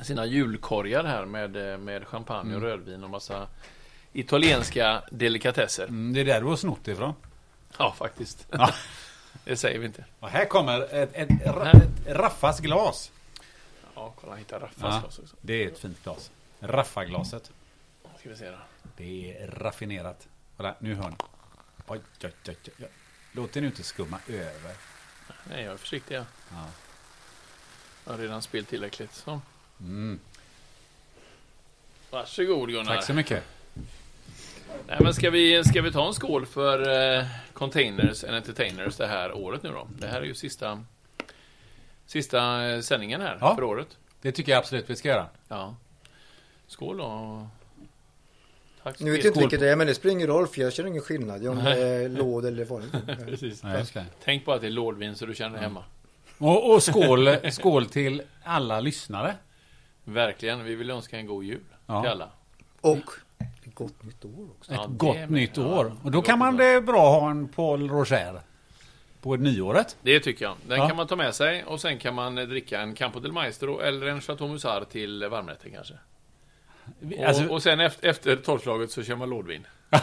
sina 0.01 0.25
julkorgar 0.25 1.03
här 1.03 1.25
med, 1.25 1.71
eh, 1.73 1.77
med 1.77 2.07
champagne 2.07 2.55
och 2.55 2.61
rödvin 2.61 3.03
och 3.03 3.09
massa 3.09 3.47
italienska 4.13 5.03
delikatesser. 5.11 5.83
Mm, 5.83 6.13
det 6.13 6.19
är 6.19 6.25
där 6.25 6.41
du 6.41 6.47
har 6.47 6.55
snott 6.55 6.87
ifrån. 6.87 7.13
Ja, 7.77 7.93
faktiskt. 7.97 8.47
Ja. 8.51 8.73
Det 9.45 9.57
säger 9.57 9.79
vi 9.79 9.85
inte. 9.85 10.05
Och 10.19 10.29
här 10.29 10.45
kommer 10.45 10.81
ett, 10.81 11.09
ett, 11.13 11.29
Här. 11.45 11.75
ett 11.75 12.07
Raffas 12.07 12.59
glas. 12.59 13.11
Ja, 13.95 14.13
kolla, 14.21 14.35
hitta 14.35 14.59
Raffas 14.59 14.75
Ja, 14.81 14.99
glas 14.99 15.19
också. 15.19 15.35
det 15.41 15.63
är 15.63 15.67
ett 15.67 15.79
fint 15.79 16.03
glas. 16.03 16.31
Raffaglaset. 16.59 17.51
Ska 18.19 18.29
vi 18.29 18.35
se 18.35 18.49
då. 18.49 18.57
Det 18.97 19.37
är 19.37 19.47
raffinerat. 19.47 20.27
Kolla, 20.57 20.75
nu 20.79 20.95
hör 20.95 21.09
ni. 21.09 21.15
Oj, 21.87 22.01
oj, 22.23 22.31
oj, 22.47 22.55
oj. 22.79 22.87
Låt 23.31 23.53
det 23.53 23.61
nu 23.61 23.67
inte 23.67 23.83
skumma 23.83 24.19
över. 24.27 24.75
Nej, 25.49 25.63
jag 25.63 25.73
är 25.73 25.77
försiktig. 25.77 26.15
Ja. 26.15 26.25
Ja. 26.51 26.65
Jag 28.05 28.13
har 28.13 28.17
redan 28.17 28.41
spillt 28.41 28.69
tillräckligt. 28.69 29.13
Så. 29.13 29.41
Mm. 29.84 30.19
Varsågod 32.09 32.69
Gunnar. 32.69 32.95
Tack 32.95 33.03
så 33.05 33.13
mycket. 33.13 33.43
Nej, 34.88 34.97
men 34.99 35.13
ska, 35.13 35.29
vi, 35.29 35.63
ska 35.63 35.81
vi 35.81 35.91
ta 35.91 36.07
en 36.07 36.13
skål 36.13 36.45
för 36.45 36.89
eh, 37.17 37.25
Containers 37.53 38.23
and 38.23 38.36
Entertainers 38.36 38.95
det 38.95 39.07
här 39.07 39.34
året 39.34 39.63
nu 39.63 39.69
då? 39.69 39.88
Det 39.99 40.07
här 40.07 40.21
är 40.21 40.25
ju 40.25 40.34
sista, 40.36 40.84
sista 42.05 42.65
eh, 42.65 42.81
sändningen 42.81 43.21
här 43.21 43.38
Ja. 43.41 43.55
för 43.55 43.63
året. 43.63 43.97
Det 44.21 44.31
tycker 44.31 44.51
jag 44.51 44.59
absolut 44.59 44.89
vi 44.89 44.95
ska 44.95 45.07
göra. 45.09 45.27
Ja. 45.47 45.75
Skål 46.67 46.97
då. 46.97 47.47
Tack 48.84 48.97
så 48.97 49.03
Nu 49.03 49.11
vet 49.11 49.23
jag 49.23 49.29
inte 49.29 49.39
vilket 49.39 49.59
det 49.59 49.69
är 49.69 49.75
men 49.75 49.88
det 49.88 49.95
spelar 49.95 50.13
ingen 50.13 50.27
roll 50.27 50.47
för 50.47 50.61
jag 50.61 50.73
känner 50.73 50.89
ingen 50.89 51.01
skillnad 51.01 51.47
om 51.47 51.63
det 51.63 51.79
är 51.79 52.09
låd 52.09 52.45
eller 52.45 52.65
vanligt. 52.65 52.93
Precis. 53.25 53.63
Nej. 53.63 53.86
Tänk 54.23 54.45
på 54.45 54.53
att 54.53 54.61
det 54.61 54.67
är 54.67 54.71
lådvin 54.71 55.15
så 55.15 55.25
du 55.25 55.36
känner 55.36 55.53
dig 55.53 55.61
hemma. 55.63 55.84
Och, 56.38 56.73
och 56.73 56.84
skål, 56.84 57.51
skål 57.51 57.86
till 57.86 58.21
alla 58.43 58.79
lyssnare. 58.79 59.36
Verkligen. 60.04 60.64
Vi 60.64 60.76
vill 60.76 60.89
önska 60.89 61.18
en 61.18 61.26
god 61.28 61.43
jul 61.43 61.60
Ja. 61.88 62.01
till 62.01 62.12
alla. 62.12 62.30
Och 62.82 62.97
ett 63.66 63.76
gott 63.76 64.04
nytt 64.04 64.26
år 64.26 64.47
också. 64.60 64.72
Ett 64.72 64.78
Ja, 64.82 64.88
gott 64.89 65.16
med. 65.16 65.32
nytt 65.32 65.58
Ja, 65.58 65.64
år. 65.64 65.95
Och 66.04 66.12
då 66.12 66.22
kan 66.22 66.39
man 66.39 66.58
det 66.58 66.82
bra 66.82 67.20
ha 67.20 67.30
en 67.32 67.47
Paul 67.47 67.89
Roger 67.89 68.41
på 69.22 69.36
nyåret. 69.36 69.97
Det 70.01 70.20
tycker 70.20 70.45
jag. 70.45 70.56
Den 70.68 70.80
Ja. 70.80 70.88
kan 70.88 70.97
man 70.97 71.08
ta 71.08 71.16
med 71.16 71.36
sig 71.36 71.64
och 71.64 71.82
sen 71.82 71.97
kan 71.99 72.14
man 72.16 72.38
eh, 72.38 72.45
dricka 72.47 72.82
en 72.82 72.95
Campo 72.95 73.20
del 73.20 73.32
Maestro 73.32 73.80
eller 73.80 74.08
en 74.08 74.22
Chateau 74.22 74.47
Musar 74.47 74.86
till 74.91 75.28
varmrätten 75.30 75.72
kanske. 75.72 75.93
Och, 77.18 77.24
Alltså, 77.28 77.47
och 77.47 77.64
sen 77.64 77.80
efter, 77.80 78.08
efter 78.10 78.36
tolvslaget 78.36 78.91
så 78.91 79.04
kör 79.04 79.16
man 79.16 79.30
lådvin. 79.30 79.68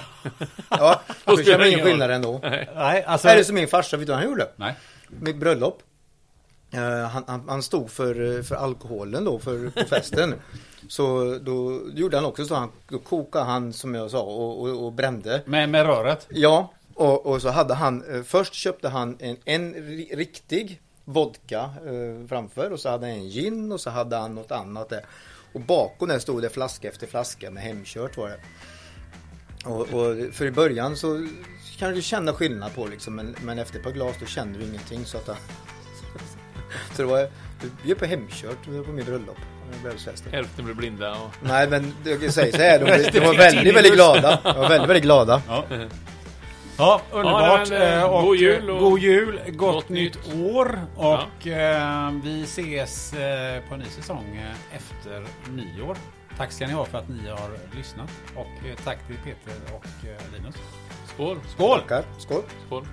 Ja, 0.71 1.01
Då 1.25 1.37
spelar 1.37 1.59
det 1.59 1.71
ingen 1.71 1.85
skillnad 1.87 2.11
ändå. 2.11 2.41
nej, 2.43 3.05
alltså, 3.07 3.29
Är 3.29 3.37
det 3.37 3.45
som 3.45 3.55
min 3.55 3.69
farsa, 3.69 3.97
vet 3.97 4.07
du 4.07 4.13
vad 4.13 4.21
han 4.21 4.29
gjorde? 4.31 4.49
nej. 4.57 4.75
Mitt 5.09 5.37
bröllop. 5.37 5.83
Eh, 6.71 7.09
han, 7.09 7.25
han, 7.27 7.49
han 7.49 7.63
stod 7.63 7.91
för, 7.91 8.37
eh, 8.37 8.43
för 8.43 8.55
alkoholen 8.55 9.25
då 9.25 9.39
för, 9.39 9.71
på 9.71 9.89
festen. 9.89 10.35
Så 10.89 11.39
då 11.43 11.81
gjorde 11.95 12.17
han 12.17 12.27
också 12.27 12.45
så. 12.45 12.55
Han, 12.55 12.71
då 12.89 12.99
kokade 12.99 13.45
han 13.45 13.73
som 13.73 13.95
jag 13.95 14.11
sa 14.11 14.23
och, 14.23 14.61
och, 14.63 14.85
och 14.87 14.93
brände. 14.93 15.43
Med, 15.47 15.69
med 15.69 15.87
röret. 15.87 16.27
Ja, 16.31 16.73
och, 16.95 17.27
och 17.27 17.43
så 17.43 17.49
hade 17.49 17.75
han, 17.75 18.15
eh, 18.15 18.23
först 18.23 18.55
köpte 18.55 18.89
han 18.89 19.17
en, 19.19 19.37
en 19.45 19.75
ri- 19.75 20.17
riktig 20.17 20.81
vodka 21.05 21.61
eh, 21.61 22.29
framför 22.29 22.71
och 22.71 22.81
så 22.81 22.89
hade 22.89 23.07
han 23.07 23.15
en 23.15 23.29
gin 23.29 23.73
och 23.73 23.81
så 23.81 23.91
hade 23.91 24.17
han 24.17 24.35
något 24.35 24.51
annat 24.53 24.89
där. 24.89 25.05
Och 25.53 25.61
bakom 25.61 26.09
där 26.09 26.19
stod 26.19 26.43
det 26.43 26.51
flaska 26.51 26.89
efter 26.89 27.07
flaska 27.07 27.51
med 27.51 27.63
hemkört 27.63 28.17
var 28.17 28.29
det. 28.29 28.41
Och, 29.65 29.81
och 29.81 30.35
för 30.35 30.45
i 30.47 30.51
början 30.51 30.97
så 30.97 31.29
kan 31.79 31.95
du 31.95 32.03
känna 32.03 32.33
skillnad 32.33 32.75
på 32.75 32.87
liksom, 32.87 33.15
men, 33.15 33.37
men 33.43 33.59
efter 33.59 33.79
ett 33.79 33.85
par 33.85 33.91
glas 33.91 34.17
då 34.21 34.27
känner 34.27 34.59
du 34.59 34.65
ingenting 34.65 35.05
så 35.05 35.19
att 35.19 35.27
Så 36.95 37.03
det 37.03 37.09
var, 37.09 37.29
vi 37.83 37.91
är 37.91 37.95
på 37.95 38.05
hemkört 38.05 38.65
på 38.65 38.93
min 38.93 39.05
bröllop. 39.05 39.39
Hälften 40.33 40.65
blir 40.65 40.75
blinda 40.75 41.11
och... 41.13 41.31
Nej 41.43 41.69
men 41.69 41.95
jag 42.05 42.21
kan 42.21 42.33
säga 42.33 42.53
så 42.53 42.63
här, 42.63 42.79
de, 42.79 43.11
de 43.19 43.21
var 43.27 43.35
väldigt, 43.35 43.75
väldigt 43.77 43.95
glada. 43.95 44.39
De 44.45 44.59
var 44.61 44.69
väldigt, 44.69 44.89
väldigt 44.91 45.03
glada. 45.05 45.43
Ja. 45.49 45.65
Ja, 46.79 47.01
underbart. 47.13 47.69
Ja, 47.71 47.79
men, 47.79 47.99
eh, 47.99 48.05
och, 48.05 48.23
god 48.23 48.37
jul 48.37 48.71
och- 48.71 48.79
god 48.81 48.99
jul, 48.99 49.41
gott, 49.47 49.75
gott 49.75 49.89
nytt 49.89 50.19
år. 50.35 50.81
Och 50.97 51.47
eh, 51.47 52.11
vi 52.25 52.43
ses 52.43 53.13
eh, 53.13 53.63
på 53.69 53.75
en 53.75 53.81
ny 53.81 53.87
säsong 53.87 54.41
efter 54.73 55.25
nyår. 55.51 55.97
Tack 56.37 56.53
ska 56.53 56.67
ni 56.67 56.73
ha 56.73 56.85
för 56.85 56.99
att 56.99 57.09
ni 57.09 57.29
har 57.29 57.77
lyssnat. 57.77 58.11
Och 58.37 58.47
tack 58.85 58.99
till 59.07 59.17
Peter 59.17 59.75
och 59.75 59.85
Linus. 60.37 60.55
Skål! 61.15 61.39
Skål! 61.55 61.81
Tackar. 61.81 62.05
Skål. 62.19 62.43
Skål! 62.67 62.87